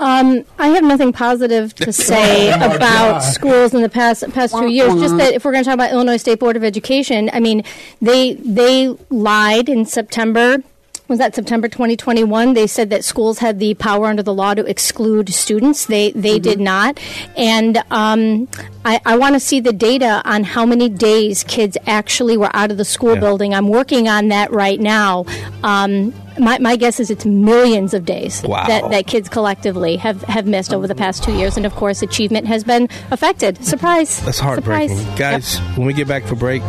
[0.00, 3.18] Um, I have nothing positive to say oh about God.
[3.20, 4.94] schools in the past past two years.
[4.94, 7.62] Just that if we're going to talk about Illinois State Board of Education, I mean,
[8.00, 10.62] they they lied in September
[11.10, 12.54] was that September 2021?
[12.54, 15.86] They said that schools had the power under the law to exclude students.
[15.86, 16.42] They they mm-hmm.
[16.42, 17.00] did not,
[17.36, 18.48] and um,
[18.84, 22.70] I, I want to see the data on how many days kids actually were out
[22.70, 23.20] of the school yeah.
[23.20, 23.54] building.
[23.54, 25.26] I'm working on that right now.
[25.62, 28.66] Um, my, my guess is it's millions of days wow.
[28.66, 31.56] that, that kids collectively have, have missed over the past two years.
[31.56, 33.62] And of course, achievement has been affected.
[33.62, 34.24] Surprise.
[34.24, 34.96] That's heartbreaking.
[34.96, 35.18] Surprise.
[35.18, 35.78] Guys, yep.
[35.78, 36.62] when we get back for break,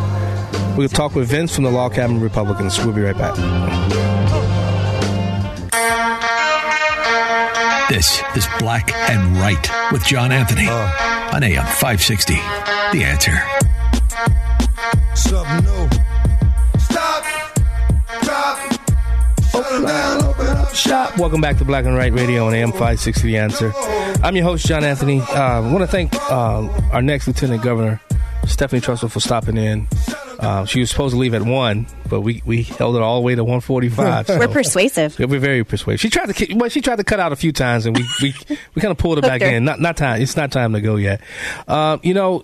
[0.76, 2.78] we'll talk with Vince from the Log Cabin Republicans.
[2.80, 4.01] We'll be right back.
[8.02, 12.34] This is Black and Right with John Anthony uh, on AM 560.
[12.34, 13.38] The answer.
[15.14, 16.80] Something new.
[16.80, 17.24] Stop.
[18.24, 18.58] Drop.
[19.54, 21.16] Open down, open up shop.
[21.20, 23.72] Welcome back to Black and Right Radio on AM 560 The Answer.
[24.24, 25.20] I'm your host, John Anthony.
[25.20, 28.02] Uh, I want to thank uh, our next Lieutenant Governor,
[28.48, 29.88] Stephanie Trussell, for stopping in.
[30.42, 33.26] Uh, she was supposed to leave at one, but we, we held it all the
[33.26, 34.28] way to one forty five.
[34.28, 35.20] We're persuasive.
[35.20, 36.02] We're very persuasive.
[36.02, 38.34] She tried to well, she tried to cut out a few times, and we we,
[38.74, 39.48] we kind of pulled it back her.
[39.48, 39.64] in.
[39.64, 40.22] Not not time.
[40.22, 41.22] It's not time to go yet.
[41.68, 42.44] Uh, you know,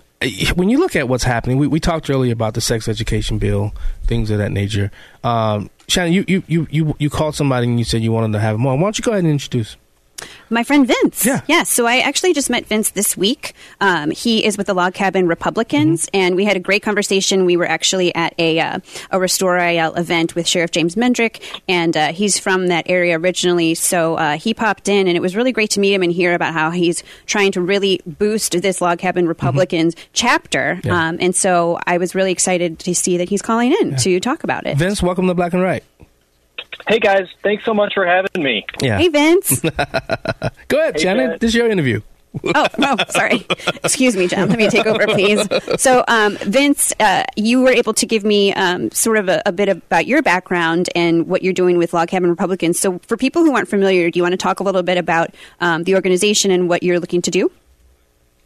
[0.54, 3.72] when you look at what's happening, we, we talked earlier about the sex education bill,
[4.04, 4.90] things of that nature.
[5.24, 8.40] Um, Shannon, you, you, you, you, you called somebody and you said you wanted to
[8.40, 8.62] have on.
[8.62, 9.76] Why don't you go ahead and introduce?
[10.50, 11.24] My friend Vince.
[11.26, 11.42] Yeah.
[11.46, 11.62] Yeah.
[11.62, 13.54] So I actually just met Vince this week.
[13.80, 16.16] Um, he is with the Log Cabin Republicans, Mm-hmm.
[16.16, 17.44] and we had a great conversation.
[17.44, 18.78] We were actually at a uh,
[19.10, 23.74] a Restore IL event with Sheriff James Mendrick, and uh, he's from that area originally.
[23.74, 26.34] So uh, he popped in, and it was really great to meet him and hear
[26.34, 30.76] about how he's trying to really boost this Log Cabin Republicans chapter.
[30.76, 30.88] Mm-hmm.
[30.88, 31.08] Yeah.
[31.08, 34.44] Um, and so I was really excited to see that he's calling in to talk
[34.44, 34.76] about it.
[34.76, 35.84] Vince, welcome to Black and Right.
[36.86, 38.64] Hey guys, thanks so much for having me.
[38.80, 38.98] Yeah.
[38.98, 39.60] Hey, Vince.
[39.60, 39.68] Go
[40.80, 41.24] ahead, Hey, Shannon.
[41.26, 41.40] Janet.
[41.40, 42.00] This is your interview.
[42.54, 43.46] oh, oh, sorry.
[43.84, 44.48] Excuse me, John.
[44.48, 45.46] Let me take over, please.
[45.80, 49.52] So, um, Vince, uh, you were able to give me um, sort of a, a
[49.52, 52.78] bit about your background and what you're doing with Log Cabin Republicans.
[52.78, 55.34] So, for people who aren't familiar, do you want to talk a little bit about
[55.60, 57.50] um, the organization and what you're looking to do?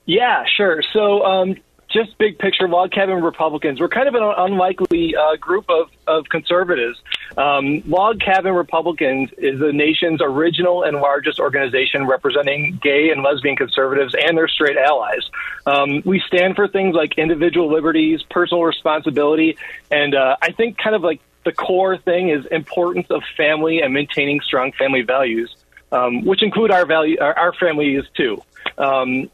[0.06, 0.82] Yeah, sure.
[0.92, 1.56] So, um,
[1.92, 3.80] just big picture, log cabin Republicans.
[3.80, 6.98] We're kind of an unlikely uh, group of, of conservatives.
[7.36, 13.56] Um, log cabin Republicans is the nation's original and largest organization representing gay and lesbian
[13.56, 15.30] conservatives and their straight allies.
[15.66, 19.56] Um, we stand for things like individual liberties, personal responsibility,
[19.90, 23.92] and uh, I think kind of like the core thing is importance of family and
[23.92, 25.54] maintaining strong family values,
[25.90, 28.42] um, which include our value, our, our families too.
[28.78, 29.30] Um,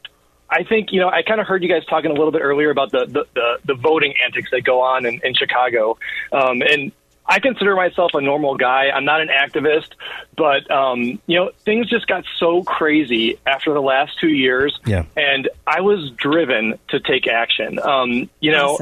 [0.51, 2.69] I think you know I kind of heard you guys talking a little bit earlier
[2.69, 5.97] about the the, the, the voting antics that go on in, in Chicago,
[6.31, 6.91] um, and
[7.25, 8.89] I consider myself a normal guy.
[8.89, 9.89] I'm not an activist,
[10.35, 15.05] but um, you know things just got so crazy after the last two years, Yeah.
[15.15, 17.79] and I was driven to take action.
[17.79, 18.77] Um, you know.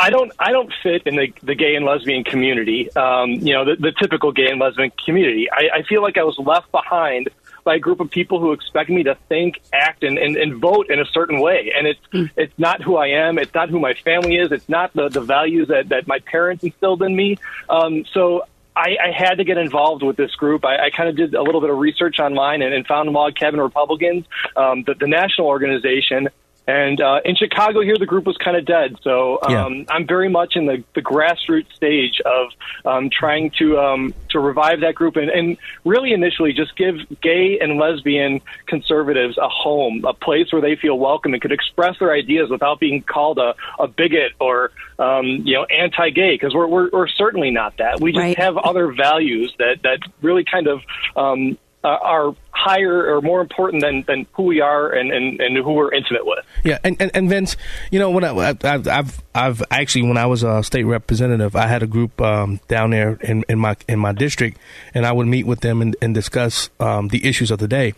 [0.00, 0.30] I don't.
[0.38, 2.88] I don't fit in the, the gay and lesbian community.
[2.94, 5.48] Um, you know, the, the typical gay and lesbian community.
[5.50, 7.30] I, I feel like I was left behind
[7.64, 10.90] by a group of people who expect me to think, act, and, and, and vote
[10.90, 11.72] in a certain way.
[11.76, 13.38] And it's it's not who I am.
[13.38, 14.52] It's not who my family is.
[14.52, 17.36] It's not the, the values that, that my parents instilled in me.
[17.68, 18.44] Um, so
[18.76, 20.64] I, I had to get involved with this group.
[20.64, 23.34] I, I kind of did a little bit of research online and, and found Log
[23.34, 24.24] Cabin Republicans,
[24.56, 26.28] um, the, the national organization.
[26.68, 28.96] And uh, in Chicago, here the group was kind of dead.
[29.02, 29.84] So um, Yeah.
[29.88, 32.50] I'm very much in the, the grassroots stage of
[32.84, 37.58] um, trying to um, to revive that group and, and really initially just give gay
[37.58, 42.12] and lesbian conservatives a home, a place where they feel welcome and could express their
[42.12, 46.90] ideas without being called a, a bigot or um, you know anti-gay because we're, we're
[46.92, 47.98] we're certainly not that.
[47.98, 48.36] We just Right.
[48.38, 50.82] have other values that that really kind of
[51.16, 55.56] um, uh, are higher or more important than, than who we are and, and, and
[55.56, 56.44] who we're intimate with.
[56.64, 57.56] Yeah, and, and, and Vince,
[57.92, 61.68] you know, when I, I've, I've, I've actually, when I was a state representative, I
[61.68, 64.58] had a group um, down there in, in my in my district,
[64.92, 67.94] and I would meet with them and, and discuss um, the issues of the day.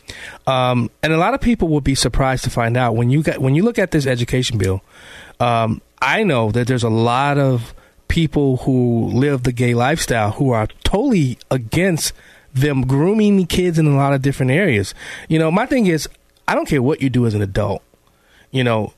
[0.46, 3.38] Um, and a lot of people would be surprised to find out when you got
[3.38, 4.82] when you look at this education bill.
[5.40, 7.74] Um, I know that there's a lot of
[8.08, 12.12] people who live the gay lifestyle who are totally against
[12.52, 14.94] them grooming the kids in a lot of different areas.
[15.28, 16.08] You know, my thing is,
[16.48, 17.82] I don't care what you do as an adult.
[18.50, 18.92] You know,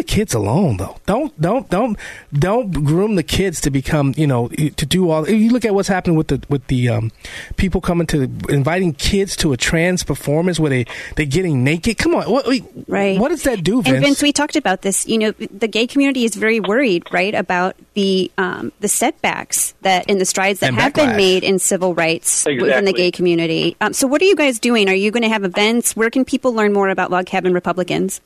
[0.00, 0.96] the kids alone though.
[1.04, 1.98] Don't don't don't
[2.32, 5.28] don't groom the kids to become you know to do all.
[5.28, 7.12] You look at what's happening with the with the um,
[7.56, 10.86] people coming to inviting kids to a trans performance where they
[11.16, 11.98] they getting naked.
[11.98, 12.46] Come on, what
[12.88, 13.20] right?
[13.20, 13.94] What does that do, Vince?
[13.94, 15.06] And Vince, we talked about this.
[15.06, 20.08] You know, the gay community is very worried, right, about the um, the setbacks that
[20.08, 23.76] in the strides that And have been made in civil rights within the gay community.
[23.82, 24.88] Um, so, what are you guys doing?
[24.88, 25.94] Are you going to have events?
[25.94, 28.22] Where can people learn more about Log Cabin Republicans?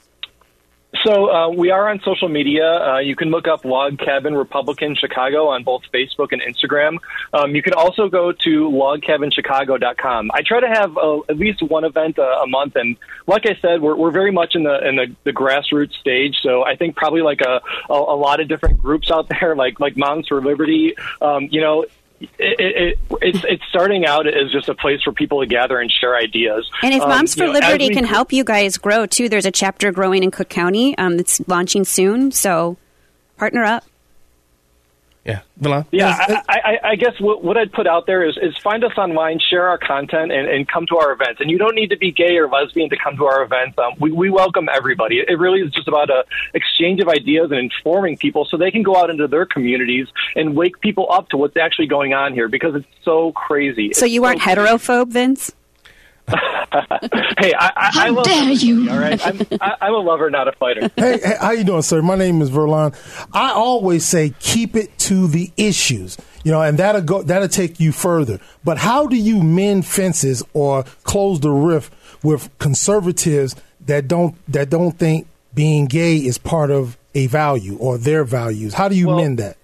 [1.02, 2.64] So uh, we are on social media.
[2.64, 6.98] Uh, you can look up Log Cabin Republican Chicago on both Facebook and Instagram.
[7.32, 10.30] Um, you can also go to logcabinchicago.com.
[10.32, 12.96] I try to have uh, at least one event a, a month, and
[13.26, 16.36] like I said, we're, we're very much in the in the, the grassroots stage.
[16.42, 17.60] So I think probably like a,
[17.90, 20.94] a, a lot of different groups out there, like like Moms for Liberty.
[21.20, 21.86] Um, you know.
[22.20, 25.78] It, it, it, it's it's starting out as just a place for people to gather
[25.80, 26.70] and share ideas.
[26.82, 29.46] And if Um, Moms for know, Liberty we can help you guys grow too, there's
[29.46, 32.30] a chapter growing in Cook County um, that's launching soon.
[32.30, 32.76] So,
[33.36, 33.84] partner up.
[35.24, 35.86] Yeah, Milan?
[35.90, 38.92] Yeah, I, I, I guess what, what I'd put out there is, is find us
[38.98, 41.40] online, share our content, and, and come to our events.
[41.40, 43.78] And you don't need to be gay or lesbian to come to our events.
[43.78, 45.20] Um, we, we welcome everybody.
[45.26, 48.82] It really is just about a exchange of ideas and informing people so they can
[48.82, 52.48] go out into their communities and wake people up to what's actually going on here
[52.48, 53.94] because it's so crazy.
[53.94, 55.52] So, you aren't heterophobe, Vince?
[56.28, 58.90] hey, I, I, How I love dare you.
[58.90, 60.90] All right, I'm, I, I'm a lover, not a fighter.
[60.96, 62.00] hey, hey, how you doing, sir?
[62.02, 62.94] My name is Verlon.
[63.32, 67.78] I always say keep it to the issues, you know, and that'll go that'll take
[67.78, 68.40] you further.
[68.64, 71.92] But how do you mend fences or close the rift
[72.22, 73.54] with conservatives
[73.86, 78.72] that don't that don't think being gay is part of a value or their values?
[78.74, 79.56] How do you Well, mend that?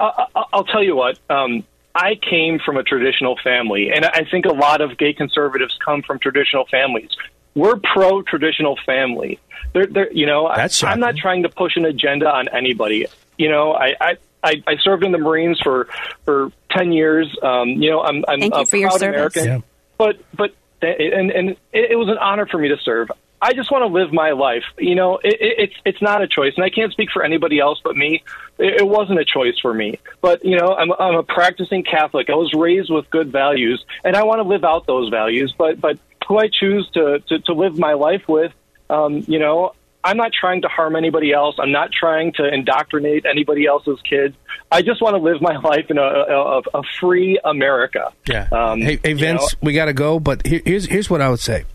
[0.00, 1.16] I, I- I'll tell you what.
[1.30, 1.64] Um,
[1.94, 6.02] I came from a traditional family, and I think a lot of gay conservatives come
[6.02, 7.10] from traditional families.
[7.54, 9.40] We're pro traditional family.
[9.72, 13.06] They're, they're, you know, I, I'm not trying to push an agenda on anybody.
[13.38, 15.88] You know, I, I, I, I served in the Marines for
[16.24, 17.26] for ten years.
[17.42, 19.36] Um, you know, I'm, I'm Thank a you for your proud service.
[19.36, 19.44] American.
[19.44, 19.60] Yeah.
[19.98, 23.10] But but and and it, it was an honor for me to serve.
[23.42, 24.64] I just want to live my life.
[24.78, 27.58] You know, it, it, it's it's not a choice, and I can't speak for anybody
[27.58, 28.22] else but me.
[28.58, 29.98] It, it wasn't a choice for me.
[30.20, 32.28] But you know, I'm I'm a practicing Catholic.
[32.28, 35.54] I was raised with good values, and I want to live out those values.
[35.56, 35.98] But but
[36.28, 38.52] who I choose to to, to live my life with,
[38.88, 39.72] um, you know.
[40.02, 41.56] I'm not trying to harm anybody else.
[41.58, 44.34] I'm not trying to indoctrinate anybody else's kids.
[44.72, 48.10] I just want to live my life in a, a, a free America.
[48.26, 48.48] Yeah.
[48.50, 50.18] Um, hey, hey you Vince, know, we got to go.
[50.18, 51.66] But here, here's here's what I would say.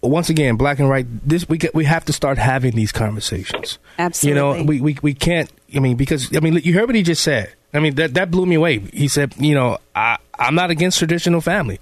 [0.00, 1.06] Once again, black and white.
[1.28, 3.78] This we get, we have to start having these conversations.
[3.98, 4.28] Absolutely.
[4.28, 5.50] You know, we, we we can't.
[5.74, 7.52] I mean, because I mean, you heard what he just said.
[7.74, 8.78] I mean, that that blew me away.
[8.78, 11.80] He said, you know, I I'm not against traditional family,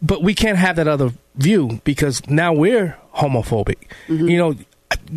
[0.00, 3.78] but we can't have that other view because now we're homophobic.
[4.06, 4.28] Mm-hmm.
[4.28, 4.54] You know,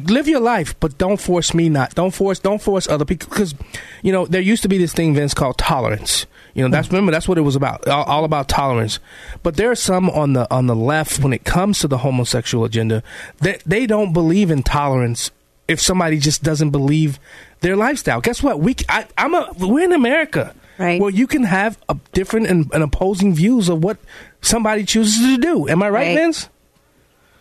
[0.06, 1.96] live your life, but don't force me not.
[1.96, 2.40] Don't force.
[2.40, 3.54] Don't force other people because,
[4.02, 6.26] you know, there used to be this thing, Vince, called tolerance.
[6.54, 9.00] You know, that's remember that's what it was about, all, all about tolerance.
[9.42, 12.64] But there are some on the on the left when it comes to the homosexual
[12.64, 13.02] agenda
[13.40, 15.32] that they don't believe in tolerance.
[15.68, 17.20] If somebody just doesn't believe
[17.62, 18.60] their lifestyle, guess what?
[18.60, 21.00] We I, I'm a we're in America, right?
[21.02, 23.98] Where you can have a different and, and opposing views of what
[24.42, 25.68] somebody chooses to do.
[25.70, 26.16] Am I right, Right.
[26.16, 26.50] Vince?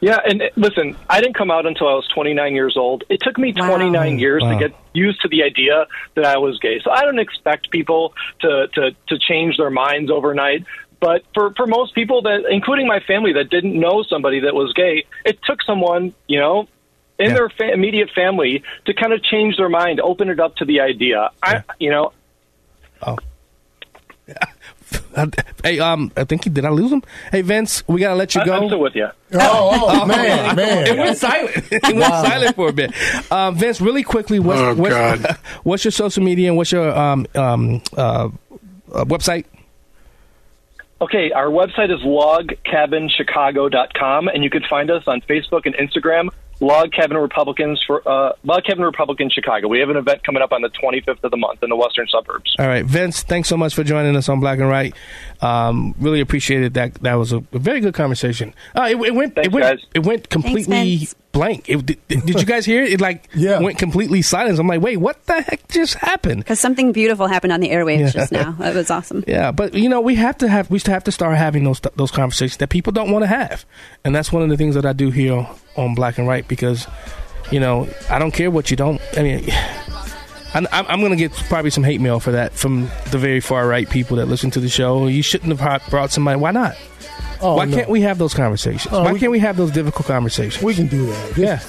[0.03, 3.05] Yeah, and uh, listen, I didn't come out until I was 29 years old.
[3.09, 4.59] It took me 29 years Wow.
[4.59, 6.81] to get used to the idea that I was gay.
[6.83, 10.65] So I don't expect people to to to change their minds overnight.
[10.99, 14.73] But for for most people that, including my family, that didn't know somebody that was
[14.73, 16.66] gay, it took someone, you know,
[17.20, 20.65] in their fa- immediate family to kind of change their mind, open it up to
[20.65, 21.31] the idea.
[21.41, 22.12] I, you know,
[25.63, 26.65] Hey, um, I think he did.
[26.65, 27.03] I lose him.
[27.31, 28.55] Hey, Vince, we gotta let you go.
[28.55, 29.09] I'm still with you.
[29.35, 30.87] Oh, oh, man, man.
[30.87, 31.51] It went silent.
[31.71, 32.23] It went Wow.
[32.25, 32.93] silent for a bit.
[33.31, 35.37] Um, Vince, really quickly, what's, Oh, what's, God.
[35.65, 38.29] what's your social media and what's your um, um, uh,
[38.93, 39.45] uh, website?
[41.01, 46.29] Okay, our website is logcabinchicago.com, and you can find us on Facebook and Instagram.
[46.63, 49.67] Log Cabin Republicans for uh, Log Cabin Republican Chicago.
[49.67, 52.07] We have an event coming up on the 25th of the month in the western
[52.07, 52.55] suburbs.
[52.59, 54.95] All right, Vince, thanks so much for joining us on Black and Right.
[55.41, 56.95] Um, really appreciated that.
[57.03, 58.55] That was a, a very good conversation.
[58.77, 59.37] Uh, it, it went.
[59.37, 59.81] it went.
[59.93, 61.15] It went completely Vince.
[61.33, 61.69] Blank.
[61.69, 62.93] It, did, did you guys hear it?
[62.93, 64.59] It like went completely silent.
[64.59, 66.41] I'm like, wait, what the heck just happened?
[66.45, 68.11] Because something beautiful happened on the airwaves Yeah.
[68.11, 68.53] just now.
[68.53, 69.25] That was awesome.
[69.33, 71.81] Yeah, but you know, we have to have we still have to start having those
[71.97, 73.65] those conversations that people don't want to have,
[74.05, 75.47] and that's one of the things that I do here on,
[75.77, 76.87] on Black and Right because,
[77.51, 79.01] you know, I don't care what you don't.
[79.17, 79.49] I mean,
[80.55, 83.67] I'm, I'm I'm gonna get probably some hate mail for that from the very far
[83.67, 85.07] right people that listen to the show.
[85.07, 86.39] You shouldn't have brought somebody.
[86.39, 86.77] Why not?
[87.41, 87.77] Oh, Why no.
[87.77, 88.93] can't we have those conversations?
[88.93, 90.63] Oh, Why we- can't we have those difficult conversations?
[90.63, 91.37] We can do that.
[91.37, 91.61] Yeah,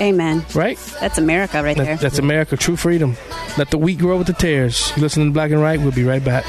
[0.00, 0.44] Amen.
[0.54, 0.78] right.
[1.00, 1.84] That's America right there.
[1.86, 3.16] That, that's America, true freedom.
[3.58, 4.90] Let the wheat grow with the tares.
[4.96, 5.78] You listen to Black and Right.
[5.80, 6.44] We'll be right back.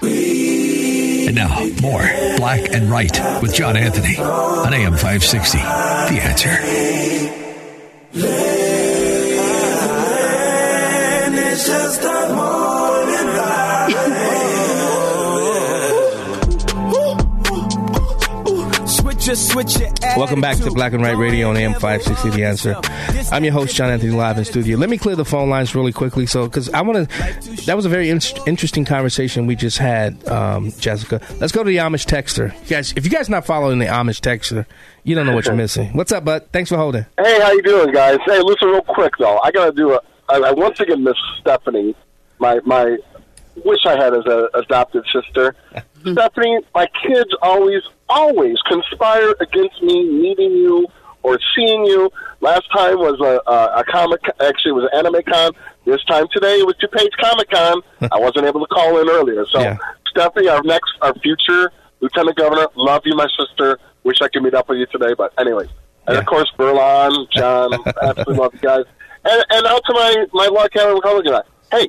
[0.00, 1.48] And now,
[1.82, 2.00] more
[2.38, 3.10] Black and Right
[3.42, 5.58] with John Anthony on AM 560.
[5.58, 6.58] The answer.
[19.28, 20.00] Switch it, switch it.
[20.16, 22.74] Welcome back to Black and Right Radio on AM 560 The Answer.
[23.30, 24.78] I'm your host, John Anthony, live in studio.
[24.78, 26.24] Let me clear the phone lines really quickly.
[26.24, 30.26] So, because I want to, that was a very in- interesting conversation we just had,
[30.28, 31.20] um, Jessica.
[31.40, 32.58] Let's go to the Amish Texter.
[32.62, 34.64] You guys, if you guys not following the Amish Texter,
[35.04, 35.92] you don't know what you're missing.
[35.92, 36.48] What's up, bud?
[36.50, 37.04] Thanks for holding.
[37.18, 38.16] Hey, how you doing, guys?
[38.24, 39.38] Hey, listen real quick though.
[39.40, 40.00] I gotta do a.
[40.30, 41.94] I, I once again miss Stephanie.
[42.38, 42.96] My my
[43.62, 45.54] wish I had as an adopted sister.
[46.00, 50.86] Stephanie, my kids always always conspire against me meeting you
[51.22, 52.10] or seeing you.
[52.40, 54.20] Last time was a a, a comic.
[54.40, 55.52] Actually, it was an anime con.
[55.84, 57.82] This time today it was DuPage Comic Con.
[58.12, 59.46] I wasn't able to call in earlier.
[59.46, 59.60] So,
[60.10, 63.78] Stephanie, our next, our future lieutenant governor, love you, my sister.
[64.04, 65.66] Wish I could meet up with you today, but anyway.
[66.06, 67.72] And of course, Verlon, John,
[68.02, 68.84] absolutely love you guys.
[69.24, 71.42] And, and out to my my County Republican guy.
[71.76, 71.88] Hey,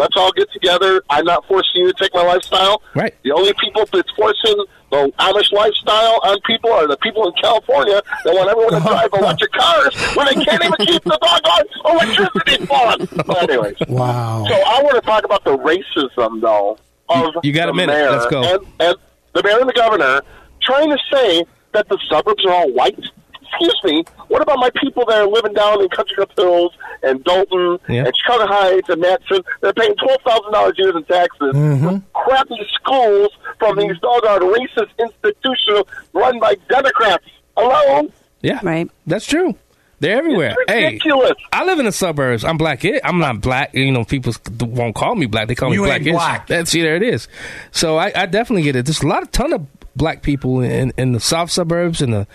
[0.00, 1.02] Let's all get together.
[1.10, 2.82] I'm not forcing you to take my lifestyle.
[2.94, 3.14] Right.
[3.22, 8.00] The only people that's forcing the Amish lifestyle on people are the people in California
[8.24, 12.66] that want everyone to drive electric cars when they can't even keep the doggone electricity
[12.72, 13.24] on.
[13.26, 14.46] But anyways, wow.
[14.48, 16.78] So I want to talk about the racism, though,
[17.10, 18.10] of You got a minute.
[18.10, 18.42] Let's go.
[18.42, 18.96] And, and
[19.34, 20.22] the mayor and the governor
[20.62, 23.04] trying to say that the suburbs are all white.
[23.52, 24.04] Excuse me.
[24.28, 26.72] What about my people that are living down in Country Club Hills
[27.02, 28.04] and Dolton Yeah.
[28.06, 29.44] and Chicago Heights and Matteson?
[29.60, 31.52] They're paying twelve thousand dollars a year in taxes.
[31.54, 31.96] Mm-hmm.
[32.14, 37.24] Crappy schools from these doggone racist institutions run by Democrats.
[37.56, 38.08] Hello.
[38.42, 38.90] Yeah, right.
[39.06, 39.54] That's true.
[39.98, 40.54] They're everywhere.
[40.66, 41.34] ridiculous.
[41.36, 42.42] Hey, I live in the suburbs.
[42.42, 42.82] I'm black.
[43.04, 43.74] I'm not black.
[43.74, 45.48] You know, people won't call me black.
[45.48, 46.14] They call You me ain't black.
[46.14, 46.46] black.
[46.46, 47.28] That's see, there it is.
[47.70, 48.86] So I, I definitely get it.
[48.86, 52.26] There's a lot of ton of black people in, in the south suburbs and the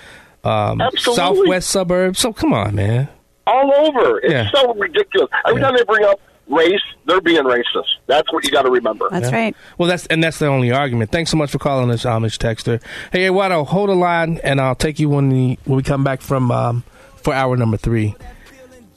[0.45, 1.15] um, Absolutely.
[1.15, 2.19] southwest suburbs.
[2.19, 3.09] So come on, man.
[3.47, 4.19] All over.
[4.19, 4.49] It's Yeah.
[4.53, 5.30] so ridiculous.
[5.47, 6.19] Every time they bring up
[6.49, 7.85] race, they're being racist.
[8.07, 9.07] That's what you got to remember.
[9.11, 9.35] That's yeah.
[9.35, 9.55] Right.
[9.77, 11.11] Well, that's and that's the only argument.
[11.11, 12.81] Thanks so much for calling us, Amish Texter.
[13.11, 16.22] Hey, Eduardo, hold a line, and I'll take you when we when we come back
[16.22, 16.84] from um,
[17.17, 18.15] for hour number three.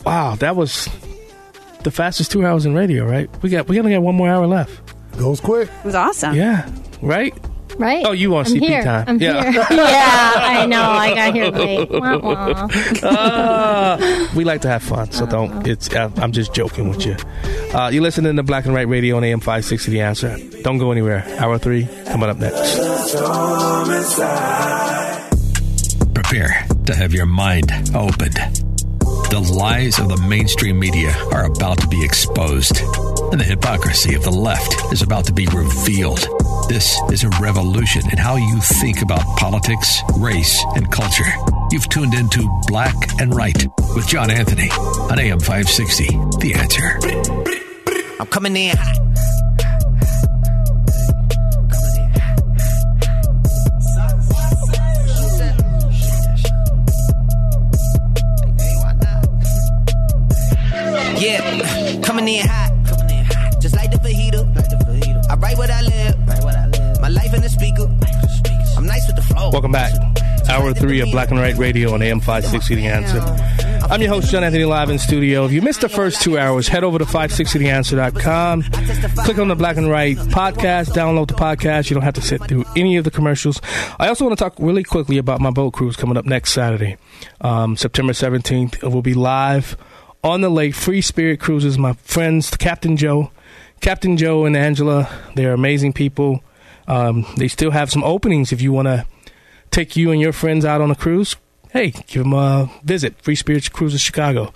[0.07, 0.89] Wow, that was
[1.83, 3.29] the fastest two hours in radio, right?
[3.43, 4.81] We got we only got one more hour left.
[5.19, 5.69] Goes quick.
[5.69, 6.35] It was awesome.
[6.35, 6.71] Yeah,
[7.03, 7.35] right.
[7.79, 8.05] Right?
[8.05, 8.83] Oh, you on I'm CP here.
[8.83, 9.05] time?
[9.07, 9.51] I'm yeah.
[9.51, 9.67] here.
[9.71, 10.83] yeah, I know.
[10.83, 11.91] I got here late.
[11.91, 12.69] Wah, wah.
[13.03, 15.67] Ah, we like to have fun, so don't.
[15.67, 15.89] It's.
[15.89, 17.17] Uh, I'm just joking with you.
[17.73, 19.93] Uh, you listening to Black and Right Radio on AM 560.
[19.93, 20.37] The answer.
[20.63, 21.25] Don't go anywhere.
[21.39, 22.79] Hour three coming up next.
[26.15, 28.35] Prepare to have your mind opened.
[29.31, 32.79] The lies of the mainstream media are about to be exposed,
[33.31, 36.27] and the hypocrisy of the left is about to be revealed.
[36.69, 41.25] This is a revolution in how you think about politics, race, and culture.
[41.71, 46.07] You've tuned into Black and Right with John Anthony on AM 560.
[46.39, 46.99] The answer.
[48.21, 48.77] I'm coming in.
[61.21, 62.68] Yeah, coming in hot.
[69.51, 69.93] Welcome back.
[70.51, 73.21] Hour three of Black and Right Radio on AM 560 The Answer.
[73.91, 75.47] I'm your host, John Anthony, live in studio.
[75.47, 78.63] If you missed the first two hours, head over to 560theanswer.com.
[79.25, 81.89] Click on the Black and Right podcast, download the podcast.
[81.89, 83.61] You don't have to sit through any of the commercials.
[83.99, 86.99] I also want to talk really quickly about my boat cruise coming up next Saturday,
[87.41, 88.83] um, September 17th.
[88.83, 89.79] It will be live
[90.23, 91.79] on the lake, Free Spirit Cruises.
[91.79, 93.31] My friends, Captain Joe,
[93.81, 96.43] Captain Joe and Angela, they're amazing people.
[96.87, 99.07] Um, they still have some openings if you want to
[99.71, 101.37] take you and your friends out on a cruise,
[101.73, 103.21] hey, give them a visit.
[103.23, 104.53] Free Spirits Cruises Chicago.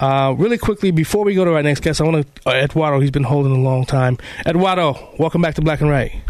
[0.00, 3.00] Uh, really quickly, before we go to our next guest, I want to, uh, Eduardo,
[3.00, 4.18] he's been holding a long time.
[4.44, 6.20] Eduardo, welcome back to Black and Right.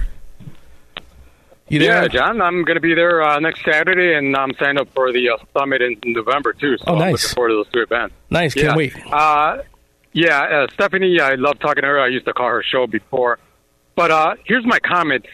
[1.69, 2.03] You there?
[2.03, 5.13] Yeah, John, I'm going to be there uh, next Saturday, and I'm signed up for
[5.13, 6.77] the uh, summit in November too.
[6.79, 7.13] So Oh, I'm nice.
[7.25, 8.15] looking forward to those two events.
[8.31, 8.77] Nice, can't Yeah.
[8.77, 8.95] wait.
[9.11, 9.59] Uh,
[10.13, 12.01] yeah, uh, Stephanie, I love talking to her.
[12.01, 13.39] I used to call her show before,
[13.97, 15.25] but uh, here's my comment.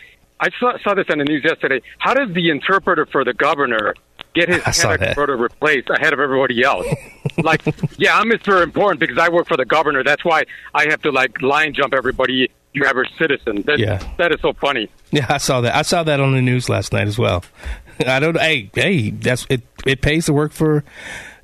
[0.41, 1.83] I saw, saw this on the news yesterday.
[1.99, 3.95] How does the interpreter for the governor
[4.35, 5.09] get his I saw head that.
[5.11, 6.87] interpreter replaced ahead of everybody else?
[7.43, 7.62] like,
[7.99, 8.62] yeah, I'm Mr.
[8.62, 10.03] Important because I work for the governor.
[10.03, 10.45] That's why
[10.75, 12.51] I have to like line jump everybody.
[12.73, 13.62] You average citizen.
[13.62, 14.01] That, Yeah.
[14.19, 14.89] that is so funny.
[15.11, 15.75] Yeah, I saw that.
[15.75, 17.45] I saw that on the news last night as well.
[18.07, 18.39] I don't.
[18.39, 19.62] Hey, hey, that's it.
[19.87, 20.85] It pays to work for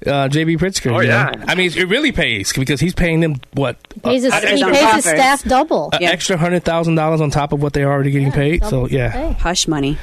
[0.05, 0.95] uh, JB Pritzker.
[0.95, 1.15] Oh, you know?
[1.37, 1.45] yeah.
[1.49, 4.95] I mean, it really pays because he's paying them what Pays his, uh, he pays
[4.95, 5.91] his staff double.
[5.93, 8.65] an extra hundred thousand dollars on top of what they're already getting paid.
[8.65, 9.97] So yeah, hush money.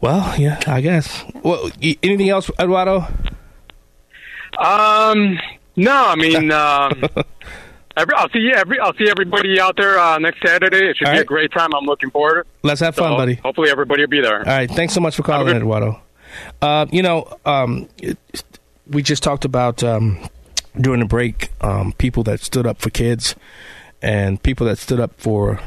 [0.00, 1.24] Well, yeah, I guess.
[1.42, 3.06] Well, y- anything else, Eduardo?
[4.58, 5.38] Um,
[5.76, 7.02] no, I mean, um,
[7.96, 10.90] every, I'll see every, I'll see everybody out there uh, next Saturday.
[10.90, 11.74] It should All be a great time.
[11.74, 12.46] I'm looking forward.
[12.62, 13.34] Let's have fun, So, buddy.
[13.36, 14.38] Hopefully, everybody will be there.
[14.38, 14.70] All right.
[14.70, 16.00] Thanks so much for calling, Eduardo.
[16.60, 18.18] Uh, you know, um, it-
[18.86, 20.18] we just talked about um,
[20.80, 23.34] during the break um, people that stood up for kids
[24.02, 25.60] and people that stood up for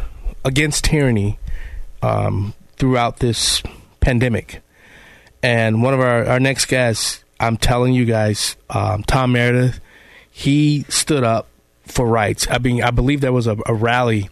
[0.46, 1.40] against tyranny
[2.02, 3.64] um, throughout this
[4.00, 4.62] pandemic.
[5.42, 9.80] And one of our, our next guests, I'm telling you guys, um, Tom Meredith,
[10.30, 11.48] he stood up
[11.86, 12.48] for rights.
[12.50, 14.30] I mean, I believe there was a, a rally.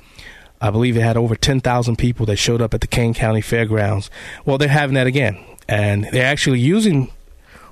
[0.61, 4.09] I believe it had over 10,000 people that showed up at the Kane County Fairgrounds.
[4.45, 5.43] Well, they're having that again.
[5.67, 7.11] And they're actually using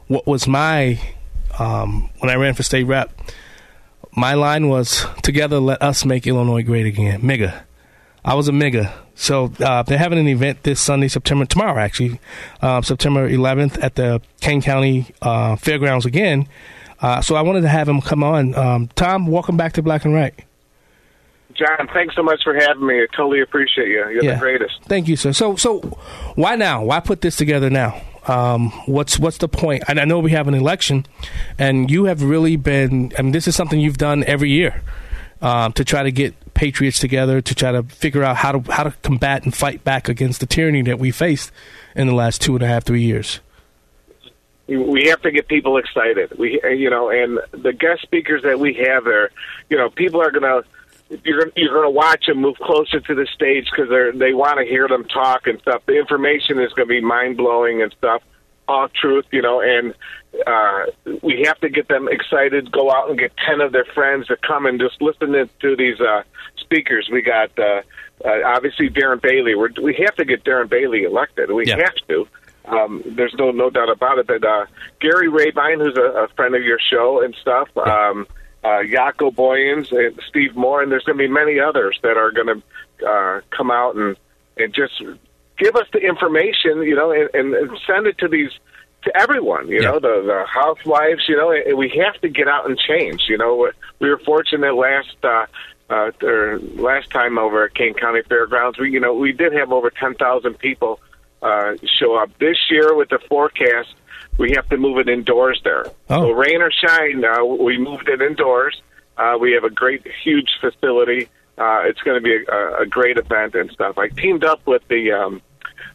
[0.08, 1.00] what was my,
[1.60, 3.12] um, when I ran for state rep,
[4.16, 7.22] my line was, Together, let us make Illinois great again.
[7.22, 7.64] MIGA.
[8.24, 8.92] I was a MIGA.
[9.16, 12.20] So uh, they're having an event this Sunday, September, tomorrow actually,
[12.62, 16.48] uh, September 11th at the Kane County uh, Fairgrounds again.
[17.00, 18.56] Uh, so I wanted to have him come on.
[18.56, 20.34] Um, Tom, welcome back to Black and Right.
[21.54, 22.96] John, thanks so much for having me.
[23.02, 24.10] I totally appreciate you.
[24.10, 24.34] You're Yeah.
[24.36, 24.82] the greatest.
[24.86, 25.34] Thank you, sir.
[25.34, 25.80] So, so
[26.36, 26.84] why now?
[26.84, 28.02] Why put this together now?
[28.28, 29.84] Um, what's what's the point?
[29.88, 31.06] And I know we have an election,
[31.58, 33.12] and you have really been.
[33.18, 34.82] I mean, this is something you've done every year
[35.42, 38.84] um, to try to get patriots together to try to figure out how to how
[38.84, 41.52] to combat and fight back against the tyranny that we faced
[41.96, 43.40] in the last two and a half, three years.
[44.68, 46.38] we have to get people excited.
[46.38, 49.30] We, you know, and the guest speakers that we have there,
[49.70, 50.64] you know, people are gonna.
[51.24, 54.34] You're gonna, you're going to watch them move closer to the stage because they they
[54.34, 55.84] want to hear them talk and stuff.
[55.86, 58.22] The information is going to be mind blowing and stuff,
[58.68, 59.62] all truth, you know.
[59.62, 59.94] And
[60.48, 60.86] uh,
[61.22, 62.72] we have to get them excited.
[62.72, 65.76] Go out and get ten of their friends to come and just listen to, to
[65.76, 66.24] these uh,
[66.58, 67.10] speakers.
[67.12, 67.82] We got uh,
[68.26, 69.56] uh, obviously Darren Bailey.
[69.56, 71.52] We're, we have to get Darren Bailey elected.
[71.52, 71.78] We Yeah.
[71.78, 72.28] have to.
[72.66, 74.28] Um, there's no no doubt about it.
[74.28, 74.66] But uh,
[75.02, 78.26] Gary Rabine, who's a, a friend of your show and stuff, um,
[78.64, 82.32] uh, Jaco Booyens and Steve Moore, and there's going to be many others that are
[82.32, 84.16] going to uh, come out and
[84.56, 85.02] and just
[85.58, 88.52] give us the information, you know, and, and, and send it to these
[89.04, 92.70] to everyone, you know, the the housewives, you know, and we have to get out
[92.70, 93.24] and change.
[93.28, 93.70] You know,
[94.00, 95.16] we were fortunate last.
[95.24, 95.46] Uh,
[95.90, 99.72] uh, or last time over at Kane County Fairgrounds, we you know we did have
[99.72, 101.00] over ten thousand people
[101.42, 102.32] uh, show up.
[102.40, 103.94] This year with the forecast,
[104.38, 105.86] we have to move it indoors there.
[106.08, 108.82] So rain or shine, uh, we moved it indoors.
[109.18, 111.30] Uh, we have a great, huge facility.
[111.58, 113.98] Uh, it's going to be a, a great event and stuff.
[113.98, 115.42] I teamed up with the um,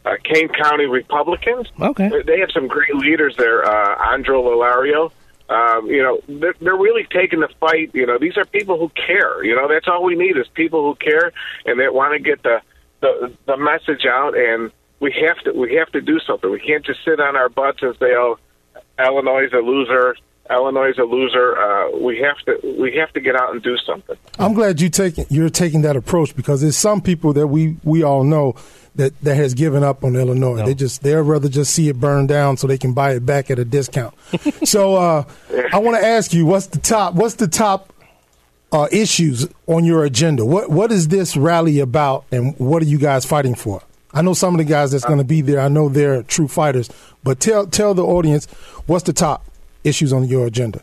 [0.05, 1.67] uh, Kane County Republicans.
[1.79, 2.09] Okay.
[2.25, 3.65] They have some great leaders there.
[3.65, 5.11] Uh, Andro Lolario.
[5.49, 7.89] Um, you know, they're, they're really taking the fight.
[7.93, 9.43] You know, these are people who care.
[9.43, 11.33] You know, that's all we need is people who care
[11.65, 12.61] and that want to get the,
[13.01, 14.37] the the message out.
[14.37, 16.51] And we have to we have to do something.
[16.51, 18.37] We can't just sit on our butts and say, "Oh,
[18.99, 20.15] Illinois is a loser."
[20.49, 21.55] Illinois is a loser.
[21.57, 24.17] Uh, we have to we have to get out and do something.
[24.39, 28.01] I'm glad you taking you're taking that approach because there's some people that we we
[28.01, 28.55] all know
[28.95, 30.65] that that has given up on Illinois.
[30.65, 33.51] They just they'd rather just see it burn down so they can buy it back
[33.51, 34.15] at a discount.
[34.63, 35.23] so uh,
[35.71, 37.13] I want to ask you, what's the top?
[37.13, 37.93] What's the top
[38.71, 40.45] uh, issues on your agenda?
[40.45, 43.83] What what is this rally about, and what are you guys fighting for?
[44.13, 45.59] I know some of the guys that's going to be there.
[45.59, 46.89] I know they're true fighters,
[47.23, 48.45] but tell tell the audience
[48.87, 49.45] what's the top
[49.83, 50.81] issues on your agenda.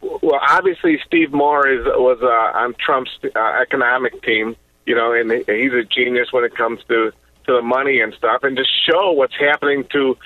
[0.00, 4.56] Well, obviously, Steve Moore is was uh, on Trump's uh, economic team,
[4.86, 7.12] you know, and he's a genius when it comes to
[7.46, 10.16] to the money and stuff, and just show what's happening to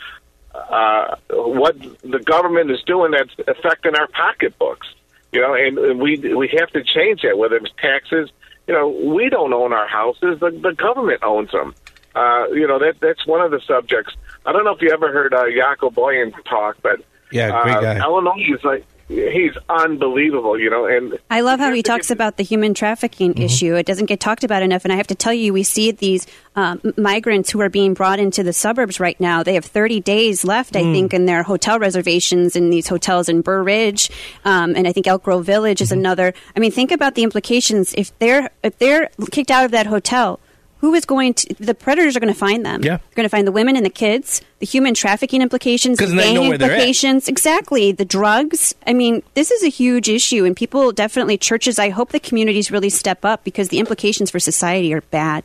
[0.54, 4.86] uh, what the government is doing that's affecting our pocketbooks,
[5.32, 7.36] you know, and, we we have to change that.
[7.36, 8.30] Whether it's taxes,
[8.66, 11.74] you know, we don't own our houses; the, the government owns them.
[12.14, 14.14] Uh, you know, that that's one of the subjects.
[14.46, 17.00] I don't know if you ever heard uh, Jaco Boyan talk, but
[17.30, 17.98] Yeah, great uh, guy.
[18.04, 22.42] Illinois is like he's unbelievable, you know, and I love how he talks about the
[22.42, 23.74] human trafficking issue.
[23.76, 24.84] It doesn't get talked about enough.
[24.84, 26.26] And I have to tell you, we see these
[26.56, 29.42] um, migrants who are being brought into the suburbs right now.
[29.42, 30.92] They have 30 days left, I Mm.
[30.94, 34.08] think, in their hotel reservations in these hotels in Burr Ridge.
[34.46, 36.32] Um, and I think Elk Grove Village is another.
[36.56, 37.92] I mean, think about the implications.
[37.98, 40.40] If they're, if they're kicked out of that hotel,
[40.84, 42.82] who is going to, the predators are going to find them.
[42.82, 42.98] Yeah.
[42.98, 46.14] They're going to find the women and the kids, the human trafficking implications, the 'Cause
[46.14, 46.74] they know gang where they're at.
[46.74, 47.26] implications.
[47.28, 47.92] Exactly.
[47.92, 48.74] The drugs.
[48.86, 52.70] I mean, this is a huge issue, and people definitely, churches, I hope the communities
[52.70, 55.44] really step up because the implications for society are bad.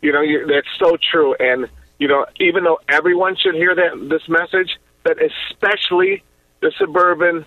[0.00, 1.34] you know you, that's so true.
[1.40, 1.68] And
[1.98, 4.70] you know, even though everyone should hear that this message,
[5.04, 6.22] but especially
[6.60, 7.44] the suburban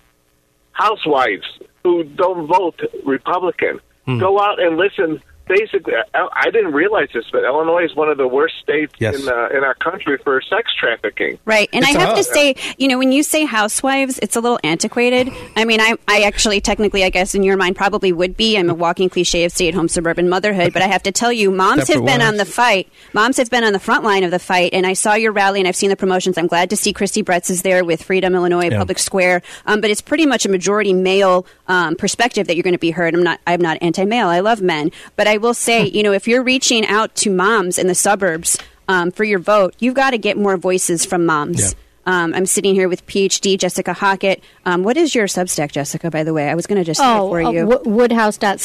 [0.72, 1.46] housewives
[1.82, 4.18] who don't vote Republican, Hmm.
[4.18, 5.22] go out and listen.
[5.48, 9.20] Basically, I, I didn't realize this, but Illinois is one of the worst states Yes.
[9.22, 11.38] in uh, in our country for sex trafficking.
[11.44, 11.68] Right.
[11.72, 14.40] And It's I have a- to say, you know, when you say housewives, it's a
[14.40, 15.30] little antiquated.
[15.54, 18.56] I mean, I, I actually, technically, I guess in your mind probably would be.
[18.58, 20.72] I'm a walking cliche of stay at home suburban motherhood.
[20.72, 22.28] But I have to tell you, moms Except have been wives.
[22.32, 22.88] on the fight.
[23.12, 24.70] Moms have been on the front line of the fight.
[24.72, 26.38] And I saw your rally and I've seen the promotions.
[26.38, 28.78] I'm glad to see Christy Bretz is there with Freedom Illinois Yeah.
[28.78, 29.42] Public Square.
[29.64, 32.90] Um, but it's pretty much a majority male um, perspective that you're going to be
[32.90, 33.14] heard.
[33.14, 34.26] I'm not, I'm not anti male.
[34.26, 34.90] I love men.
[35.14, 38.58] But I will say, you know, if you're reaching out to moms in the suburbs
[38.88, 41.74] um, for your vote, you've got to get more voices from moms.
[42.08, 44.40] Um, I'm sitting here with PhD Jessica Hockett.
[44.64, 46.08] Um, what is your Substack, Jessica?
[46.08, 47.66] By the way, I was going to just Oh, for uh, you.
[47.66, 47.82] wo-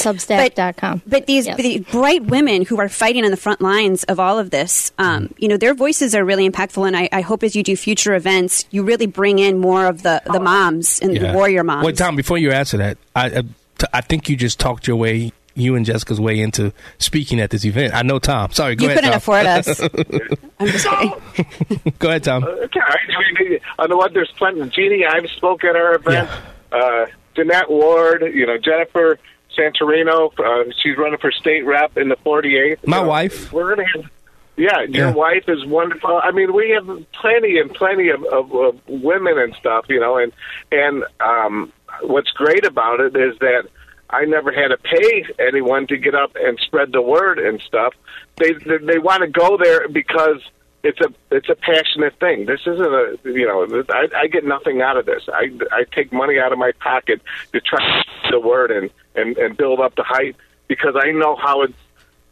[0.02, 1.02] woodhouse.substack.com.
[1.08, 4.50] But these, the bright women who are fighting on the front lines of all of
[4.52, 5.34] this, um, Mm-hmm.
[5.40, 6.86] you know, their voices are really impactful.
[6.88, 10.04] And I, I hope as you do future events, you really bring in more of
[10.04, 11.86] the, the moms and the warrior moms.
[11.86, 13.44] Wait, Tom, before you answer that, I
[13.92, 17.66] I think you just talked your way, you and Jessica's way into speaking at this
[17.66, 17.94] event.
[17.94, 18.52] I know Tom.
[18.52, 19.04] Sorry, go You ahead.
[19.04, 19.18] couldn't Tom.
[19.18, 19.80] afford us.
[20.60, 21.94] I'm just kidding.
[22.00, 22.44] go ahead, Tom.
[22.46, 24.68] Okay, I mean, I know what there's plenty.
[24.70, 26.30] Jeannie, I've spoken at our event.
[26.72, 27.06] Uh,
[27.36, 29.18] Jeanette Ward, you know Jennifer
[29.58, 30.32] Sanalitro.
[30.40, 32.86] Uh, she's running for state rep in the 48th.
[32.88, 33.52] My wife.
[33.52, 34.12] We're going to have.
[34.58, 35.14] Yeah, your Yeah.
[35.14, 36.20] wife is wonderful.
[36.24, 40.18] I mean, we have plenty and plenty of, of, of women and stuff, you know.
[40.18, 40.34] And
[40.72, 41.72] and um,
[42.02, 43.64] what's great about it is that
[44.12, 47.94] I never had to pay anyone to get up and spread the word and stuff.
[48.38, 50.42] They they, they want to go there because
[50.84, 52.46] it's a it's a passionate thing.
[52.46, 55.24] This isn't a you know I, I get nothing out of this.
[55.32, 57.22] I I take money out of my pocket
[57.54, 60.36] to try to spread the word and and and build up the hype
[60.68, 61.74] because I know how it's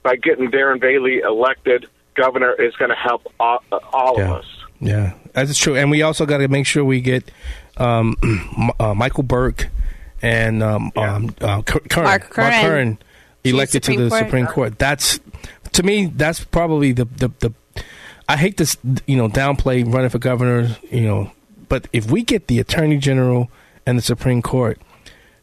[0.04, 4.46] by getting Darren Bailey elected governor is going to help all, all of us.
[4.82, 5.76] Yeah, that's true.
[5.76, 7.30] And we also got to make sure we get
[7.78, 8.16] um,
[8.80, 9.70] uh, Michael Burke
[10.22, 12.98] and um, um, uh, Cur- Curran, Mark Curran.
[13.44, 14.24] elected to the Court.
[14.24, 14.80] Supreme Court.
[14.80, 15.20] That's
[15.74, 16.08] to me.
[16.08, 17.54] That's probably the, the the.
[18.28, 18.78] I hate this,
[19.08, 21.32] you know, downplay running for governor, you know,
[21.68, 23.50] but if we get the Attorney General
[23.88, 24.80] and the Supreme Court,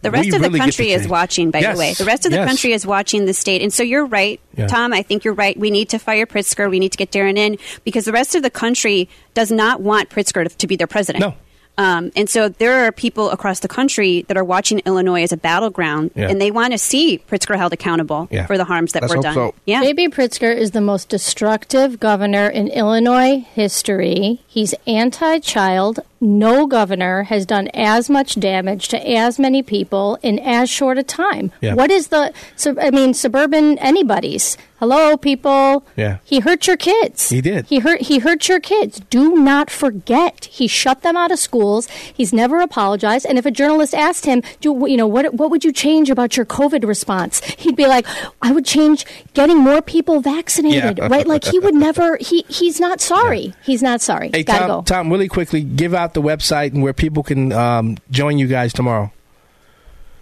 [0.02, 1.94] The rest of the really get country is watching, by Yes, the way.
[1.94, 2.46] The rest of the yes.
[2.46, 3.60] country is watching the state.
[3.60, 4.68] And so you're right, Yeah.
[4.68, 4.92] Tom.
[4.92, 5.58] I think you're right.
[5.58, 6.70] We need to fire Pritzker.
[6.70, 10.08] We need to get Darren in because the rest of the country does not want
[10.10, 11.22] Pritzker to, to be their president.
[11.22, 11.34] No.
[11.78, 15.36] Um, and so there are people across the country that are watching Illinois as a
[15.36, 16.28] battleground, Yeah.
[16.30, 18.46] and they want to see Pritzker held accountable Yeah.
[18.46, 19.34] for the harms that Let's were done.
[19.34, 19.54] so.
[19.66, 19.82] Yeah.
[19.82, 20.08] J.B.
[20.08, 24.40] Pritzker is the most destructive governor in Illinois history.
[24.46, 26.00] He's anti child.
[26.26, 31.04] No governor has done as much damage to as many people in as short a
[31.04, 31.52] time.
[31.60, 31.74] Yeah.
[31.74, 34.56] What is the, so, I mean, suburban anybody's?
[34.78, 35.86] Hello, people.
[35.96, 36.18] Yeah.
[36.22, 37.30] He hurt your kids.
[37.30, 37.64] He did.
[37.64, 38.02] He hurt.
[38.02, 39.00] He hurt your kids.
[39.08, 40.44] Do not forget.
[40.44, 41.86] He shut them out of schools.
[41.88, 43.24] He's never apologized.
[43.24, 45.32] And if a journalist asked him, "Do you know what?
[45.32, 48.06] What would you change about your COVID response?" He'd be like,
[48.42, 51.08] "I would change getting more people vaccinated." Yeah.
[51.08, 51.26] Right?
[51.26, 52.18] Like he would never.
[52.18, 53.54] He he's not sorry.
[53.62, 54.28] He's not sorry.
[54.30, 54.82] Hey, Gotta Tom, go.
[54.82, 58.72] Tom, really quickly, give out the website and where people can um, join you guys
[58.72, 59.12] tomorrow.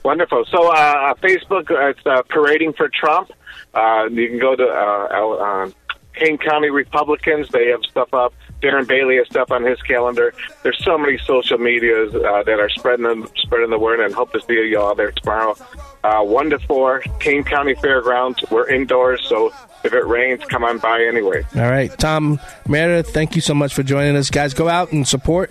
[0.05, 0.45] Wonderful.
[0.51, 3.31] So uh, Facebook, uh, it's uh, parading for Trump.
[3.73, 5.71] Uh, you can go to uh, uh,
[6.15, 7.49] Kane County Republicans.
[7.49, 8.35] They have stuff up.
[8.63, 10.33] Darren Bailey has stuff on his calendar.
[10.63, 14.33] There's so many social medias uh, that are spreading the, spreading the word, and hope
[14.33, 15.57] to see you all there tomorrow.
[16.03, 18.43] Uh, one to four, Kane County Fairgrounds.
[18.51, 19.53] We're indoors, so
[19.85, 21.45] if it rains, come on by anyway.
[21.57, 24.55] All right, Tom Meredith, thank you so much for joining us, guys.
[24.55, 25.51] Go out and support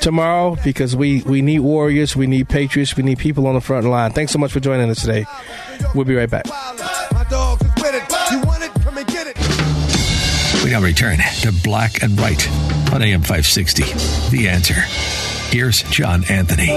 [0.00, 3.86] tomorrow because we we need warriors, we need patriots, we need people on the front
[3.86, 4.12] line.
[4.12, 5.26] Thanks so much for joining us today.
[5.94, 6.46] We'll be right back.
[10.76, 12.46] We now return to Black and Right
[12.92, 13.84] on AM 560.
[14.36, 14.74] The answer.
[15.48, 16.68] Here's John Anthony.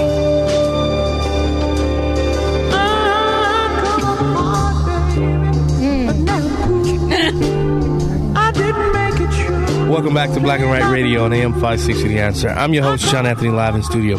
[9.90, 12.48] Welcome back to Black and Right Radio on AM 560 The Answer.
[12.48, 14.16] I'm your host, John Anthony, live in studio.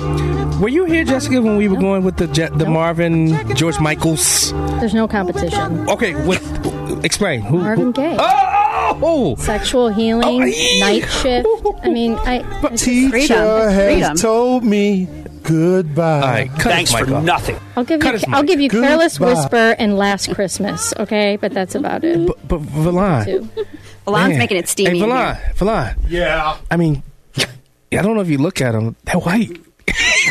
[0.59, 4.51] Were you here, Jessica, when we were going with the Je- the Marvin George Michaels?
[4.51, 5.89] There's no competition.
[5.89, 6.39] Okay, what?
[7.03, 7.41] Explain.
[7.41, 7.59] Who?
[7.59, 8.17] Marvin Gaye.
[8.19, 8.60] Oh,
[9.03, 9.35] Oh.
[9.35, 10.39] Sexual healing,
[10.79, 11.47] night shift.
[11.83, 12.39] I mean, I.
[12.65, 13.37] it's just Teacher freedom.
[13.71, 14.17] has Freedom.
[14.17, 15.07] told me
[15.43, 16.13] goodbye.
[16.15, 17.23] All right, cut Thanks his mic for off.
[17.23, 17.57] nothing.
[17.75, 18.19] I'll give Cut you.
[18.19, 18.47] his I'll mic.
[18.51, 22.27] give you "Careless Whisper" and "Last Christmas." Okay, but that's about it.
[22.27, 23.49] But, but Verlon.
[24.05, 24.99] Verlon's making it steamy.
[24.99, 25.53] Hey, in Verlon.
[25.55, 25.95] Verlon.
[26.07, 26.57] Yeah.
[26.69, 27.01] I mean,
[27.37, 29.59] I don't know if you look at them, they're white.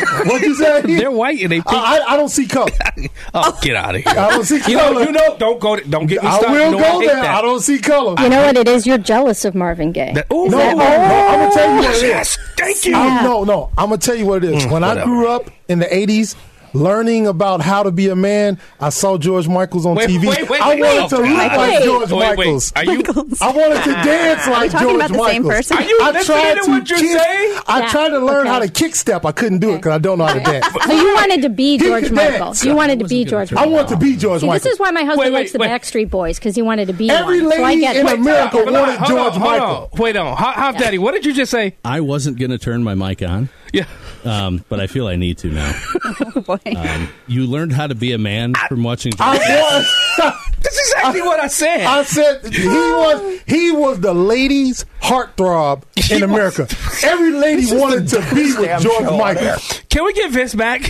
[0.25, 0.81] What'd you say?
[0.81, 1.67] they're white and they pink.
[1.73, 2.71] I, I, I don't see color.
[3.33, 4.11] oh, get out of here.
[4.11, 5.03] I don't see You know, color.
[5.05, 5.75] you know, don't go.
[5.75, 6.47] To, don't get me started.
[6.47, 6.59] I started.
[6.59, 7.15] will You know, go hate there.
[7.17, 7.35] that.
[7.37, 8.15] I don't see color.
[8.21, 8.85] You know what it is?
[8.87, 10.13] You're jealous of Marvin Gaye.
[10.13, 11.27] That- oh, Is No, that- no, no.
[11.27, 12.01] I'm gonna tell you what it is.
[12.03, 12.95] Yes, thank you.
[12.95, 13.69] I'm- no, no.
[13.77, 14.65] I'm gonna tell you what it is.
[14.65, 16.35] Mm, when I grew up in the '80s,
[16.73, 20.27] learning about how to be a man, I saw George Michaels on Wait, TV.
[20.27, 21.09] wait, wait, I wait, wanted wait.
[21.09, 21.83] to look like.
[21.83, 22.37] George Wait, wait.
[22.37, 22.73] Michaels.
[22.75, 23.03] Are you-
[23.41, 25.53] I wanted to dance Are we like talking George about the same Michaels.
[25.53, 25.77] person?
[25.77, 27.59] Are you I tried to to what you're kick- saying?
[27.67, 28.49] I Yeah, tried to learn okay.
[28.49, 29.25] how to kick step.
[29.25, 30.65] I couldn't do it because I don't know how to dance.
[30.85, 32.39] So you wanted to be George could Michael.
[32.45, 32.65] dance.
[32.65, 34.63] You wanted to be George I want to be George See, Michael.
[34.63, 35.59] this is why my husband Wait, wait, likes the.
[35.59, 37.51] Backstreet Boys because he wanted to be Every one.
[37.51, 38.13] So I lady get in it.
[38.13, 39.67] America Hold on, wanted hold George on, Michael.
[39.67, 39.99] Hold on.
[39.99, 40.37] Wait on.
[40.37, 41.75] Half, half Daddy, what did you just say?
[41.85, 43.85] I wasn't going to turn my mic on, Yeah.
[44.25, 45.73] Um, but I feel I need to now.
[46.33, 46.59] Oh, boy.
[46.77, 49.11] Um, you learned how to be a man from watching.
[49.19, 50.15] I was.
[50.61, 51.81] That's exactly what I said.
[51.81, 56.67] I said he was he was the ladies' heartthrob in America.
[57.03, 59.55] Every lady wanted to be with George Michael.
[59.89, 60.81] Can we get Vince back?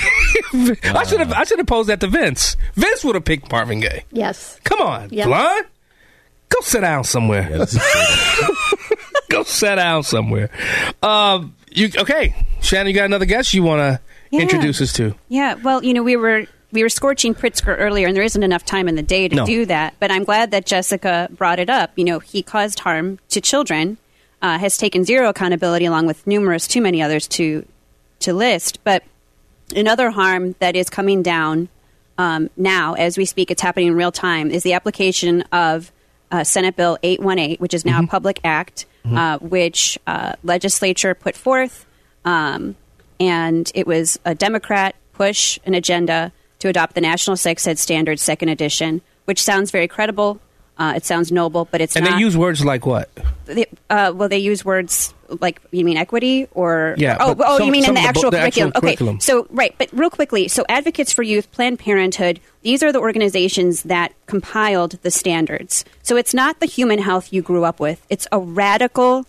[0.53, 1.31] I should have.
[1.33, 2.55] I should have posed that to Vince.
[2.75, 4.03] Vince would have picked Marvin Gaye.
[4.11, 4.59] Yes.
[4.63, 5.25] Come on, Yes.
[5.27, 5.65] Blonde.
[6.49, 7.47] Go sit down somewhere.
[7.49, 7.79] Yeah, this is
[8.79, 8.99] great.
[9.29, 10.49] Go sit down somewhere.
[11.01, 12.35] Um, you okay?
[12.61, 13.99] Shannon, you got another guest you want to
[14.31, 14.41] Yeah.
[14.41, 15.15] introduce us to?
[15.29, 18.63] Yeah, well, you know, we were we were scorching Pritzker earlier, and there isn't enough
[18.63, 19.45] time in the day to No.
[19.45, 19.93] do that.
[19.99, 21.91] But I'm glad that Jessica brought it up.
[21.97, 23.97] You know, he caused harm to children,
[24.41, 27.65] uh, has taken zero accountability, along with numerous, too many others to
[28.19, 28.79] to list.
[28.85, 29.03] But
[29.75, 31.67] another harm that is coming down
[32.17, 35.91] um, now, as we speak, it's happening in real time, is the application of
[36.31, 38.03] uh, Senate Bill 818, which is now Mm-hmm.
[38.05, 41.85] a public act, uh, which uh, legislature put forth.
[42.25, 42.75] Um,
[43.19, 48.21] and it was a Democrat push an agenda to adopt the National Sex Ed Standards
[48.21, 50.39] Second Edition, which sounds very credible.
[50.77, 52.15] Uh, it sounds noble, but it's and not.
[52.15, 53.09] they use words like what?
[53.45, 57.67] They, uh, well, they use words like you mean equity or Yeah, Oh, oh, some-
[57.67, 59.15] you mean in the actual the actual curriculum?
[59.15, 62.99] okay, so right, but real quickly, so Advocates for Youth, Planned Parenthood, these are the
[62.99, 65.85] organizations that compiled the standards.
[66.01, 69.25] So it's not the human health you grew up with; it's a radical,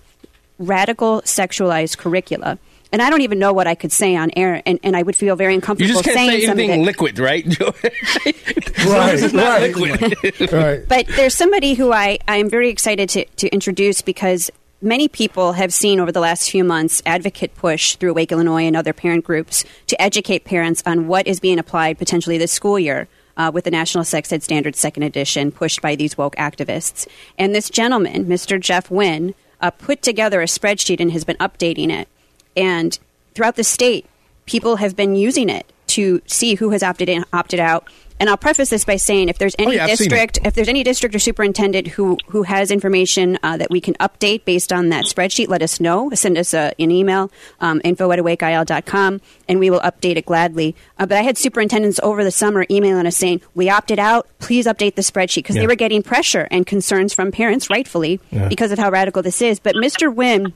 [0.58, 2.58] radical sexualized curricula.
[2.92, 5.16] And I don't even know what I could say on air, and, and I would
[5.16, 5.88] feel very uncomfortable.
[5.88, 7.46] You uncomfortable just can't saying say anything liquid, right?
[8.84, 9.76] Right, not right.
[9.76, 10.52] liquid.
[10.52, 10.80] right.
[10.88, 14.50] But there's somebody who I, I am very excited to, to introduce because
[14.80, 18.76] many people have seen over the last few months advocate push through Wake Illinois and
[18.76, 23.08] other parent groups to educate parents on what is being applied potentially this school year.
[23.34, 27.08] Uh, with the National Sex Ed Standards Second Edition, pushed by these woke activists.
[27.38, 28.60] And this gentleman, Mr.
[28.60, 32.08] Jeff Wynn, uh, put together a spreadsheet and has been updating it.
[32.56, 32.98] And
[33.34, 34.06] throughout the state,
[34.46, 37.86] people have been using it to see who has opted in, opted out.
[38.20, 40.10] And I'll preface this by saying, if there's any yeah, I've seen it.
[40.10, 43.94] district, if there's any district or superintendent who who has information uh, that we can
[43.94, 46.08] update based on that spreadsheet, let us know.
[46.14, 50.76] Send us a, an email, um, info at awakeil.com, and we will update it gladly.
[51.00, 54.66] Uh, but I had superintendents over the summer emailing us saying, we opted out, please
[54.66, 55.62] update the spreadsheet, because Yeah.
[55.62, 58.46] they were getting pressure and concerns from parents, rightfully, Yeah.
[58.46, 59.58] because of how radical this is.
[59.58, 60.14] But Mr.
[60.14, 60.52] Wynn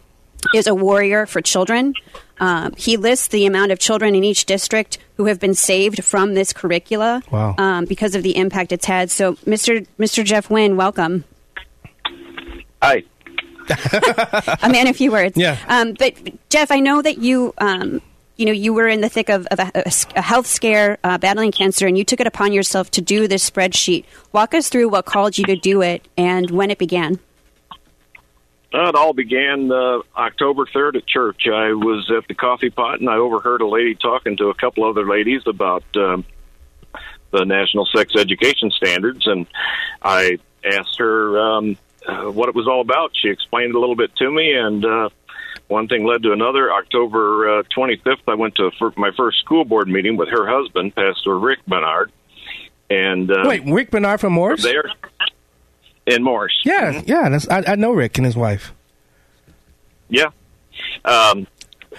[0.54, 1.94] is a warrior for children.
[2.38, 6.34] Um, he lists the amount of children in each district who have been saved from
[6.34, 7.54] this curricula Wow.
[7.58, 9.10] um, because of the impact it's had.
[9.10, 9.86] So, Mr.
[9.98, 10.22] Mr.
[10.24, 11.24] Jeff Wynn, welcome.
[12.82, 13.02] Hi.
[14.62, 15.36] a man, a few words.
[15.36, 15.58] Yeah.
[15.68, 16.14] Um, but
[16.50, 18.00] Jeff, I know that you, um,
[18.36, 20.98] you know, you were in the thick of, of a, a s- a health scare,
[21.02, 24.04] uh, battling cancer, and you took it upon yourself to do this spreadsheet.
[24.32, 27.18] Walk us through what called you to do it and when it began.
[28.76, 31.46] Uh, it all began uh, October 3rd at church.
[31.46, 34.84] I was at the coffee pot and I overheard a lady talking to a couple
[34.84, 36.26] other ladies about um,
[37.30, 39.46] the National Sex Education Standards, and
[40.02, 43.12] I asked her um, uh, what it was all about.
[43.14, 45.08] She explained it a little bit to me, and uh,
[45.68, 46.70] one thing led to another.
[46.70, 50.94] October uh, 25th, I went to fir- my first school board meeting with her husband,
[50.94, 52.12] Pastor Rick Bernard.
[52.90, 54.62] And uh, Wait, Rick Bernard from Morris?
[54.62, 54.84] there
[56.06, 56.54] in Morris.
[56.64, 57.28] Yeah, yeah.
[57.28, 58.72] That's, I, I know Rick and his wife.
[60.08, 60.30] Yeah.
[61.04, 61.46] Um,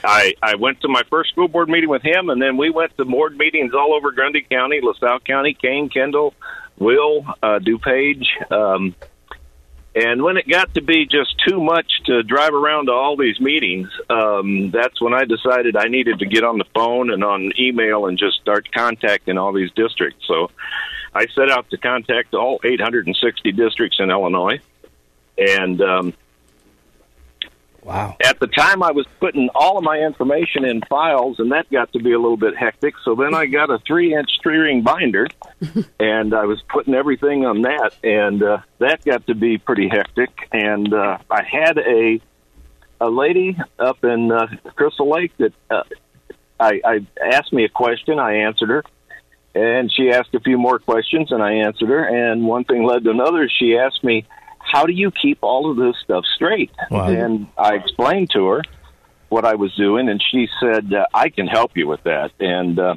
[0.03, 2.95] I I went to my first school board meeting with him, and then we went
[2.97, 6.33] to board meetings all over Grundy County, LaSalle County, Kane, Kendall,
[6.77, 8.25] Will, uh, DuPage.
[8.51, 8.95] Um,
[9.95, 13.39] and when it got to be just too much to drive around to all these
[13.39, 17.51] meetings, um, that's when I decided I needed to get on the phone and on
[17.59, 20.27] email and just start contacting all these districts.
[20.27, 20.51] So
[21.17, 24.59] I set out to contact all 860 districts in Illinois.
[25.37, 26.13] And um,
[27.83, 28.17] Wow.
[28.21, 31.93] at the time I was putting all of my information in files and that got
[31.93, 32.95] to be a little bit hectic.
[33.05, 35.27] So then I got a three inch three ring binder
[35.99, 40.29] and I was putting everything on that and uh, that got to be pretty hectic.
[40.51, 42.21] And uh, I had a
[42.99, 45.83] a lady up in uh, Crystal Lake that uh,
[46.59, 48.83] I, I asked me a question, I answered her.
[49.57, 52.03] And she asked a few more questions and I answered her.
[52.05, 53.49] And one thing led to another.
[53.49, 54.25] She asked me,
[54.59, 56.71] how do you keep all of this stuff straight?
[56.91, 57.07] Wow.
[57.07, 58.61] And I explained to her
[59.29, 62.31] what I was doing, and she said, uh, I can help you with that.
[62.39, 62.95] And uh,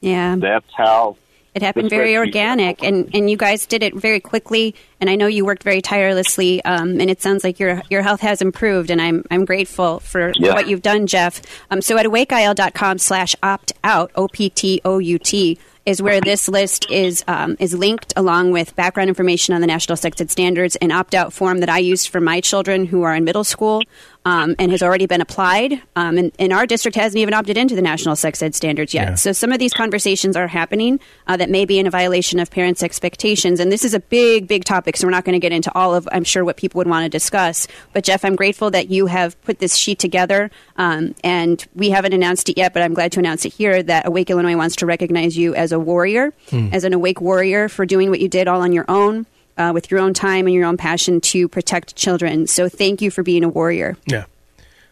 [0.00, 0.36] Yeah.
[0.36, 1.16] that's how
[1.54, 4.74] It happened very organic, and, and you guys did it very quickly.
[5.00, 6.64] And I know you worked very tirelessly.
[6.64, 10.32] Um, and it sounds like your your health has improved, and I'm I'm grateful for
[10.36, 10.54] Yeah.
[10.54, 11.42] what you've done, Jeff.
[11.70, 16.20] Um, so at awakeil.com slash opt out o p t o u t is where
[16.20, 20.30] this list is um, is linked along with background information on the National Sex Ed
[20.30, 23.44] Standards, an opt out form that I used for my children who are in middle
[23.44, 23.82] school.
[24.26, 25.80] Um, and has already been applied.
[25.96, 29.08] Um, and, and our district hasn't even opted into the National Sex Ed Standards yet.
[29.08, 29.14] Yeah.
[29.14, 32.50] So some of these conversations are happening uh, that may be in a violation of
[32.50, 33.60] parents' expectations.
[33.60, 35.94] And this is a big, big topic, so we're not going to get into all
[35.94, 37.66] of, I'm sure, what people would want to discuss.
[37.94, 40.50] But Jeff, I'm grateful that you have put this sheet together.
[40.76, 44.06] Um, and we haven't announced it yet, but I'm glad to announce it here that
[44.06, 46.68] Awake Illinois wants to recognize you as a warrior, Hmm.
[46.72, 49.24] as an awake warrior for doing what you did all on your own.
[49.60, 52.46] Uh, with your own time and your own passion to protect children.
[52.46, 53.94] So, thank you for being a warrior.
[54.06, 54.24] Yeah.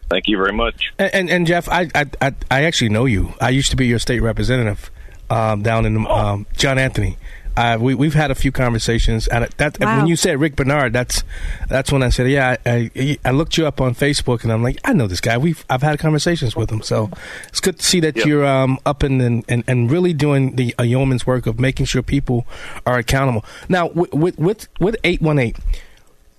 [0.09, 0.91] Thank you very much.
[0.99, 3.33] And, and, and Jeff, I, I I I actually know you.
[3.41, 4.91] I used to be your state representative
[5.29, 7.17] um, down in um, John Anthony.
[7.57, 9.97] Uh, we, we've had a few conversations, and that Wow.
[9.97, 11.23] when you said Rick Bernard, that's
[11.67, 14.63] that's when I said, yeah, I, I, I looked you up on Facebook, and I'm
[14.63, 15.37] like, I know this guy.
[15.37, 17.09] We've I've had conversations with him, so
[17.49, 18.25] it's good to see that Yep.
[18.25, 21.85] you're um, up and, and and and really doing the a yeoman's work of making
[21.87, 22.45] sure people
[22.85, 23.43] are accountable.
[23.67, 25.57] Now, with with with, with eight one eight,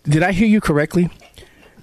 [0.04, 1.10] did I hear you correctly?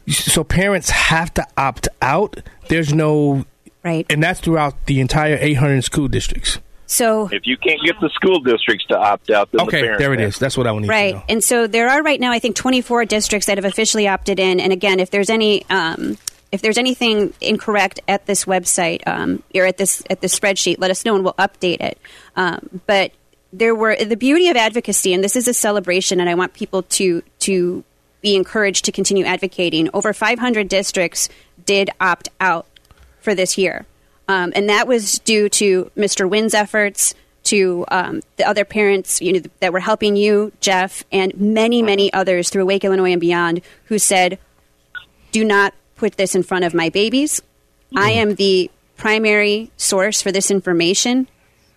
[0.09, 2.37] So parents have to opt out.
[2.69, 3.45] There's no
[3.83, 6.59] right, and that's throughout the entire 800 school districts.
[6.87, 10.01] So If you can't get the school districts to opt out, then the Okay, parents
[10.01, 10.39] there it is.
[10.39, 10.93] That's what I want to know.
[10.93, 11.23] Right.
[11.27, 14.61] And so there are right now, I think, 24 districts that have officially opted in.
[14.61, 16.17] And again, if there's any, um,
[16.51, 20.89] if there's anything incorrect at this website um, or at this at this spreadsheet, let
[20.89, 21.99] us know and we'll update it.
[22.37, 23.11] Um, but
[23.51, 26.83] there were the beauty of advocacy, and this is a celebration, and I want people
[26.83, 27.83] to to
[28.21, 29.89] be encouraged to continue advocating.
[29.93, 31.27] Over 500 districts
[31.65, 32.65] did opt out
[33.19, 33.85] for this year.
[34.27, 36.29] Um, and that was due to Mr.
[36.29, 37.13] Wynn's efforts,
[37.47, 42.11] to um, the other parents you know, that were helping you, Jeff, and many, many
[42.11, 44.37] others through Awake Illinois and beyond who said,
[45.31, 47.41] do not put this in front of my babies.
[47.95, 51.29] I am the primary source for this information,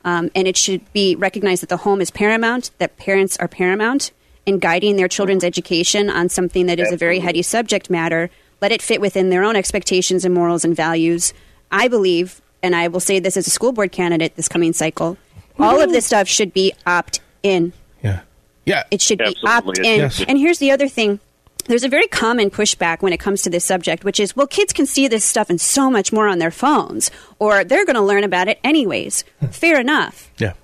[0.05, 4.11] um, and it should be recognized that the home is paramount, that parents are paramount
[4.47, 8.29] in guiding their children's education on something that is a very heady subject matter.
[8.61, 11.33] Let it fit within their own expectations and morals and values.
[11.71, 15.17] I believe, and I will say this as a school board candidate this coming cycle,
[15.59, 17.73] all of this stuff should be opt in.
[18.03, 18.21] Yeah.
[18.65, 18.85] Yeah.
[18.91, 20.01] It should be opt in.
[20.01, 20.25] Yes.
[20.27, 21.21] And here's the other thing.
[21.67, 24.73] There's a very common pushback when it comes to this subject, which is, well, kids
[24.73, 28.03] can see this stuff and so much more on their phones, or they're going to
[28.03, 29.25] learn about it anyways.
[29.51, 30.31] Fair enough.
[30.39, 30.55] Yeah.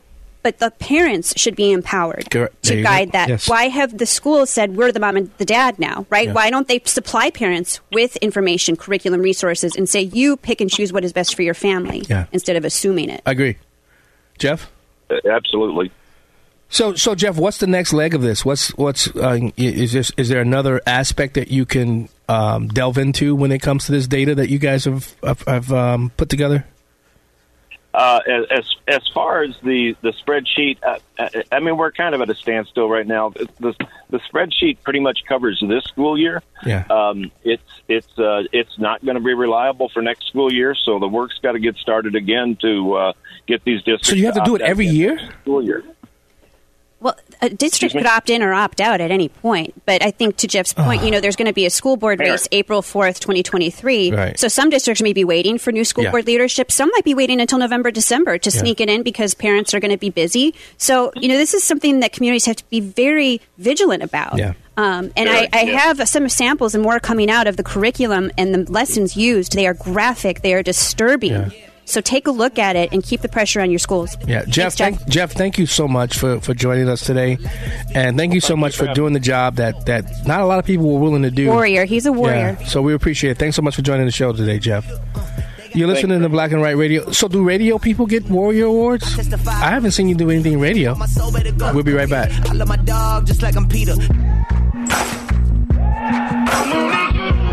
[0.46, 2.62] But the parents should be empowered Correct.
[2.66, 2.88] To you go.
[2.88, 3.28] guide that.
[3.28, 3.48] Yes.
[3.48, 6.28] Why have the schools said we're the mom and the dad now, right?
[6.28, 6.34] Yeah.
[6.34, 10.92] Why don't they supply parents with information, curriculum, resources, and say you pick and choose
[10.92, 12.26] what is best for your family Yeah.
[12.30, 13.22] instead of assuming it?
[13.26, 13.56] I agree.
[14.38, 14.70] Jeff?
[15.10, 15.90] Uh, Absolutely.
[16.68, 18.44] So, so Jeff, what's the next leg of this?
[18.44, 20.12] What's what's uh, is this?
[20.16, 24.06] Is there another aspect that you can um, delve into when it comes to this
[24.06, 26.64] data that you guys have have, have um, put together?
[27.96, 28.20] Uh,
[28.50, 32.28] as as far as the the spreadsheet, uh, I- I mean, we're kind of at
[32.28, 33.30] a standstill right now.
[33.30, 33.74] The
[34.10, 36.42] the spreadsheet pretty much covers this school year.
[36.66, 36.84] Yeah.
[36.90, 40.98] Um, it's it's uh, it's not going to be reliable for next school year, so
[40.98, 43.12] the work's got to get started again to uh,
[43.46, 44.08] get these districts.
[44.10, 45.18] So you have to do it every year.
[45.42, 45.82] School year.
[46.98, 49.74] Well, a district could opt in or opt out at any point.
[49.84, 52.18] But I think to Jeff's point, you know, there's going to be a school board
[52.18, 52.30] Fair.
[52.32, 54.12] race April 4th, 2023.
[54.12, 54.38] Right.
[54.38, 56.10] So some districts may be waiting for new school Yeah.
[56.10, 56.72] board leadership.
[56.72, 58.60] Some might be waiting until November, December to Yeah.
[58.60, 60.54] sneak it in because parents are going to be busy.
[60.78, 64.38] So, you know, this is something that communities have to be very vigilant about.
[64.38, 64.54] Yeah.
[64.78, 65.78] Um, and Sure, I, I yeah.
[65.78, 69.52] have some samples and more coming out of the curriculum and the lessons used.
[69.52, 71.52] They are graphic, they are disturbing.
[71.86, 71.92] Yeah.
[71.92, 74.16] So take a look at it and keep the pressure on your schools.
[74.26, 77.38] Yeah, Jeff, Thanks, Thank, Jeff, thank you so much for, for joining us today,
[77.94, 80.64] and thank you so much for doing the job that, that not a lot of
[80.64, 81.48] people were willing to do.
[81.48, 81.84] Warrior.
[81.84, 82.56] He's a warrior.
[82.60, 83.38] Yeah, so we appreciate it.
[83.38, 84.84] Thanks so much for joining the show today, Jeff.
[85.74, 87.10] You're listening to Black and Right Radio.
[87.12, 89.18] So, do radio people get Warrior Awards?
[89.46, 90.96] I haven't seen you do anything radio.
[90.96, 92.32] We'll be right back.
[92.48, 93.94] I love my dog just like I'm Peter.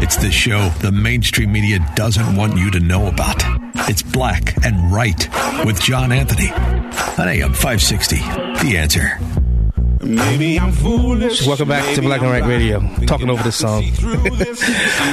[0.01, 3.62] It's the show the mainstream media doesn't want you to know about.
[3.85, 5.27] It's Black and Right
[5.65, 8.15] with John Anthony on AM 560.
[8.15, 9.19] The answer.
[10.01, 11.45] Maybe I'm foolish.
[11.45, 12.79] Welcome back to Black and Right Radio.
[13.05, 13.83] Talking over this song.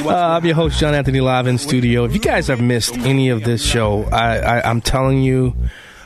[0.06, 2.04] uh, I'm your host, John Anthony, live in studio.
[2.04, 5.56] If you guys have missed any of this show, I, I, I'm telling you,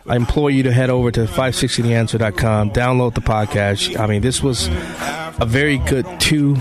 [0.06, 3.98] I implore you to head over to 560theanswer.com, download the podcast.
[3.98, 6.56] I mean, this was a very good two.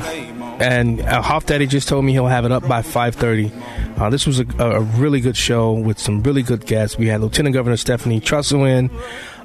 [0.60, 3.52] And uh, Hoff Daddy just told me he'll have it up by 5.30.
[3.98, 6.98] Uh, this was a, a really good show with some really good guests.
[6.98, 8.90] We had Lieutenant Governor Stephanie Trusselwin,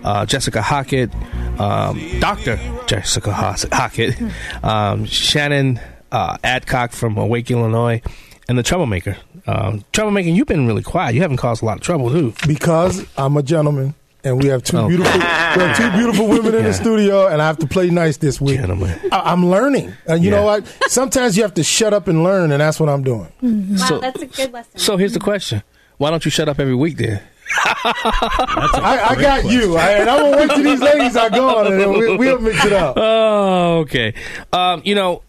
[0.05, 1.13] uh, Jessica Hockett,
[1.61, 2.59] um, Dr.
[2.87, 4.17] Jessica Hos- Hockett,
[4.65, 5.81] um, Shannon
[6.11, 8.01] uh, Adcock from Awake, Illinois,
[8.49, 9.17] and the Troublemaker.
[9.47, 11.15] Um, Troublemaker, you've been really quiet.
[11.15, 12.35] You haven't caused a lot of trouble, too.
[12.47, 14.89] Because I'm a gentleman and we have two Oh.
[14.89, 16.69] beautiful we have two beautiful women in Yeah.
[16.69, 18.59] the studio and I have to play nice this week.
[18.61, 18.99] Gentlemen.
[19.13, 19.95] I, I'm learning.
[20.07, 20.37] And you Yeah.
[20.39, 20.67] know what?
[20.89, 23.29] Sometimes you have to shut up and learn and that's what I'm doing.
[23.43, 24.79] Wow, So- that's a good lesson.
[24.79, 25.63] So here's the question.
[25.99, 27.21] Why don't you shut up every week then?
[27.85, 29.77] I, I got you.
[29.77, 32.65] I, and I'm gonna wait till these ladies are gone and then we, we'll mix
[32.65, 32.95] it up.
[32.97, 34.15] Oh, okay.
[34.53, 35.23] Um, you know,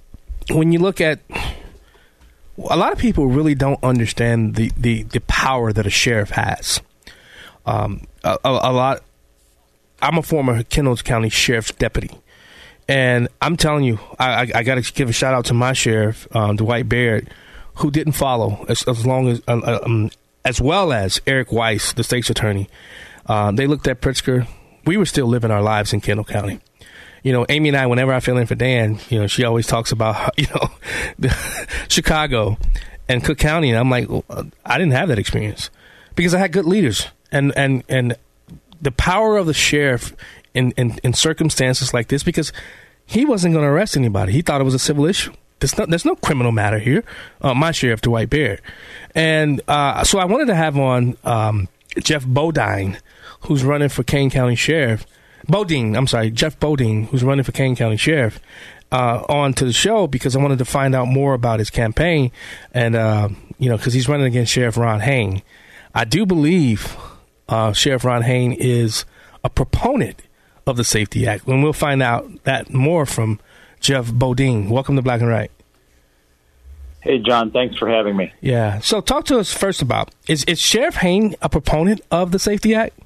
[0.51, 1.19] when you look at
[2.57, 6.81] a lot of people really don't understand the, the, the power that a sheriff has.
[7.65, 9.03] Um, a, a, lot.
[10.01, 12.11] I'm a former Kendall County Sheriff's deputy,
[12.87, 15.73] and I'm telling you, I, I, I got to give a shout out to my
[15.73, 17.29] sheriff, um, Dwight Baird,
[17.75, 20.09] who didn't follow as, as long as uh, um,
[20.45, 22.69] as well as Eric Weiss, the state's attorney.
[23.25, 24.47] Uh, they looked at Pritzker.
[24.85, 26.59] We were still living our lives in Kendall County.
[27.23, 29.67] you know, Amy and I, whenever I fill in for Dan, you know, she always
[29.67, 31.29] talks about, you know,
[31.87, 32.57] Chicago
[33.07, 33.69] and Cook County.
[33.69, 34.25] And I'm like, well,
[34.65, 35.69] I didn't have that experience
[36.15, 37.07] because I had good leaders.
[37.31, 38.15] And, and, and
[38.81, 40.15] the power of the sheriff
[40.53, 42.51] in, in, in circumstances like this, because
[43.05, 44.31] he wasn't going to arrest anybody.
[44.33, 45.33] He thought it was a civil issue.
[45.59, 47.03] There's no, there's no criminal matter here.
[47.41, 48.61] Uh, my sheriff, Dwight Baird.
[49.13, 51.67] And uh, so I wanted to have on um,
[52.01, 52.97] Jeff Bodine,
[53.41, 55.05] who's running for Kane County Sheriff
[55.47, 58.39] Bodine, I'm sorry, Jeff Bodine, who's running for Kane County Sheriff,
[58.91, 62.31] uh, on to the show because I wanted to find out more about his campaign,
[62.73, 65.41] and uh, you know, because he's running against Sheriff Ron Hain.
[65.93, 66.97] I do believe
[67.49, 69.05] uh, Sheriff Ron Hain is
[69.43, 70.21] a proponent
[70.65, 73.39] of the Safety Act, and we'll find out that more from
[73.79, 74.69] Jeff Bodine.
[74.69, 75.51] Welcome to Black and Right.
[77.01, 77.51] Hey, John.
[77.51, 78.31] Thanks for having me.
[78.41, 78.79] Yeah.
[78.79, 82.75] So, talk to us first about is is Sheriff Hain a proponent of the Safety
[82.75, 82.97] Act?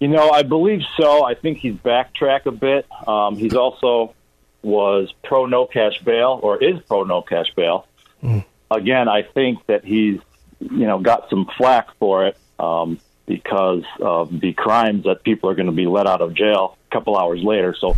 [0.00, 1.24] You know, I believe so.
[1.24, 2.86] I think he's backtracked a bit.
[3.06, 4.14] Um, he's also
[4.62, 7.86] was pro no cash bail or is pro no cash bail.
[8.22, 8.44] Mm.
[8.70, 10.20] Again, I think that he's
[10.60, 15.54] you know got some flack for it um, because of the crimes that people are
[15.54, 17.74] going to be let out of jail a couple hours later.
[17.78, 17.96] So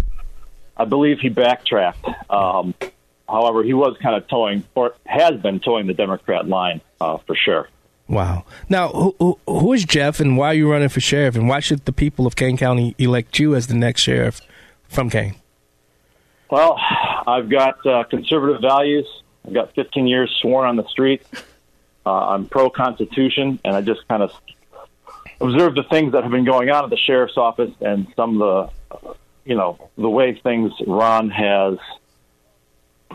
[0.77, 2.07] I believe he backtracked.
[2.31, 2.75] Um,
[3.29, 7.35] however, he was kind of toeing or has been toeing the Democrat line uh, for
[7.35, 7.69] sure.
[8.09, 8.45] Wow.
[8.69, 11.85] Now, who, who is Jeff, and why are you running for sheriff, and why should
[11.87, 14.41] the people of Kane County elect you as the next sheriff
[14.89, 15.37] from Kane?
[16.51, 16.79] Well,
[17.27, 19.07] I've got uh, conservative values.
[19.47, 21.23] I've got 15 years sworn on the street.
[22.05, 24.33] Uh, I'm pro Constitution, and I just kind of
[25.41, 28.71] observe the things that have been going on at the sheriff's office and some of
[29.01, 29.15] the,
[29.45, 31.79] you know, the way things Ron has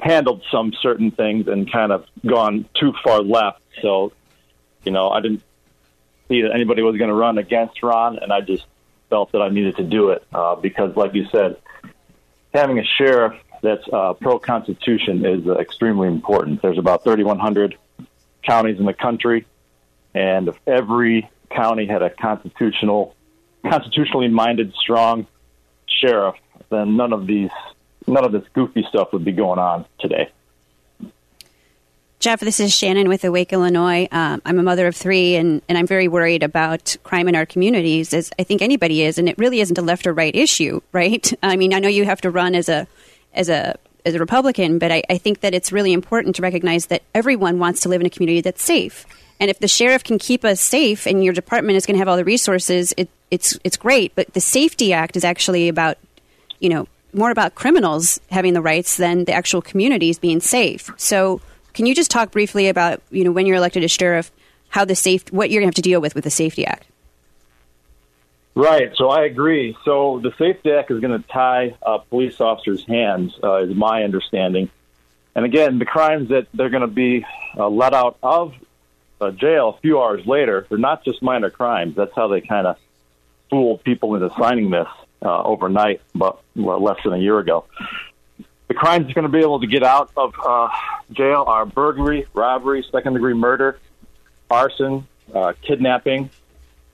[0.02, 3.62] handled some certain things and kind of gone too far left.
[3.82, 4.14] So
[4.88, 5.44] you know, I didn't
[6.30, 8.66] see that anybody was going to run against Ron, and I just
[9.10, 11.58] felt that I needed to do it uh, because, like you said,
[12.54, 16.62] having a sheriff that's uh, pro Constitution is uh, extremely important.
[16.62, 17.78] There's about 3,100
[18.48, 19.46] counties in the country,
[20.14, 23.16] and if every county had a constitutional,
[23.70, 25.28] constitutionally minded, strong
[25.88, 26.36] sheriff,
[26.70, 27.52] then none of these,
[28.08, 30.30] none of this goofy stuff would be going on today.
[32.20, 34.08] Jeff, this is Shannon with Awake Illinois.
[34.12, 37.46] Um, I'm a mother of three, and, and I'm very worried about crime in our
[37.46, 39.20] communities, as I think anybody is.
[39.20, 41.32] And it really isn't a left or right issue, right?
[41.44, 42.88] I mean, I know you have to run as a
[43.34, 43.76] as a
[44.08, 47.60] as a Republican, but I, I think that it's really important to recognize that everyone
[47.60, 49.06] wants to live in a community that's safe.
[49.40, 52.08] And if the sheriff can keep us safe, and your department is going to have
[52.08, 54.16] all the resources, it, it's it's great.
[54.16, 55.98] But the Safety Act is actually about,
[56.60, 60.90] you know, more about criminals having the rights than the actual communities being safe.
[60.98, 61.42] So
[61.74, 64.32] can you just talk briefly about, you know, when you're elected as sheriff,
[64.70, 66.88] how the safe, what you're going to have to deal with with the Safety Act?
[68.58, 68.92] Right.
[68.96, 69.78] So I agree.
[69.86, 74.04] So the Safety Act is going to tie uh, police officers' hands, uh, is my
[74.04, 74.72] understanding.
[75.36, 77.24] And again, the crimes that they're going to be
[77.56, 78.56] uh, let out of
[79.22, 81.96] uh, jail a few hours later, they're not just minor crimes.
[81.96, 82.78] That's how they kind of
[83.52, 84.88] fooled people into signing this
[85.22, 87.66] uh, overnight, but well, less than a year ago.
[88.70, 90.70] The crimes they're going to be able to get out of uh,
[91.12, 93.78] jail are burglary, robbery, second degree murder,
[94.50, 95.08] arson,
[95.62, 96.32] kidnapping,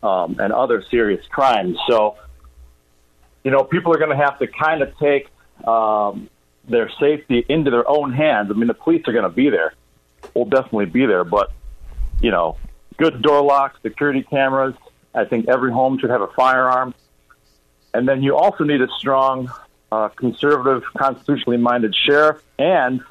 [0.04, 1.78] um, and other serious crimes.
[1.90, 2.18] So,
[3.44, 5.30] you know, people are going to have to kind of take
[5.66, 6.30] um,
[6.68, 8.52] their safety into their own hands.
[8.52, 9.74] I mean, the police are going to be there.
[10.34, 11.52] Will definitely be there, but
[12.22, 12.58] you know,
[12.98, 14.76] good door locks, security cameras.
[15.14, 16.94] I think every home should have a firearm.
[17.94, 19.52] And then you also need a strong,
[19.92, 23.02] uh, conservative, constitutionally minded sheriff and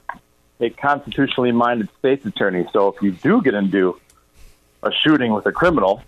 [0.61, 2.67] a constitutionally minded state's attorney.
[2.73, 4.01] So if you do get into
[4.83, 6.03] a shooting with a criminal,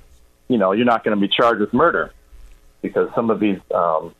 [0.54, 2.12] you know, you're not going to be charged with murder
[2.80, 4.14] because some of these, um,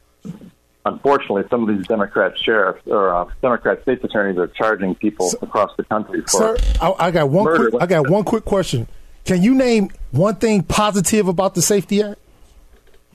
[0.84, 5.38] unfortunately, some of these Democrat sheriffs or uh, Democrat state's attorneys are charging people so,
[5.42, 6.56] across the country for.
[6.56, 7.54] Sir, I, I got one.
[7.54, 8.88] Quick, I got one quick question.
[9.24, 12.18] Can you name one thing positive about the Safety Act?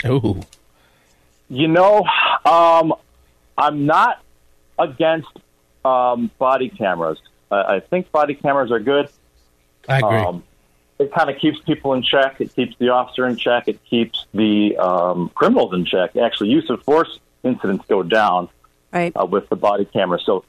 [0.05, 0.39] Oh,
[1.49, 2.05] you know,
[2.45, 2.93] um,
[3.57, 4.23] I'm not
[4.77, 5.27] against
[5.83, 7.19] um, body cameras.
[7.51, 9.09] I, I think body cameras are good.
[9.89, 10.19] I agree.
[10.19, 10.43] Um,
[10.99, 12.39] it kind of keeps people in check.
[12.39, 13.67] It keeps the officer in check.
[13.67, 16.15] It keeps the um, criminals in check.
[16.17, 18.49] Actually, use of force incidents go down
[18.91, 19.11] right.
[19.15, 20.19] uh, with the body camera.
[20.23, 20.43] So,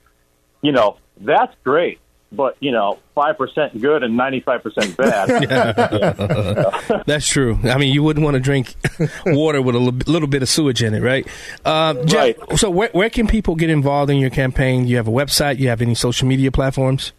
[0.61, 2.01] you know, that's great
[2.33, 5.29] but you know, five percent good and ninety five percent bad.
[7.07, 7.59] That's true.
[7.65, 8.75] I mean, you wouldn't want to drink
[9.27, 11.27] water with a little bit of sewage in it, right?
[11.65, 12.59] Uh, Jeff, right.
[12.59, 14.85] So, where, where can people get involved in your campaign?
[14.85, 15.57] Do you have a website?
[15.57, 17.13] Do you have any social media platforms?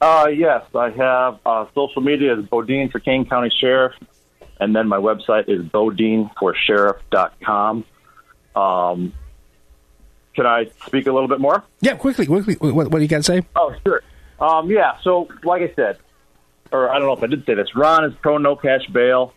[0.00, 1.40] Uh, yes, I have.
[1.44, 3.94] Uh, social media is Bodine for Kane County Sheriff,
[4.60, 7.84] and then my website is bodineforsheriff.com.
[8.54, 9.12] Um,
[10.34, 11.64] can I speak a little bit more?
[11.80, 12.54] Yeah, quickly, quickly.
[12.54, 13.42] What, what do you got to say?
[13.56, 14.02] Oh, sure.
[14.38, 15.98] Um, yeah, so like I said,
[16.70, 19.34] or I don't know if I did say this, Ron is pro no cash bail.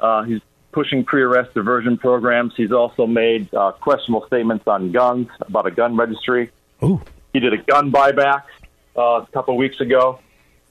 [0.00, 0.40] Uh, he's
[0.72, 2.52] pushing pre-arrest diversion programs.
[2.56, 6.50] He's also made uh, questionable statements on guns about a gun registry.
[6.82, 7.00] Ooh.
[7.32, 8.42] He did a gun buyback
[8.96, 10.20] uh, a couple weeks ago.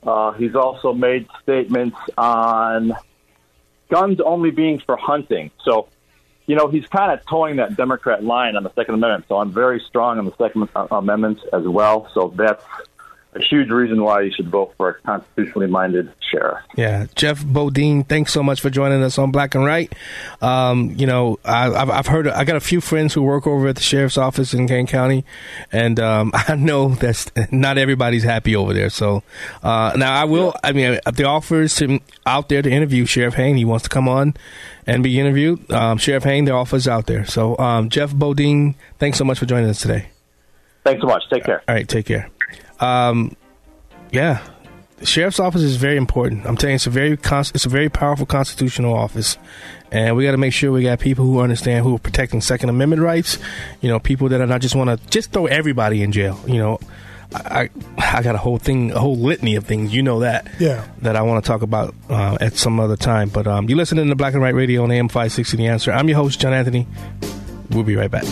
[0.01, 2.93] Uh, he's also made statements on
[3.89, 5.51] guns only being for hunting.
[5.63, 5.89] So,
[6.45, 9.25] you know, he's kind of toeing that Democrat line on the Second Amendment.
[9.27, 12.09] So I'm very strong on the Second Amendment as well.
[12.13, 12.63] So that's
[13.33, 16.59] a huge reason why you should vote for a constitutionally minded sheriff.
[16.75, 19.93] Yeah, Jeff Bodine, thanks so much for joining us on Black and Right.
[20.41, 23.67] Um, you know, I, have I've heard I got a few friends who work over
[23.67, 25.25] at the sheriff's office in Kane County,
[25.71, 28.89] and um, I know that not everybody's happy over there.
[28.89, 29.21] So
[29.61, 30.55] uh, now I will.
[30.63, 33.83] I mean, if the offer is to, out there to interview Sheriff Hain, he wants
[33.83, 34.33] to come on
[34.87, 35.71] and be interviewed.
[35.71, 37.25] Um, Sheriff Hain, the offer is out there.
[37.25, 40.09] So um, Jeff Bodine, thanks so much for joining us today.
[40.83, 41.23] Thanks so much.
[41.29, 41.61] Take care.
[41.67, 42.31] All right, take care.
[42.79, 43.35] Um,
[44.11, 44.41] yeah,
[44.97, 46.45] the sheriff's office is very important.
[46.45, 49.37] I'm telling you, it's a very it's a very powerful constitutional office,
[49.91, 52.69] and we got to make sure we got people who understand who are protecting Second
[52.69, 53.37] Amendment rights.
[53.81, 56.39] You know, people that are not just want to just throw everybody in jail.
[56.47, 56.79] You know,
[57.33, 59.93] I I got a whole thing, a whole litany of things.
[59.93, 60.47] You know that.
[60.59, 60.85] Yeah.
[61.01, 63.29] That I want to talk about uh, at some other time.
[63.29, 65.91] But um, you listening to Black and Right Radio on AM 560 The Answer.
[65.91, 66.87] I'm your host, John Anthony.
[67.69, 68.25] We'll be right back.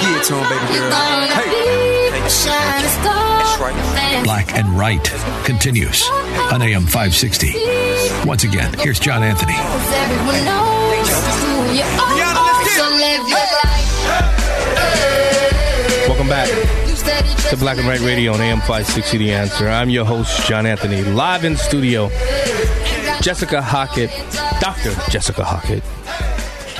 [0.00, 0.90] Let's get it to him, baby girl.
[1.28, 2.10] Hey.
[2.20, 4.24] That's right.
[4.24, 5.04] Black and Right
[5.44, 6.08] continues
[6.50, 7.52] on AM 560.
[8.26, 9.52] Once again, here's John Anthony.
[16.08, 16.48] Welcome back
[17.50, 19.68] to Black and Right Radio on AM 560 The Answer.
[19.68, 22.08] I'm your host, John Anthony, live in studio.
[23.20, 24.10] Jessica Hockett,
[24.60, 24.94] Dr.
[25.10, 25.82] Jessica Hockett,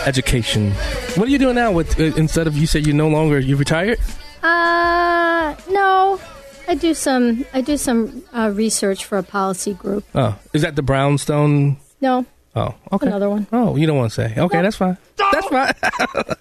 [0.07, 0.73] education.
[1.17, 1.73] What are you doing now?
[1.73, 3.99] With uh, instead of you said you no longer you retired?
[4.43, 6.21] Uh, no.
[6.69, 7.45] I do some.
[7.53, 10.05] I do some uh, research for a policy group.
[10.15, 11.79] Oh, is that the Brownstone?
[12.01, 12.25] No.
[12.57, 13.07] Oh, okay.
[13.07, 13.47] Another one.
[13.53, 14.35] Oh, you don't want to say?
[14.37, 14.97] Okay, that's fine.
[15.17, 15.73] That's fine.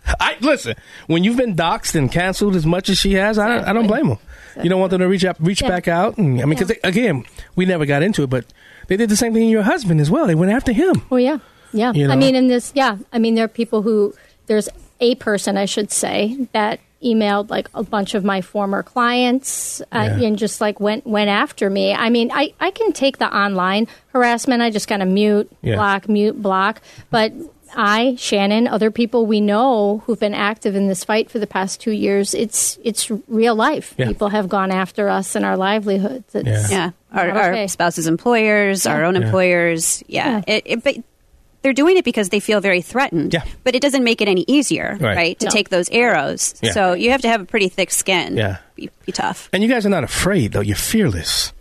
[0.19, 0.75] I listen.
[1.07, 3.85] When you've been doxxed and canceled as much as she has, I, don't- I don't
[3.87, 4.17] blame them.
[4.63, 5.67] You don't want them to reach up, reach Yeah.
[5.69, 6.17] back out.
[6.17, 7.25] And, I mean, because again,
[7.55, 8.45] we never got into it, but
[8.87, 10.25] they did the same thing to your husband as well.
[10.25, 11.03] They went after him.
[11.11, 11.37] Oh yeah,
[11.73, 11.93] yeah.
[11.93, 12.13] You know?
[12.13, 12.97] I mean, in this, yeah.
[13.13, 14.13] I mean, there are people who
[14.47, 14.69] there's
[14.99, 20.17] a person, I should say, that emailed like a bunch of my former clients uh,
[20.19, 20.27] Yeah.
[20.27, 21.93] and just like went went after me.
[21.93, 24.61] I mean, I I can take the online harassment.
[24.61, 25.75] I just kind of mute, Yeah.
[25.75, 26.81] block, mute, block.
[27.09, 27.31] But
[27.75, 31.79] I, Shannon, other people we know who've been active in this fight for the past
[31.79, 33.93] two years, it's it's real life.
[33.97, 34.07] Yeah.
[34.07, 36.33] People have gone after us and our livelihoods.
[36.35, 39.21] It's Yeah, our, not our spouses' employers, our own Yeah.
[39.21, 40.03] employers.
[40.07, 40.95] Yeah, It, it, but
[41.61, 43.33] they're doing it because they feel very threatened.
[43.33, 43.43] Yeah.
[43.63, 45.15] but it doesn't make it any easier, Right.
[45.15, 45.39] right?
[45.39, 45.51] To No.
[45.51, 46.55] take those arrows.
[46.61, 46.71] Yeah.
[46.71, 48.37] So you have to have a pretty thick skin.
[48.37, 48.57] Yeah.
[48.75, 49.49] be, be tough.
[49.53, 50.61] And you guys are not afraid, though.
[50.61, 51.51] You're fearless.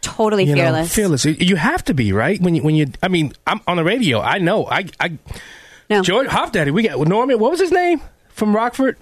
[0.00, 0.94] Totally You know, fearless.
[0.94, 1.24] fearless.
[1.24, 2.86] You have to be right when you when you.
[3.02, 4.20] I mean, I'm on the radio.
[4.20, 4.64] I know.
[4.66, 4.86] I.
[5.00, 5.18] I
[5.90, 6.02] no.
[6.02, 6.70] George Hoff Daddy.
[6.70, 7.38] We got Norman.
[7.40, 8.96] What was his name from Rockford?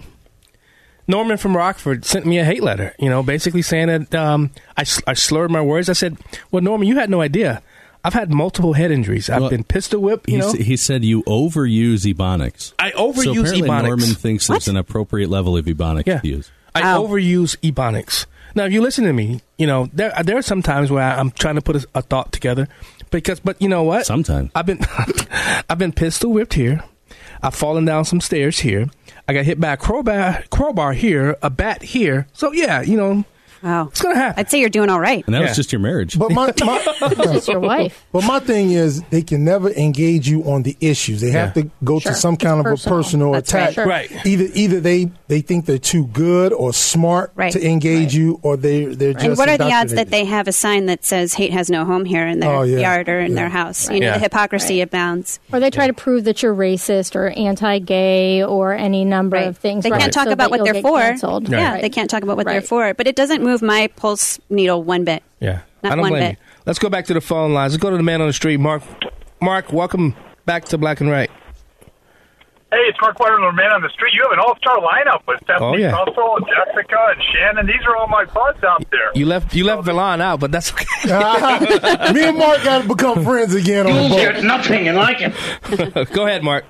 [1.07, 2.93] Norman from Rockford sent me a hate letter.
[2.99, 5.87] You know, basically saying that um, I, s- I slurred my words.
[5.89, 6.17] I said,
[6.51, 7.61] "Well, Norman, you had no idea.
[8.03, 9.29] I've had multiple head injuries.
[9.29, 10.27] I've been pistol whipped.
[10.29, 12.73] You He, know, he said you overuse ebonics.
[12.79, 13.83] I so overuse apparently ebonics.
[13.83, 16.19] Norman thinks there's an appropriate level of ebonics Yeah.
[16.19, 16.51] to use.
[16.75, 18.25] I overuse ebonics.
[18.55, 21.19] Now, if you listen to me, you know there there are some times where I,
[21.19, 22.67] I'm trying to put a, a thought together,
[23.11, 24.05] because but you know what?
[24.05, 24.79] Sometimes I've been
[25.69, 26.83] I've been pistol whipped here.
[27.41, 28.87] I've fallen down some stairs here.
[29.27, 32.27] I got hit by a crowbar crowbar here, a bat here.
[32.33, 33.25] So yeah, you know,
[33.63, 34.39] wow, it's gonna happen.
[34.39, 35.23] I'd say you're doing all right.
[35.25, 36.17] And that was just your marriage.
[36.17, 36.83] But my, my
[37.33, 38.05] just your wife.
[38.11, 41.21] But my thing is, they can never engage you on the issues.
[41.21, 41.63] They have Yeah.
[41.63, 42.11] to go Sure.
[42.11, 42.95] to some kind of personal.
[42.97, 43.65] a personal That's attack.
[43.67, 43.73] right.
[43.73, 43.85] Sure.
[43.87, 44.25] Right.
[44.25, 47.51] Either either they they think they're too good or smart Right.
[47.53, 49.25] to engage you, or they they're just.
[49.25, 50.11] And what are the odds that indoctrinated.
[50.11, 52.79] they have a sign that says "hate has no home here" in their Oh, yeah.
[52.79, 53.35] yard or in Yeah.
[53.35, 53.87] their house?
[53.87, 53.95] Right.
[53.95, 54.13] You know, Yeah.
[54.13, 55.39] the hypocrisy abounds.
[55.51, 59.47] Or they try to prove that you're racist or anti-gay or any number Right.
[59.47, 59.83] of things.
[59.83, 60.99] They right, can't talk so about what you'll they're get for.
[60.99, 61.49] canceled.
[61.49, 61.81] Yeah, Right.
[61.81, 62.67] they can't talk about what they're Right.
[62.67, 62.93] for.
[62.93, 65.23] But it doesn't move my pulse needle one bit.
[65.39, 66.31] Yeah, Not I don't one blame bit.
[66.39, 66.61] you.
[66.65, 67.73] Let's go back to the phone lines.
[67.73, 68.83] Let's go to the man on the street, Mark.
[69.41, 70.15] Mark, welcome
[70.45, 71.29] back to Black and Right.
[72.69, 74.11] Hey, it's Mark White, the man on the street.
[74.13, 75.91] You have an all-star lineup with Stephanie Oh, yeah.
[75.93, 77.65] Trussell, and Jessica, and Shannon.
[77.65, 79.09] These are all my buds out there.
[79.15, 80.85] You left you left Verlon out, but that's okay.
[82.13, 84.43] Me and Mark got to become friends again on the boat.
[84.43, 86.09] nothing you like it.
[86.13, 86.65] Go ahead, Mark.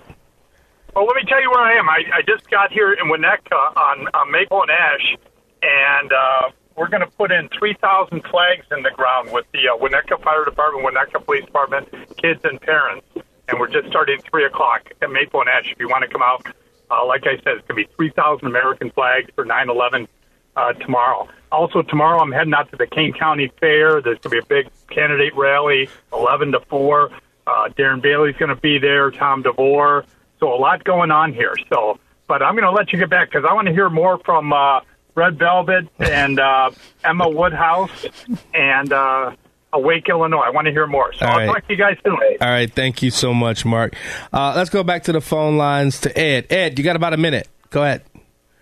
[0.96, 1.90] Well, let me tell you where I am.
[1.90, 5.16] I, I just got here in Winnetka on, on Maple and Ash,
[5.64, 9.78] and uh, we're going to put in 3,000 flags in the ground with the uh,
[9.78, 13.06] Winnetka Fire Department, Winnetka Police Department, kids and parents.
[13.50, 15.72] and we're just starting at 3 o'clock at Maple and Ash.
[15.72, 16.46] If you want to come out,
[16.92, 20.08] uh, like I said, it's going to be 3,000 American flags for 9 11
[20.56, 21.28] uh, tomorrow.
[21.52, 24.02] Also, tomorrow I'm heading out to the Kane County Fair.
[24.02, 27.10] There's going to be a big candidate rally, 11 to 4.
[27.48, 30.06] Uh, Darren Bailey's going to be there, Tom DeVore.
[30.40, 31.56] So a lot going on here.
[31.70, 34.20] So, but I'm going to let you get back because I want to hear more
[34.20, 34.82] from uh,
[35.18, 36.70] Red Velvet and uh,
[37.04, 38.06] Emma Woodhouse
[38.54, 39.32] and uh,
[39.74, 40.44] Awake Illinois.
[40.46, 41.12] I want to hear more.
[41.14, 41.48] So All I'll right.
[41.48, 42.14] talk to you guys soon.
[42.40, 43.96] All right, thank you so much, Mark.
[44.32, 46.46] Uh, let's go back to the phone lines to Ed.
[46.52, 47.48] Ed, you got about a minute.
[47.72, 48.04] Go ahead.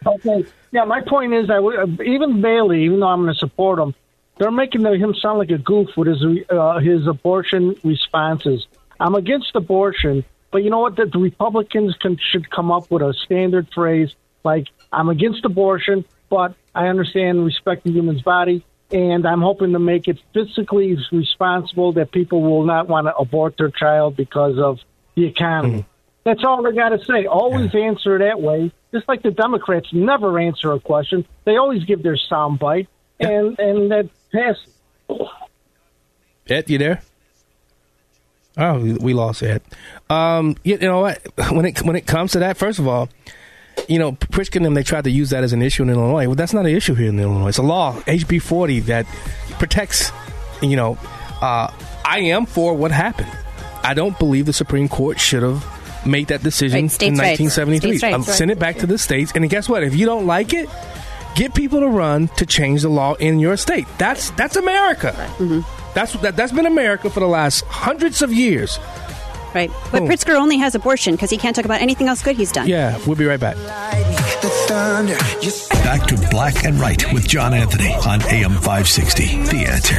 [0.06, 0.46] Okay.
[0.72, 3.78] Yeah, my point is, I w- uh, even Bailey, even though I'm going to support
[3.78, 3.94] him,
[4.38, 8.66] they're making him sound like a goof with his uh, his abortion responses.
[9.00, 10.96] I'm against abortion, but you know what?
[10.96, 14.14] The, the Republicans can, should come up with a standard phrase
[14.44, 19.80] like, "I'm against abortion, but I understand respect the human's body." And I'm hoping to
[19.80, 24.80] make it physically responsible that people will not want to abort their child because of
[25.16, 25.86] the economy.
[26.24, 27.26] That's all I got to say.
[27.26, 28.72] Always answer that way.
[28.94, 32.88] Just like the Democrats never answer a question, they always give their sound bite,
[33.20, 34.68] and and that passes.
[36.48, 37.02] Ed, you there?
[38.58, 39.62] Oh, we- we lost Ed.
[40.10, 41.22] Um, you, you know what?
[41.52, 43.10] When it when it comes to that, first of all,
[43.88, 46.26] you know, Pritzker and them they tried to use that as an issue in Illinois.
[46.28, 47.50] Well, that's not an issue here in Illinois.
[47.50, 49.06] It's a law, HB 40, that
[49.60, 50.12] protects.
[50.62, 50.98] You know,
[51.42, 51.72] uh,
[52.06, 53.32] I am for what happened.
[53.84, 55.64] I don't believe the Supreme Court should have
[56.06, 57.98] made that decision Right, in 1973.
[57.98, 58.38] States' rights, Um, right.
[58.38, 59.84] Send it back to the states, and guess what?
[59.84, 60.70] If you don't like it,
[61.36, 63.86] get people to run to change the law in your state.
[63.98, 65.14] That's that's America.
[65.94, 68.80] That's that, that's been America for the last hundreds of years.
[69.56, 69.72] Right.
[69.90, 70.10] But Boom.
[70.10, 72.68] Pritzker only has abortion because he can't talk about anything else good he's done.
[72.68, 73.56] Yeah, we'll be right back.
[75.86, 79.44] Back to Black and Right with John Anthony on AM 560.
[79.44, 79.96] The answer.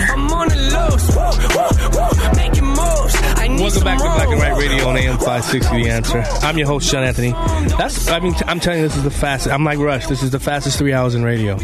[3.56, 6.18] Welcome back to Black and Right Radio on AM 560 The Answer.
[6.44, 7.30] I'm your host, John Anthony.
[7.78, 9.54] That's, I mean, t- I'm telling you, this is the fastest.
[9.54, 10.06] I'm like Rush.
[10.06, 11.56] This is the fastest three hours in radio.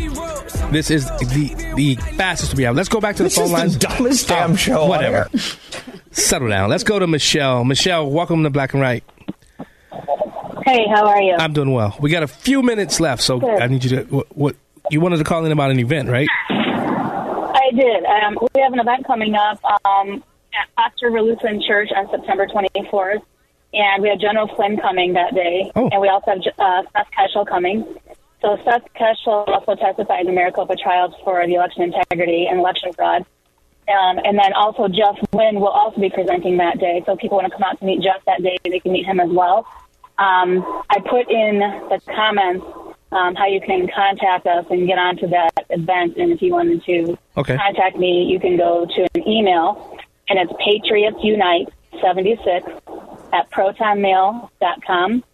[0.70, 2.76] This is the the fastest three hours.
[2.76, 3.76] Let's go back to the This phone is the lines.
[3.76, 5.28] dumbest oh, damn show on Whatever.
[6.12, 6.68] Settle down.
[6.68, 7.64] Let's go to Michelle.
[7.64, 9.02] Michelle, welcome to Black and Right.
[10.66, 11.34] Hey, how are you?
[11.38, 11.96] I'm doing well.
[12.00, 13.60] We got a few minutes left, so Good.
[13.60, 14.02] I need you to.
[14.04, 14.56] What, what
[14.90, 16.28] you wanted to call in about an event, right?
[16.50, 18.04] I did.
[18.04, 20.22] Um, we have an event coming up um,
[20.78, 23.22] at River Lutheran Church on September 24th,
[23.72, 25.88] and we have General Flynn coming that day, Oh.
[25.90, 27.84] and we also have uh, Seth Keshel coming.
[28.40, 32.92] So Seth Keshel also testified in the Maricopa trials for the election integrity and election
[32.92, 33.24] fraud.
[33.88, 37.02] Um, and then also Jeff Wynn will also be presenting that day.
[37.04, 39.04] So if people want to come out to meet Jeff that day, they can meet
[39.06, 39.66] him as well.
[40.18, 42.64] Um, I put in the comments
[43.10, 46.16] um, how you can contact us and get onto that event.
[46.16, 47.56] And if you wanted to Okay.
[47.56, 49.96] contact me, you can go to an email,
[50.28, 51.68] and it's Patriots Unite
[52.00, 52.70] 76
[53.32, 55.24] at protonmail.com.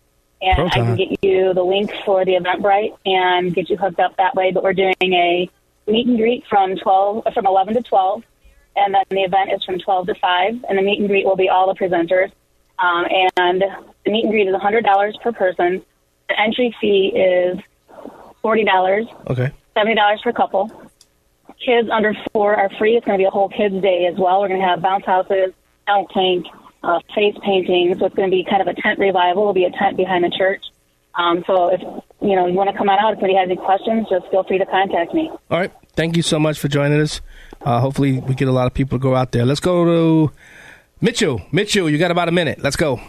[0.41, 4.17] And I can get you the link for the Eventbrite and get you hooked up
[4.19, 4.53] that way.
[4.53, 5.51] But we're doing a
[5.89, 8.23] meet and greet from 12, from 11 to 12,
[8.85, 10.65] and then the event is from 12 to 5.
[10.69, 12.31] And the meet and greet will be all the presenters.
[12.79, 13.05] Um,
[13.37, 13.63] and
[14.05, 15.83] the meet and greet is $100 per person.
[16.29, 17.59] The entry fee is
[18.45, 19.31] $40.
[19.31, 19.53] Okay.
[19.75, 20.71] seventy dollars per couple.
[21.65, 22.97] Kids under four are free.
[22.97, 24.41] It's going to be a whole kids day as well.
[24.41, 25.53] We're going to have bounce houses,
[25.89, 26.47] elk tank,
[26.85, 27.97] uh, face painting.
[27.99, 29.43] So it's going to be kind of a tent revival.
[29.43, 30.63] It'll be a tent behind the church.
[31.19, 31.81] Um, so if
[32.21, 34.45] you know you want to come on out, if anybody has any questions, just feel
[34.45, 35.31] free to contact me.
[35.51, 35.73] All right.
[35.95, 37.21] Thank you so much for joining us.
[37.61, 39.45] Uh, hopefully, we get a lot of people to go out there.
[39.45, 40.33] Let's go to
[41.01, 41.43] Mitchell.
[41.51, 42.61] Mitchell, you got about a minute.
[42.61, 43.01] Let's go.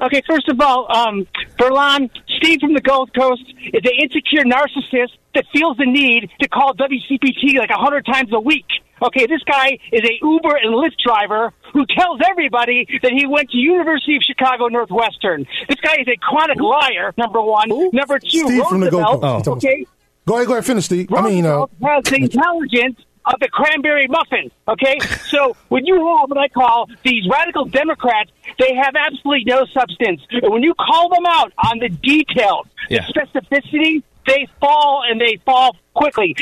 [0.00, 1.26] Okay, first of all, um,
[1.58, 2.08] Verlon,
[2.38, 6.74] Steve from the Gold Coast is an insecure narcissist that feels the need to call
[6.74, 8.64] WCPT like a hundred times a week.
[9.02, 13.50] Okay, this guy is a Uber and Lyft driver who tells everybody that he went
[13.50, 15.46] to University of Chicago Northwestern.
[15.68, 17.12] This guy is a chronic liar.
[17.16, 17.68] Number one.
[17.92, 19.48] Number two, Steve from the Roosevelt.
[19.48, 19.52] Oh.
[19.52, 19.86] Okay,
[20.26, 21.12] Go ahead, go ahead, finish, Steve.
[21.12, 24.50] I mean, uh, has the intelligence of the cranberry muffin.
[24.68, 24.98] Okay,
[25.28, 30.20] so when you have what I call these radical Democrats, they have absolutely no substance.
[30.30, 33.06] And when you call them out on the details, Yeah.
[33.14, 36.36] the specificity, they fall and they fall quickly.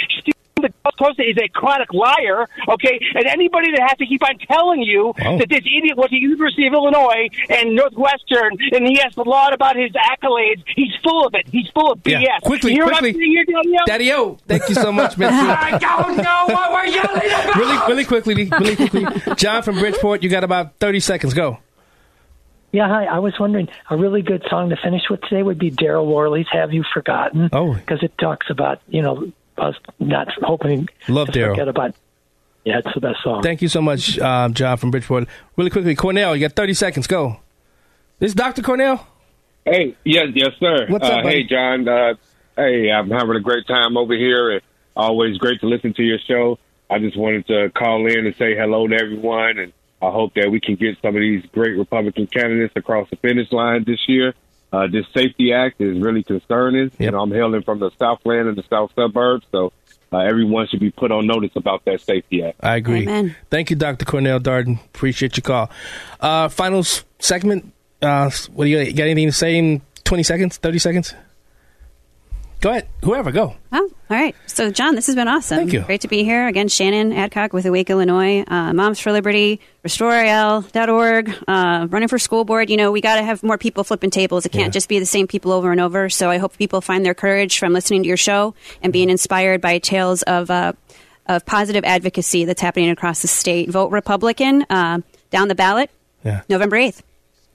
[0.58, 3.00] Steve the Gold Coast is a chronic liar, okay?
[3.14, 5.38] And anybody that has to keep on telling you Oh.
[5.38, 9.52] that this idiot went to University of Illinois and Northwestern and he has a lot
[9.52, 11.46] about his accolades, he's full of it.
[11.50, 12.20] He's full of BS.
[12.22, 12.38] Yeah.
[12.42, 13.24] Quickly, you hear what I'm quickly.
[13.24, 13.86] here, Danielle?
[13.86, 15.34] Daddy O, thank you so much, Mitchell.
[15.38, 17.56] I don't know what we're yelling about.
[17.56, 19.34] really, really quickly, really quickly.
[19.36, 21.34] John from Bridgeport, you got about 30 seconds.
[21.34, 21.58] Go.
[22.70, 23.06] Yeah, hi.
[23.06, 26.46] I was wondering, a really good song to finish with today would be Darryl Worley's
[26.52, 31.38] "Have You Forgotten?" Oh, because it talks about you know us not hoping Love to
[31.38, 31.50] Darryl.
[31.50, 31.94] forget about.
[32.64, 33.42] Yeah, it's the best song.
[33.42, 35.26] Thank you so much, um, John from Bridgeport.
[35.56, 37.06] Really quickly, Cornell, you got 30 seconds.
[37.06, 37.40] Go.
[38.18, 38.62] This is Dr.
[38.62, 39.06] Cornell?
[39.64, 40.86] Hey, yes, yes, sir.
[40.88, 41.42] What's uh, up, buddy?
[41.42, 41.88] Hey, John.
[41.88, 42.14] Uh,
[42.56, 44.50] hey, I'm having a great time over here.
[44.50, 44.62] and
[44.96, 46.58] Always great to listen to your show.
[46.90, 49.72] I just wanted to call in and say hello to everyone, and
[50.02, 53.52] I hope that we can get some of these great Republican candidates across the finish
[53.52, 54.34] line this year.
[54.72, 56.90] Uh, this Safety Act is really concerning.
[56.98, 59.72] You know, I'm hailing from the Southland and the South suburbs, so
[60.12, 62.58] uh, everyone should be put on notice about that Safety Act.
[62.62, 63.02] I agree.
[63.02, 63.34] Amen.
[63.50, 64.04] Thank you, Dr.
[64.04, 64.84] Cornell Darden.
[64.86, 65.70] Appreciate your call.
[66.20, 67.72] Uh, final s- segment.
[68.02, 71.14] Uh, what do you, you got anything to say in 20 seconds, 30 seconds?
[72.60, 72.88] Go ahead.
[73.04, 73.54] Whoever, go.
[73.70, 74.34] Oh, all right.
[74.46, 75.58] So, John, this has been awesome.
[75.58, 75.82] Thank you.
[75.82, 76.48] Great to be here.
[76.48, 82.44] Again, Shannon Adcock with Awake Illinois, uh, Moms for Liberty, RestoreL.org, uh, running for school
[82.44, 82.68] board.
[82.70, 84.44] You know, we got to have more people flipping tables.
[84.44, 86.08] It can't just be the same people over and over.
[86.10, 89.60] So, I hope people find their courage from listening to your show and being inspired
[89.60, 90.72] by tales of, uh,
[91.26, 93.70] of positive advocacy that's happening across the state.
[93.70, 95.90] Vote Republican uh, down the ballot
[96.24, 96.42] Yeah.
[96.48, 97.02] November 8th.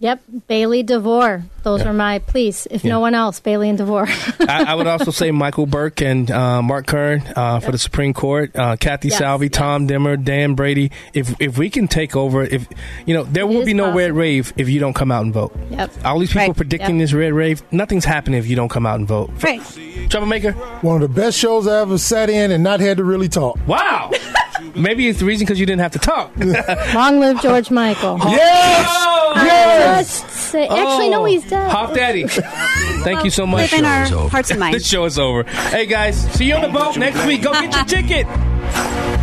[0.04, 1.44] Yep, Bailey DeVore.
[1.64, 2.68] Those are my please.
[2.70, 4.06] If no one else, Bailey and DeVore.
[4.42, 8.14] I, I would also say Michael Burke and uh, Mark Curran uh, for the Supreme
[8.14, 10.92] Court, uh, Kathy Yes, Salvi, Tom Demmer, Dan Brady.
[11.14, 12.68] If if we can take over, if
[13.06, 14.20] you know, there will be no red possible.
[14.20, 15.56] rave if you don't come out and vote.
[15.70, 15.92] Yep.
[16.04, 17.04] All these people Right, predicting yep.
[17.06, 19.32] this red rave, nothing's happening if you don't come out and vote.
[19.42, 19.62] Right.
[20.10, 20.52] Troublemaker.
[20.82, 23.58] One of the best shows I ever sat in and not had to really talk.
[23.66, 24.12] Wow.
[24.76, 26.32] Maybe it's the reason because you didn't have to talk.
[26.94, 28.18] Long live George Michael.
[28.20, 28.88] Yes!
[29.36, 30.22] Yes!
[30.22, 31.72] Just say, actually, no, he's dead.
[31.72, 32.26] Hop Daddy.
[32.28, 33.72] Thank you so much.
[33.72, 34.78] Live in our hearts and minds.
[34.78, 35.44] This show is over.
[35.44, 37.42] Hey guys, see you on the boat next week.
[37.42, 39.23] Go get your ticket.